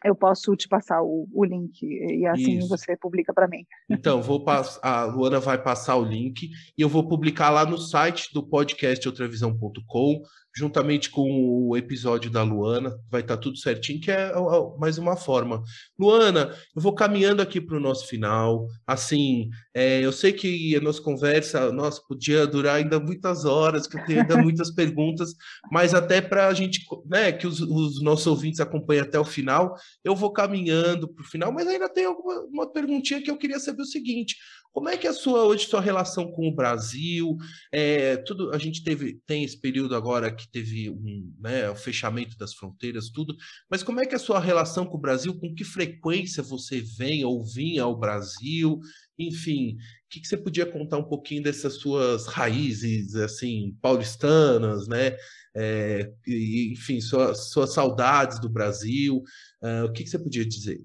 eu 0.04 0.16
posso 0.16 0.56
te 0.56 0.68
passar 0.68 1.02
o, 1.04 1.28
o 1.32 1.46
link 1.46 1.84
e 1.84 2.26
assim 2.26 2.58
Isso. 2.58 2.68
você 2.68 2.98
publica 2.98 3.34
para 3.34 3.48
mim. 3.48 3.64
Então, 3.90 4.22
vou 4.22 4.44
a 4.82 5.04
Luana 5.06 5.40
vai 5.40 5.62
passar 5.62 5.96
o 5.96 6.04
link 6.04 6.50
e 6.78 6.82
eu 6.82 6.90
vou 6.90 7.08
publicar 7.08 7.52
lá 7.52 7.66
no 7.66 7.78
site 7.78 8.34
do 8.34 8.42
podcast 8.42 9.08
outravisão.com 9.08 10.24
juntamente 10.56 11.10
com 11.10 11.68
o 11.70 11.78
episódio 11.78 12.30
da 12.30 12.44
Luana, 12.44 12.98
vai 13.10 13.22
estar 13.22 13.38
tá 13.38 13.42
tudo 13.42 13.58
certinho, 13.58 14.02
que 14.02 14.12
é 14.12 14.32
mais 14.78 14.98
uma 14.98 15.16
forma. 15.16 15.64
Luana, 15.98 16.54
eu 16.76 16.82
vou 16.82 16.94
caminhando 16.94 17.42
aqui 17.42 17.62
para 17.62 17.78
o 17.78 17.80
nosso 17.80 18.08
final. 18.08 18.68
Assim, 18.86 19.50
é, 19.74 20.02
eu 20.02 20.12
sei 20.12 20.34
que 20.34 20.76
a 20.76 20.82
nossa 20.82 21.02
conversa, 21.02 21.72
nossa, 21.72 22.02
podia 22.08 22.46
durar 22.46 22.76
ainda 22.76 23.00
muitas 23.00 23.46
horas, 23.46 23.88
que 23.88 23.98
eu 23.98 24.06
tenho 24.06 24.22
ainda 24.22 24.38
muitas 24.38 24.72
perguntas, 24.76 25.34
mas 25.72 25.94
até 25.94 26.22
para 26.22 26.48
a 26.48 26.54
gente, 26.54 26.86
né, 27.06 27.32
que 27.32 27.48
os, 27.48 27.62
os, 27.62 28.02
nossos 28.02 28.28
ouvintes 28.28 28.60
acompanhem 28.60 29.04
até 29.04 29.20
o 29.20 29.26
final, 29.26 29.76
eu 30.04 30.16
vou 30.16 30.32
caminhando 30.32 31.08
para 31.08 31.24
o 31.24 31.28
final, 31.28 31.52
mas 31.52 31.68
ainda 31.68 31.88
tem 31.88 32.06
alguma 32.06 32.42
uma 32.52 32.72
perguntinha 32.72 33.22
que 33.22 33.32
eu 33.32 33.38
queria 33.38 33.60
saber 33.60 33.82
o 33.82 33.86
seguinte: 33.86 34.36
como 34.72 34.90
é 34.90 34.98
que 34.98 35.06
é 35.06 35.10
a 35.10 35.14
sua 35.14 35.44
hoje 35.44 35.68
sua 35.68 35.82
relação 35.82 36.32
com 36.32 36.48
o 36.48 36.56
Brasil? 36.56 37.36
É, 37.72 38.18
tudo 38.18 38.54
a 38.54 38.58
gente 38.58 38.84
teve 38.84 39.22
tem 39.26 39.44
esse 39.44 39.60
período 39.60 39.96
agora 39.96 40.34
que 40.34 40.50
teve 40.50 40.90
um, 40.90 41.34
né, 41.40 41.70
o 41.70 41.76
fechamento 41.76 42.38
das 42.38 42.54
fronteiras, 42.54 43.10
tudo. 43.10 43.36
Mas 43.70 43.84
como 43.84 44.00
é 44.00 44.06
que 44.06 44.14
é 44.14 44.18
a 44.18 44.20
sua 44.20 44.40
relação 44.40 44.86
com 44.86 44.98
o 44.98 45.02
Brasil? 45.02 45.38
Com 45.38 45.54
que 45.54 45.64
frequência 45.64 46.42
você 46.42 46.82
vem 46.82 47.26
ou 47.26 47.44
vinha 47.44 47.84
ao 47.84 47.98
Brasil? 47.98 48.80
Enfim, 49.20 49.76
o 49.76 50.10
que, 50.10 50.22
que 50.22 50.28
você 50.28 50.38
podia 50.38 50.66
contar 50.66 50.98
um 50.98 51.08
pouquinho 51.08 51.44
dessas 51.44 51.76
suas 51.76 52.26
raízes 52.28 53.16
assim 53.16 53.78
paulistanas, 53.82 54.88
né? 54.88 55.16
É, 55.56 56.10
enfim, 56.28 57.02
suas, 57.02 57.50
suas 57.52 57.74
saudades 57.74 58.40
do 58.40 58.50
Brasil. 58.50 59.22
Uh, 59.62 59.86
o 59.86 59.92
que, 59.92 60.04
que 60.04 60.10
você 60.10 60.18
podia 60.18 60.46
dizer? 60.46 60.82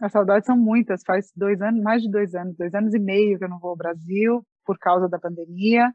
As 0.00 0.12
saudades 0.12 0.46
são 0.46 0.56
muitas, 0.56 1.02
faz 1.04 1.32
dois 1.34 1.60
anos, 1.62 1.82
mais 1.82 2.02
de 2.02 2.10
dois 2.10 2.34
anos, 2.34 2.56
dois 2.56 2.74
anos 2.74 2.94
e 2.94 2.98
meio 2.98 3.38
que 3.38 3.44
eu 3.44 3.48
não 3.48 3.58
vou 3.58 3.70
ao 3.70 3.76
Brasil 3.76 4.44
por 4.64 4.78
causa 4.78 5.08
da 5.08 5.18
pandemia. 5.18 5.90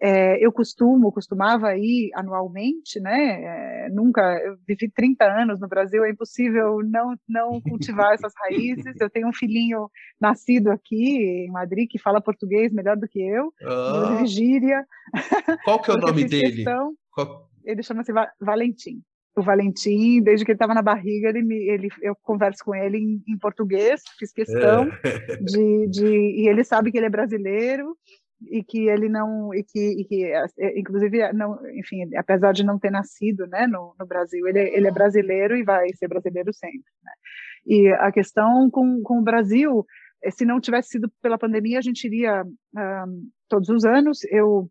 É, 0.00 0.44
eu 0.44 0.50
costumo, 0.52 1.12
costumava 1.12 1.76
ir 1.76 2.10
anualmente, 2.14 2.98
né? 3.00 3.84
É, 3.84 3.88
nunca, 3.88 4.20
eu 4.44 4.56
vivi 4.66 4.90
30 4.90 5.24
anos 5.24 5.60
no 5.60 5.68
Brasil, 5.68 6.04
é 6.04 6.10
impossível 6.10 6.80
não, 6.84 7.14
não 7.28 7.60
cultivar 7.60 8.12
essas 8.14 8.32
raízes. 8.36 9.00
Eu 9.00 9.08
tenho 9.08 9.28
um 9.28 9.32
filhinho 9.32 9.88
nascido 10.20 10.70
aqui 10.70 11.46
em 11.46 11.50
Madrid 11.52 11.88
que 11.88 12.00
fala 12.00 12.20
português 12.20 12.72
melhor 12.72 12.96
do 12.96 13.06
que 13.06 13.20
eu, 13.20 13.52
ah. 13.62 14.16
Virgília. 14.18 14.84
Qual 15.64 15.80
que 15.80 15.90
é 15.90 15.94
o 15.94 15.98
nome 16.00 16.24
dele? 16.24 16.64
Qual... 17.12 17.48
Ele 17.64 17.82
chama-se 17.82 18.12
Valentim 18.40 19.02
o 19.34 19.42
Valentim, 19.42 20.20
desde 20.22 20.44
que 20.44 20.52
ele 20.52 20.56
estava 20.56 20.74
na 20.74 20.82
barriga, 20.82 21.28
ele, 21.28 21.42
me, 21.42 21.56
ele 21.68 21.88
eu 22.02 22.14
converso 22.22 22.64
com 22.64 22.74
ele 22.74 22.98
em, 22.98 23.22
em 23.26 23.38
português, 23.38 24.02
fiz 24.18 24.32
questão 24.32 24.88
é. 25.04 25.36
de, 25.36 25.88
de, 25.88 26.06
e 26.06 26.48
ele 26.48 26.62
sabe 26.64 26.92
que 26.92 26.98
ele 26.98 27.06
é 27.06 27.10
brasileiro 27.10 27.96
e 28.50 28.62
que 28.62 28.88
ele 28.88 29.08
não 29.08 29.54
e 29.54 29.62
que, 29.62 30.00
e 30.00 30.04
que 30.04 30.24
é, 30.24 30.78
inclusive 30.78 31.32
não, 31.32 31.58
enfim, 31.76 32.14
apesar 32.16 32.52
de 32.52 32.64
não 32.64 32.78
ter 32.78 32.90
nascido, 32.90 33.46
né, 33.46 33.66
no, 33.66 33.94
no 33.98 34.06
Brasil, 34.06 34.46
ele, 34.46 34.60
ele 34.60 34.88
é 34.88 34.90
brasileiro 34.90 35.56
e 35.56 35.62
vai 35.62 35.88
ser 35.94 36.08
brasileiro 36.08 36.52
sempre. 36.52 36.90
Né? 37.02 37.12
E 37.66 37.88
a 37.92 38.12
questão 38.12 38.68
com, 38.70 39.00
com 39.02 39.18
o 39.18 39.24
Brasil, 39.24 39.86
é, 40.22 40.30
se 40.30 40.44
não 40.44 40.60
tivesse 40.60 40.90
sido 40.90 41.10
pela 41.22 41.38
pandemia, 41.38 41.78
a 41.78 41.82
gente 41.82 42.04
iria 42.04 42.44
um, 42.44 42.50
ah, 42.76 43.06
todos 43.48 43.68
os 43.68 43.84
anos. 43.84 44.24
Eu 44.24 44.68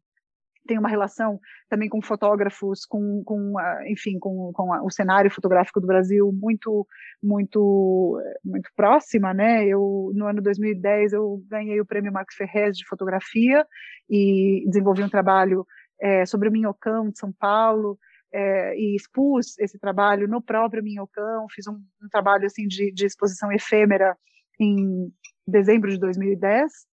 tem 0.72 0.80
uma 0.80 0.88
relação 0.88 1.38
também 1.68 1.90
com 1.90 2.02
fotógrafos, 2.02 2.86
com, 2.86 3.22
com 3.26 3.56
enfim, 3.88 4.18
com, 4.18 4.54
com 4.54 4.70
o 4.86 4.90
cenário 4.90 5.30
fotográfico 5.30 5.82
do 5.82 5.88
Brasil 5.88 6.32
muito, 6.32 6.88
muito, 7.22 8.18
muito 8.42 8.70
próxima, 8.74 9.34
né? 9.34 9.66
Eu 9.66 10.14
no 10.16 10.28
ano 10.28 10.42
2010 10.42 11.12
eu 11.12 11.44
ganhei 11.50 11.82
o 11.82 11.86
prêmio 11.86 12.14
Marcos 12.14 12.36
Ferrez 12.36 12.78
de 12.78 12.88
fotografia 12.88 13.68
e 14.10 14.64
desenvolvi 14.66 15.04
um 15.04 15.10
trabalho 15.10 15.68
é, 16.00 16.26
sobre 16.26 16.48
o 16.48 16.52
Minhocão 16.54 17.10
de 17.10 17.20
São 17.20 17.34
Paulo. 17.34 18.00
É, 18.34 18.74
e 18.78 18.96
expus 18.96 19.60
esse 19.60 19.78
trabalho 19.78 20.26
no 20.26 20.42
próprio 20.42 20.82
Minhocão, 20.82 21.48
fiz 21.54 21.68
um, 21.68 21.74
um 22.02 22.08
trabalho 22.10 22.46
assim 22.46 22.66
de, 22.66 22.90
de 22.94 23.06
exposição 23.06 23.52
efêmera 23.52 24.16
em 24.58 25.12
dezembro 25.46 25.90
de 25.90 26.00
2010 26.00 26.89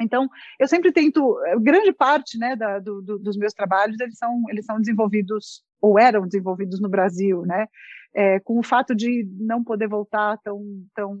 então, 0.00 0.28
eu 0.58 0.66
sempre 0.66 0.92
tento, 0.92 1.38
eh, 1.46 1.58
grande 1.60 1.92
parte 1.92 2.38
né, 2.38 2.56
da, 2.56 2.78
do, 2.78 3.02
do, 3.02 3.18
dos 3.18 3.36
meus 3.36 3.52
trabalhos, 3.52 3.98
eles 4.00 4.16
são, 4.16 4.42
eles 4.48 4.64
são 4.64 4.78
desenvolvidos, 4.80 5.62
ou 5.80 5.98
eram 5.98 6.26
desenvolvidos 6.26 6.80
no 6.80 6.88
Brasil, 6.88 7.42
né, 7.42 7.66
é, 8.14 8.40
com 8.40 8.58
o 8.58 8.62
fato 8.62 8.94
de 8.94 9.28
não 9.38 9.62
poder 9.62 9.88
voltar 9.88 10.38
tão, 10.42 10.62
tão 10.94 11.18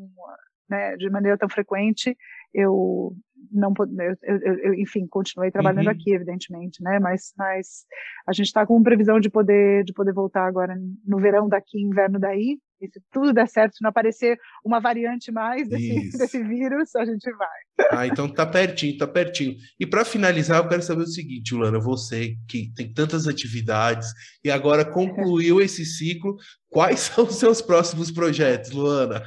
né, 0.68 0.96
de 0.96 1.10
maneira 1.10 1.38
tão 1.38 1.48
frequente, 1.48 2.16
eu 2.52 3.14
não 3.50 3.72
eu, 3.98 4.16
eu, 4.22 4.58
eu, 4.58 4.74
enfim 4.74 5.06
continuei 5.06 5.50
trabalhando 5.50 5.86
uhum. 5.86 5.92
aqui 5.92 6.12
evidentemente 6.12 6.82
né 6.82 6.98
mas 7.00 7.32
mas 7.36 7.84
a 8.26 8.32
gente 8.32 8.46
está 8.46 8.66
com 8.66 8.82
previsão 8.82 9.18
de 9.18 9.30
poder 9.30 9.82
de 9.82 9.92
poder 9.92 10.12
voltar 10.12 10.46
agora 10.46 10.76
no 11.06 11.18
verão 11.18 11.48
daqui 11.48 11.80
inverno 11.80 12.18
daí 12.18 12.58
e 12.80 12.88
se 12.88 13.00
tudo 13.12 13.32
der 13.32 13.46
certo, 13.46 13.76
se 13.76 13.82
não 13.82 13.90
aparecer 13.90 14.38
uma 14.64 14.80
variante 14.80 15.30
mais 15.30 15.68
desse, 15.68 15.88
desse 16.18 16.42
vírus, 16.42 16.94
a 16.96 17.04
gente 17.04 17.30
vai. 17.32 17.60
Ah, 17.90 18.06
então 18.06 18.28
tá 18.28 18.46
pertinho, 18.46 18.96
tá 18.96 19.06
pertinho. 19.06 19.56
E 19.78 19.86
para 19.86 20.04
finalizar, 20.04 20.58
eu 20.58 20.68
quero 20.68 20.82
saber 20.82 21.02
o 21.02 21.06
seguinte, 21.06 21.54
Lana, 21.54 21.78
você 21.78 22.36
que 22.48 22.72
tem 22.74 22.92
tantas 22.92 23.26
atividades 23.26 24.08
e 24.44 24.50
agora 24.50 24.84
concluiu 24.84 25.60
esse 25.62 25.84
ciclo, 25.84 26.36
quais 26.68 27.00
são 27.10 27.24
os 27.24 27.36
seus 27.36 27.60
próximos 27.60 28.10
projetos, 28.10 28.70
Luana? 28.70 29.22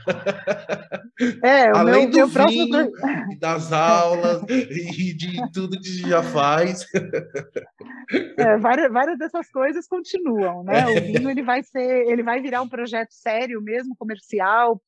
É, 1.43 1.71
o 1.71 1.77
Além 1.77 2.09
meu, 2.09 2.27
do 2.27 2.33
meu 2.33 2.47
vinho, 2.47 2.69
próximo... 2.69 3.39
das 3.39 3.71
aulas 3.71 4.43
e 4.49 5.13
de 5.13 5.51
tudo 5.51 5.79
que 5.79 6.09
já 6.09 6.23
faz. 6.23 6.85
É, 8.37 8.57
várias, 8.57 8.91
várias 8.91 9.17
dessas 9.17 9.49
coisas 9.51 9.87
continuam, 9.87 10.63
né? 10.63 10.87
O 10.87 11.01
vinho 11.01 11.29
ele 11.29 11.43
vai 11.43 11.63
ser, 11.63 12.07
ele 12.07 12.23
vai 12.23 12.41
virar 12.41 12.61
um 12.61 12.69
projeto 12.69 13.11
sério 13.11 13.61
mesmo, 13.61 13.95
comercial. 13.95 14.81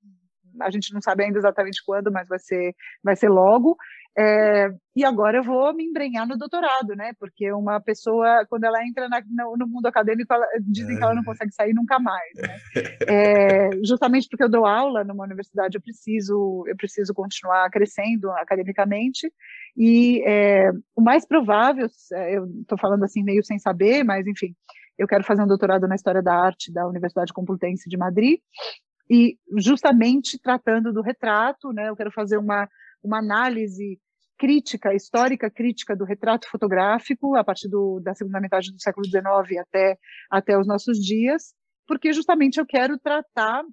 A 0.62 0.70
gente 0.70 0.94
não 0.94 1.02
sabe 1.02 1.24
ainda 1.24 1.38
exatamente 1.38 1.84
quando, 1.86 2.12
mas 2.12 2.28
vai 2.28 2.40
ser, 2.40 2.76
vai 3.04 3.16
ser 3.16 3.30
logo. 3.30 3.78
É, 4.18 4.70
e 4.96 5.04
agora 5.04 5.40
eu 5.40 5.44
vou 5.44 5.74
me 5.74 5.84
embrenhar 5.84 6.26
no 6.26 6.38
doutorado, 6.38 6.96
né? 6.96 7.12
Porque 7.20 7.52
uma 7.52 7.82
pessoa, 7.82 8.46
quando 8.50 8.64
ela 8.64 8.82
entra 8.86 9.10
na, 9.10 9.22
no, 9.30 9.58
no, 9.58 9.68
mundo 9.68 9.88
acadêmico, 9.88 10.34
ela, 10.34 10.46
dizem 10.62 10.96
que 10.96 11.04
ela 11.04 11.14
não 11.14 11.22
é. 11.22 11.26
consegue 11.26 11.52
sair 11.54 11.74
nunca 11.74 12.00
mais, 12.00 12.32
né? 12.38 12.56
É, 13.08 13.70
justamente 13.84 14.28
porque 14.30 14.44
eu 14.44 14.50
dou 14.50 14.66
aula 14.66 15.04
numa 15.04 15.24
universidade, 15.24 15.78
eu 15.78 15.82
preciso, 15.82 16.64
eu 16.68 16.76
preciso 16.78 17.14
continuar 17.14 17.70
crescendo 17.70 18.32
academicamente. 18.32 19.32
E 19.76 20.24
é, 20.26 20.72
o 20.96 21.02
mais 21.02 21.26
provável, 21.26 21.88
é, 22.14 22.38
eu 22.38 22.46
estou 22.62 22.78
falando 22.78 23.04
assim 23.04 23.22
meio 23.22 23.44
sem 23.44 23.60
saber, 23.60 24.04
mas 24.04 24.26
enfim, 24.26 24.56
eu 24.98 25.08
quero 25.08 25.24
fazer 25.24 25.44
um 25.44 25.48
doutorado 25.48 25.88
na 25.88 25.96
História 25.96 26.22
da 26.22 26.34
Arte 26.34 26.72
da 26.72 26.88
Universidade 26.88 27.34
Complutense 27.34 27.90
de 27.90 27.98
Madrid, 27.98 28.40
e 29.10 29.38
justamente 29.58 30.40
tratando 30.40 30.92
do 30.92 31.02
retrato, 31.02 31.72
né, 31.72 31.90
eu 31.90 31.96
quero 31.96 32.12
fazer 32.12 32.38
uma, 32.38 32.68
uma 33.04 33.20
análise 33.20 34.00
crítica, 34.38 34.94
histórica 34.94 35.50
crítica 35.50 35.96
do 35.96 36.04
retrato 36.04 36.50
fotográfico, 36.50 37.36
a 37.36 37.44
partir 37.44 37.70
do, 37.70 38.00
da 38.02 38.14
segunda 38.14 38.40
metade 38.40 38.72
do 38.72 38.82
século 38.82 39.06
XIX 39.06 39.26
até, 39.62 39.98
até 40.30 40.58
os 40.58 40.68
nossos 40.68 40.98
dias, 40.98 41.54
porque 41.88 42.12
justamente 42.12 42.60
eu 42.60 42.66
quero 42.66 42.98
tratar 43.00 43.64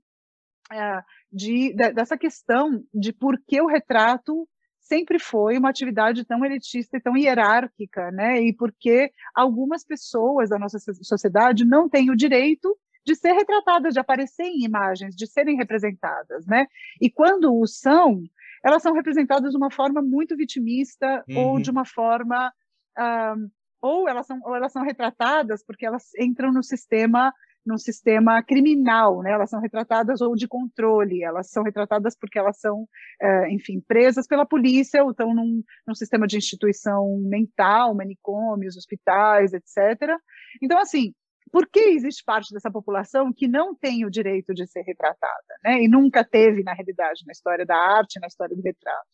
é, 0.71 1.03
de, 1.33 1.75
de, 1.75 1.93
dessa 1.93 2.17
questão 2.17 2.83
de 2.95 3.13
por 3.13 3.39
que 3.47 3.61
o 3.61 3.67
retrato 3.67 4.49
sempre 4.81 5.19
foi 5.19 5.59
uma 5.59 5.71
atividade 5.71 6.25
tão 6.25 6.45
elitista 6.45 6.97
e 6.97 7.01
tão 7.01 7.17
hierárquica, 7.17 8.11
né? 8.11 8.41
E 8.43 8.55
porque 8.55 9.11
algumas 9.35 9.85
pessoas 9.85 10.51
da 10.51 10.59
nossa 10.59 10.79
sociedade 11.03 11.65
não 11.65 11.89
têm 11.89 12.11
o 12.11 12.17
direito 12.17 12.77
de 13.05 13.15
ser 13.15 13.33
retratadas, 13.33 13.95
de 13.95 14.01
aparecer 14.01 14.45
em 14.45 14.65
imagens, 14.65 15.15
de 15.15 15.27
serem 15.27 15.57
representadas, 15.57 16.47
né? 16.47 16.66
E 17.01 17.11
quando 17.11 17.55
o 17.55 17.66
são, 17.66 18.23
elas 18.65 18.83
são 18.83 18.95
representadas 18.95 19.51
de 19.51 19.57
uma 19.57 19.70
forma 19.70 20.01
muito 20.01 20.37
vitimista 20.37 21.24
uhum. 21.29 21.39
ou 21.39 21.61
de 21.61 21.70
uma 21.70 21.85
forma 21.85 22.53
uh, 22.99 23.51
ou 23.81 24.09
elas 24.09 24.27
são 24.27 24.41
ou 24.45 24.55
elas 24.55 24.73
são 24.73 24.85
retratadas 24.85 25.65
porque 25.65 25.85
elas 25.85 26.15
entram 26.19 26.53
no 26.53 26.62
sistema 26.62 27.33
num 27.65 27.79
sistema 27.79 28.43
criminal, 28.43 29.23
né? 29.23 29.31
Elas 29.31 29.51
são 29.51 29.61
retratadas 29.61 30.20
ou 30.20 30.35
de 30.35 30.49
controle, 30.49 31.23
elas 31.23 31.51
são 31.51 31.62
retratadas 31.62 32.16
porque 32.19 32.39
elas 32.39 32.59
são, 32.59 32.89
é, 33.20 33.51
enfim, 33.53 33.81
presas 33.81 34.27
pela 34.27 34.45
polícia 34.45 35.03
ou 35.05 35.12
estão 35.12 35.33
num, 35.33 35.62
num 35.87 35.95
sistema 35.95 36.27
de 36.27 36.37
instituição 36.37 37.19
mental, 37.19 37.95
manicômios, 37.95 38.77
hospitais, 38.77 39.53
etc. 39.53 40.19
Então, 40.61 40.79
assim, 40.79 41.15
por 41.53 41.69
que 41.69 41.81
existe 41.81 42.24
parte 42.24 42.53
dessa 42.53 42.70
população 42.70 43.33
que 43.33 43.47
não 43.47 43.74
tem 43.74 44.07
o 44.07 44.11
direito 44.11 44.55
de 44.55 44.66
ser 44.66 44.83
retratada, 44.83 45.55
né? 45.62 45.83
E 45.83 45.89
nunca 45.89 46.24
teve, 46.24 46.62
na 46.62 46.73
realidade, 46.73 47.24
na 47.27 47.33
história 47.33 47.66
da 47.66 47.77
arte, 47.77 48.19
na 48.19 48.27
história 48.27 48.57
do 48.57 48.62
retrato. 48.62 49.07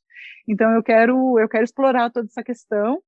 Então, 0.49 0.71
eu 0.73 0.83
quero, 0.83 1.39
eu 1.39 1.49
quero 1.49 1.65
explorar 1.65 2.11
toda 2.11 2.27
essa 2.27 2.43
questão 2.43 3.03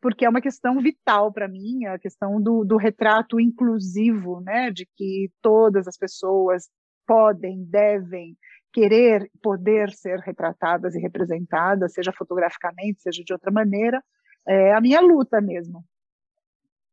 porque 0.00 0.24
é 0.24 0.28
uma 0.28 0.40
questão 0.40 0.80
vital 0.80 1.32
para 1.32 1.48
mim, 1.48 1.84
a 1.86 1.98
questão 1.98 2.40
do, 2.40 2.64
do 2.64 2.76
retrato 2.76 3.40
inclusivo, 3.40 4.40
né, 4.40 4.70
de 4.70 4.86
que 4.96 5.30
todas 5.42 5.88
as 5.88 5.96
pessoas 5.96 6.68
podem, 7.06 7.64
devem 7.64 8.36
querer, 8.72 9.28
poder 9.42 9.90
ser 9.90 10.20
retratadas 10.20 10.94
e 10.94 11.00
representadas, 11.00 11.94
seja 11.94 12.12
fotograficamente, 12.12 13.02
seja 13.02 13.22
de 13.24 13.32
outra 13.32 13.50
maneira, 13.50 14.02
é 14.46 14.72
a 14.72 14.80
minha 14.80 15.00
luta 15.00 15.40
mesmo. 15.40 15.84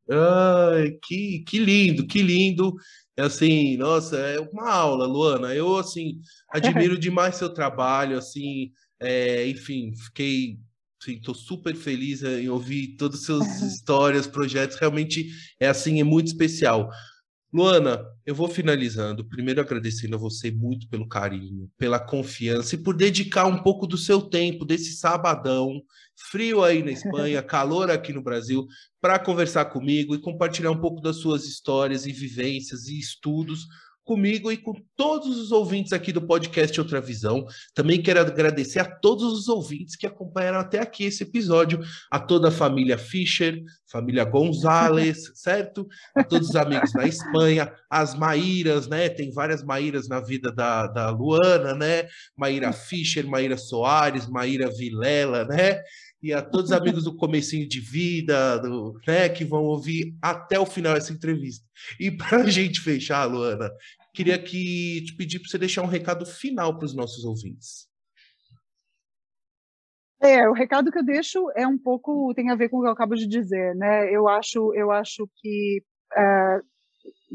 Ai, 0.09 0.91
que, 1.03 1.39
que 1.47 1.59
lindo, 1.59 2.05
que 2.05 2.21
lindo. 2.21 2.75
É 3.17 3.23
assim, 3.23 3.77
nossa, 3.77 4.17
é 4.17 4.39
uma 4.39 4.69
aula, 4.69 5.07
Luana. 5.07 5.53
Eu, 5.55 5.77
assim, 5.77 6.19
admiro 6.49 6.97
demais 6.99 7.35
seu 7.35 7.53
trabalho, 7.53 8.17
assim, 8.17 8.71
é, 8.99 9.47
enfim, 9.47 9.93
fiquei 9.95 10.59
Estou 11.07 11.35
super 11.35 11.75
feliz 11.75 12.23
em 12.23 12.49
ouvir 12.49 12.95
todas 12.97 13.19
as 13.19 13.25
suas 13.25 13.61
histórias, 13.61 14.27
projetos. 14.27 14.77
Realmente 14.77 15.27
é 15.59 15.67
assim, 15.67 15.99
é 15.99 16.03
muito 16.03 16.27
especial. 16.27 16.89
Luana, 17.55 18.05
eu 18.25 18.35
vou 18.35 18.49
finalizando. 18.49 19.23
Primeiro 19.23 19.61
agradecendo 19.61 20.17
a 20.17 20.19
você 20.19 20.51
muito 20.51 20.89
pelo 20.89 21.07
carinho, 21.07 21.71
pela 21.77 21.97
confiança 21.97 22.75
e 22.75 22.77
por 22.77 22.93
dedicar 22.93 23.45
um 23.45 23.63
pouco 23.63 23.87
do 23.87 23.97
seu 23.97 24.21
tempo, 24.21 24.65
desse 24.65 24.97
sabadão, 24.97 25.81
frio 26.29 26.61
aí 26.61 26.83
na 26.83 26.91
Espanha, 26.91 27.39
calor 27.41 27.89
aqui 27.89 28.11
no 28.11 28.21
Brasil, 28.21 28.67
para 28.99 29.17
conversar 29.17 29.63
comigo 29.67 30.13
e 30.13 30.19
compartilhar 30.19 30.69
um 30.69 30.81
pouco 30.81 30.99
das 30.99 31.15
suas 31.21 31.45
histórias 31.45 32.05
e 32.05 32.11
vivências 32.11 32.89
e 32.89 32.99
estudos 32.99 33.65
comigo 34.05 34.51
e 34.51 34.57
com 34.57 34.73
todos 34.95 35.37
os 35.37 35.51
ouvintes 35.51 35.91
aqui 35.91 36.13
do 36.13 36.21
podcast 36.21 36.79
Outra 36.79 37.01
Visão. 37.01 37.45
Também 37.73 38.01
quero 38.01 38.19
agradecer 38.19 38.79
a 38.79 38.85
todos 38.85 39.33
os 39.33 39.49
ouvintes 39.49 39.95
que 39.95 40.05
acompanharam 40.05 40.59
até 40.59 40.79
aqui 40.79 41.05
esse 41.05 41.23
episódio, 41.23 41.81
a 42.11 42.19
toda 42.19 42.49
a 42.49 42.51
família 42.51 42.97
Fischer, 42.97 43.61
família 43.91 44.23
Gonzalez, 44.23 45.31
certo? 45.35 45.87
A 46.15 46.23
todos 46.23 46.49
os 46.49 46.55
amigos 46.55 46.93
na 46.93 47.07
Espanha, 47.07 47.73
as 47.89 48.13
Maíras, 48.13 48.87
né? 48.87 49.09
Tem 49.09 49.31
várias 49.31 49.63
Maíras 49.63 50.07
na 50.07 50.19
vida 50.19 50.51
da, 50.51 50.85
da 50.85 51.09
Luana, 51.09 51.73
né? 51.73 52.07
Maíra 52.37 52.71
Fischer, 52.71 53.27
Maíra 53.27 53.57
Soares, 53.57 54.27
Maíra 54.27 54.69
Vilela, 54.69 55.45
né? 55.45 55.81
E 56.25 56.33
a 56.33 56.41
todos 56.41 56.71
os 56.71 56.75
amigos 56.75 57.03
do 57.03 57.15
comecinho 57.15 57.69
de 57.69 57.79
vida, 57.79 58.57
do, 58.57 58.99
né, 59.07 59.29
que 59.29 59.45
vão 59.45 59.63
ouvir 59.63 60.17
até 60.19 60.59
o 60.59 60.65
final 60.65 60.95
essa 60.95 61.13
entrevista. 61.13 61.63
E 61.99 62.09
para 62.09 62.39
a 62.39 62.49
gente 62.49 62.81
fechar, 62.81 63.25
Luana, 63.25 63.69
queria 64.11 64.41
que 64.41 65.03
te 65.05 65.15
pedir 65.15 65.37
para 65.37 65.49
você 65.49 65.59
deixar 65.59 65.83
um 65.83 65.87
recado 65.87 66.25
final 66.25 66.75
para 66.75 66.85
os 66.85 66.95
nossos 66.95 67.23
ouvintes. 67.23 67.87
É, 70.19 70.49
o 70.49 70.53
recado 70.53 70.91
que 70.91 70.97
eu 70.97 71.05
deixo 71.05 71.51
é 71.55 71.67
um 71.67 71.77
pouco 71.77 72.33
tem 72.33 72.49
a 72.49 72.55
ver 72.55 72.69
com 72.69 72.79
o 72.79 72.81
que 72.81 72.87
eu 72.87 72.93
acabo 72.93 73.13
de 73.13 73.27
dizer, 73.27 73.75
né? 73.75 74.11
Eu 74.11 74.27
acho, 74.27 74.73
eu 74.73 74.89
acho 74.89 75.29
que 75.35 75.83
é, 76.17 76.61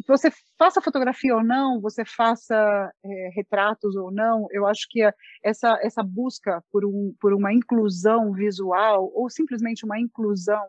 você 0.06 0.30
faça 0.58 0.80
fotografia 0.80 1.34
ou 1.34 1.42
não, 1.42 1.80
você 1.80 2.04
faça 2.04 2.92
é, 3.04 3.30
retratos 3.34 3.96
ou 3.96 4.10
não, 4.10 4.46
eu 4.50 4.66
acho 4.66 4.86
que 4.88 5.00
essa, 5.42 5.78
essa 5.82 6.02
busca 6.02 6.62
por, 6.70 6.84
um, 6.84 7.14
por 7.20 7.32
uma 7.32 7.52
inclusão 7.52 8.32
visual 8.32 9.10
ou 9.14 9.28
simplesmente 9.28 9.84
uma 9.84 9.98
inclusão 9.98 10.64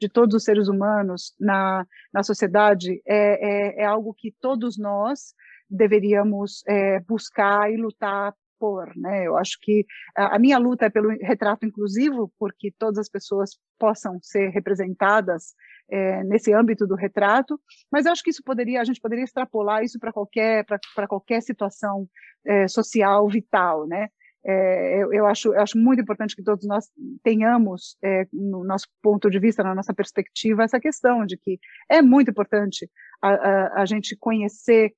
de 0.00 0.08
todos 0.08 0.34
os 0.34 0.44
seres 0.44 0.68
humanos 0.68 1.34
na, 1.40 1.86
na 2.12 2.22
sociedade 2.22 3.02
é, 3.06 3.78
é, 3.78 3.82
é 3.82 3.84
algo 3.84 4.14
que 4.14 4.34
todos 4.40 4.76
nós 4.76 5.34
deveríamos 5.68 6.62
é, 6.66 7.00
buscar 7.00 7.72
e 7.72 7.76
lutar 7.76 8.34
por, 8.58 8.94
né? 8.96 9.26
Eu 9.26 9.36
acho 9.36 9.58
que 9.60 9.84
a, 10.16 10.38
minha 10.38 10.58
luta 10.58 10.86
é 10.86 10.90
pelo 10.90 11.08
retrato 11.08 11.66
inclusivo, 11.66 12.32
porque 12.38 12.72
todas 12.78 12.98
as 12.98 13.08
pessoas 13.08 13.50
possam 13.78 14.18
ser 14.22 14.48
representadas 14.50 15.54
é, 15.90 16.24
nesse 16.24 16.52
âmbito 16.52 16.86
do 16.86 16.94
retrato, 16.94 17.60
mas 17.90 18.06
eu 18.06 18.12
acho 18.12 18.22
que 18.22 18.30
isso 18.30 18.42
poderia, 18.44 18.80
a 18.80 18.84
gente 18.84 19.00
poderia 19.00 19.24
extrapolar 19.24 19.82
isso 19.82 19.98
para 19.98 20.12
qualquer, 20.12 20.64
para 20.64 21.06
qualquer 21.06 21.40
situação 21.42 22.08
é, 22.44 22.68
social 22.68 23.28
vital, 23.28 23.86
né? 23.86 24.08
É, 24.48 25.02
eu, 25.02 25.12
eu, 25.12 25.26
acho, 25.26 25.52
eu 25.52 25.60
acho 25.60 25.76
muito 25.76 26.00
importante 26.00 26.36
que 26.36 26.42
todos 26.42 26.64
nós 26.64 26.86
tenhamos, 27.24 27.96
é, 28.00 28.28
no 28.32 28.62
nosso 28.62 28.86
ponto 29.02 29.28
de 29.28 29.40
vista, 29.40 29.60
na 29.64 29.74
nossa 29.74 29.92
perspectiva, 29.92 30.62
essa 30.62 30.78
questão 30.78 31.26
de 31.26 31.36
que 31.36 31.58
é 31.90 32.00
muito 32.00 32.30
importante 32.30 32.88
a, 33.20 33.30
a, 33.30 33.82
a 33.82 33.86
gente 33.86 34.16
conhecer 34.16 34.92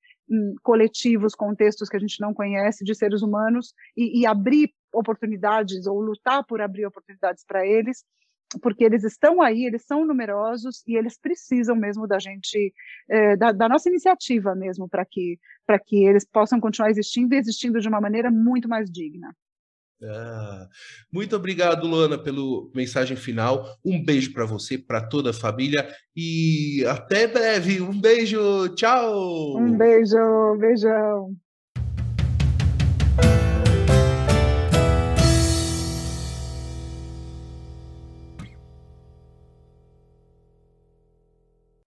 coletivos, 0.62 1.34
contextos 1.34 1.88
que 1.88 1.96
a 1.96 2.00
gente 2.00 2.20
não 2.20 2.34
conhece 2.34 2.84
de 2.84 2.94
seres 2.94 3.22
humanos 3.22 3.72
e, 3.96 4.20
e 4.20 4.26
abrir 4.26 4.72
oportunidades 4.92 5.86
ou 5.86 6.00
lutar 6.00 6.44
por 6.44 6.60
abrir 6.60 6.86
oportunidades 6.86 7.44
para 7.44 7.66
eles 7.66 8.04
porque 8.62 8.82
eles 8.82 9.04
estão 9.04 9.42
aí, 9.42 9.64
eles 9.66 9.84
são 9.84 10.06
numerosos 10.06 10.82
e 10.86 10.96
eles 10.96 11.18
precisam 11.18 11.76
mesmo 11.76 12.06
da 12.06 12.18
gente, 12.18 12.72
é, 13.08 13.36
da, 13.36 13.52
da, 13.52 13.68
nossa 13.68 13.90
iniciativa 13.90 14.54
mesmo, 14.54 14.88
para 14.88 15.04
que, 15.04 15.38
que 15.86 16.06
eles 16.06 16.24
possam 16.24 16.58
continuar 16.58 16.90
existindo 16.90 17.34
e 17.34 17.38
existindo 17.38 17.78
de 17.78 17.88
uma 17.88 18.00
maneira 18.00 18.30
muito 18.30 18.66
mais 18.68 18.90
digna. 18.90 19.36
Ah, 20.02 20.68
muito 21.12 21.34
obrigado, 21.34 21.86
Luana, 21.86 22.16
pela 22.16 22.38
mensagem 22.74 23.16
final. 23.16 23.66
Um 23.84 24.02
beijo 24.04 24.32
para 24.32 24.44
você, 24.44 24.78
para 24.78 25.00
toda 25.00 25.30
a 25.30 25.34
família 25.34 25.88
e 26.14 26.84
até 26.88 27.26
breve. 27.26 27.80
Um 27.80 28.00
beijo, 28.00 28.68
tchau. 28.74 29.56
Um 29.58 29.76
beijo, 29.76 30.16
beijão. 30.58 31.36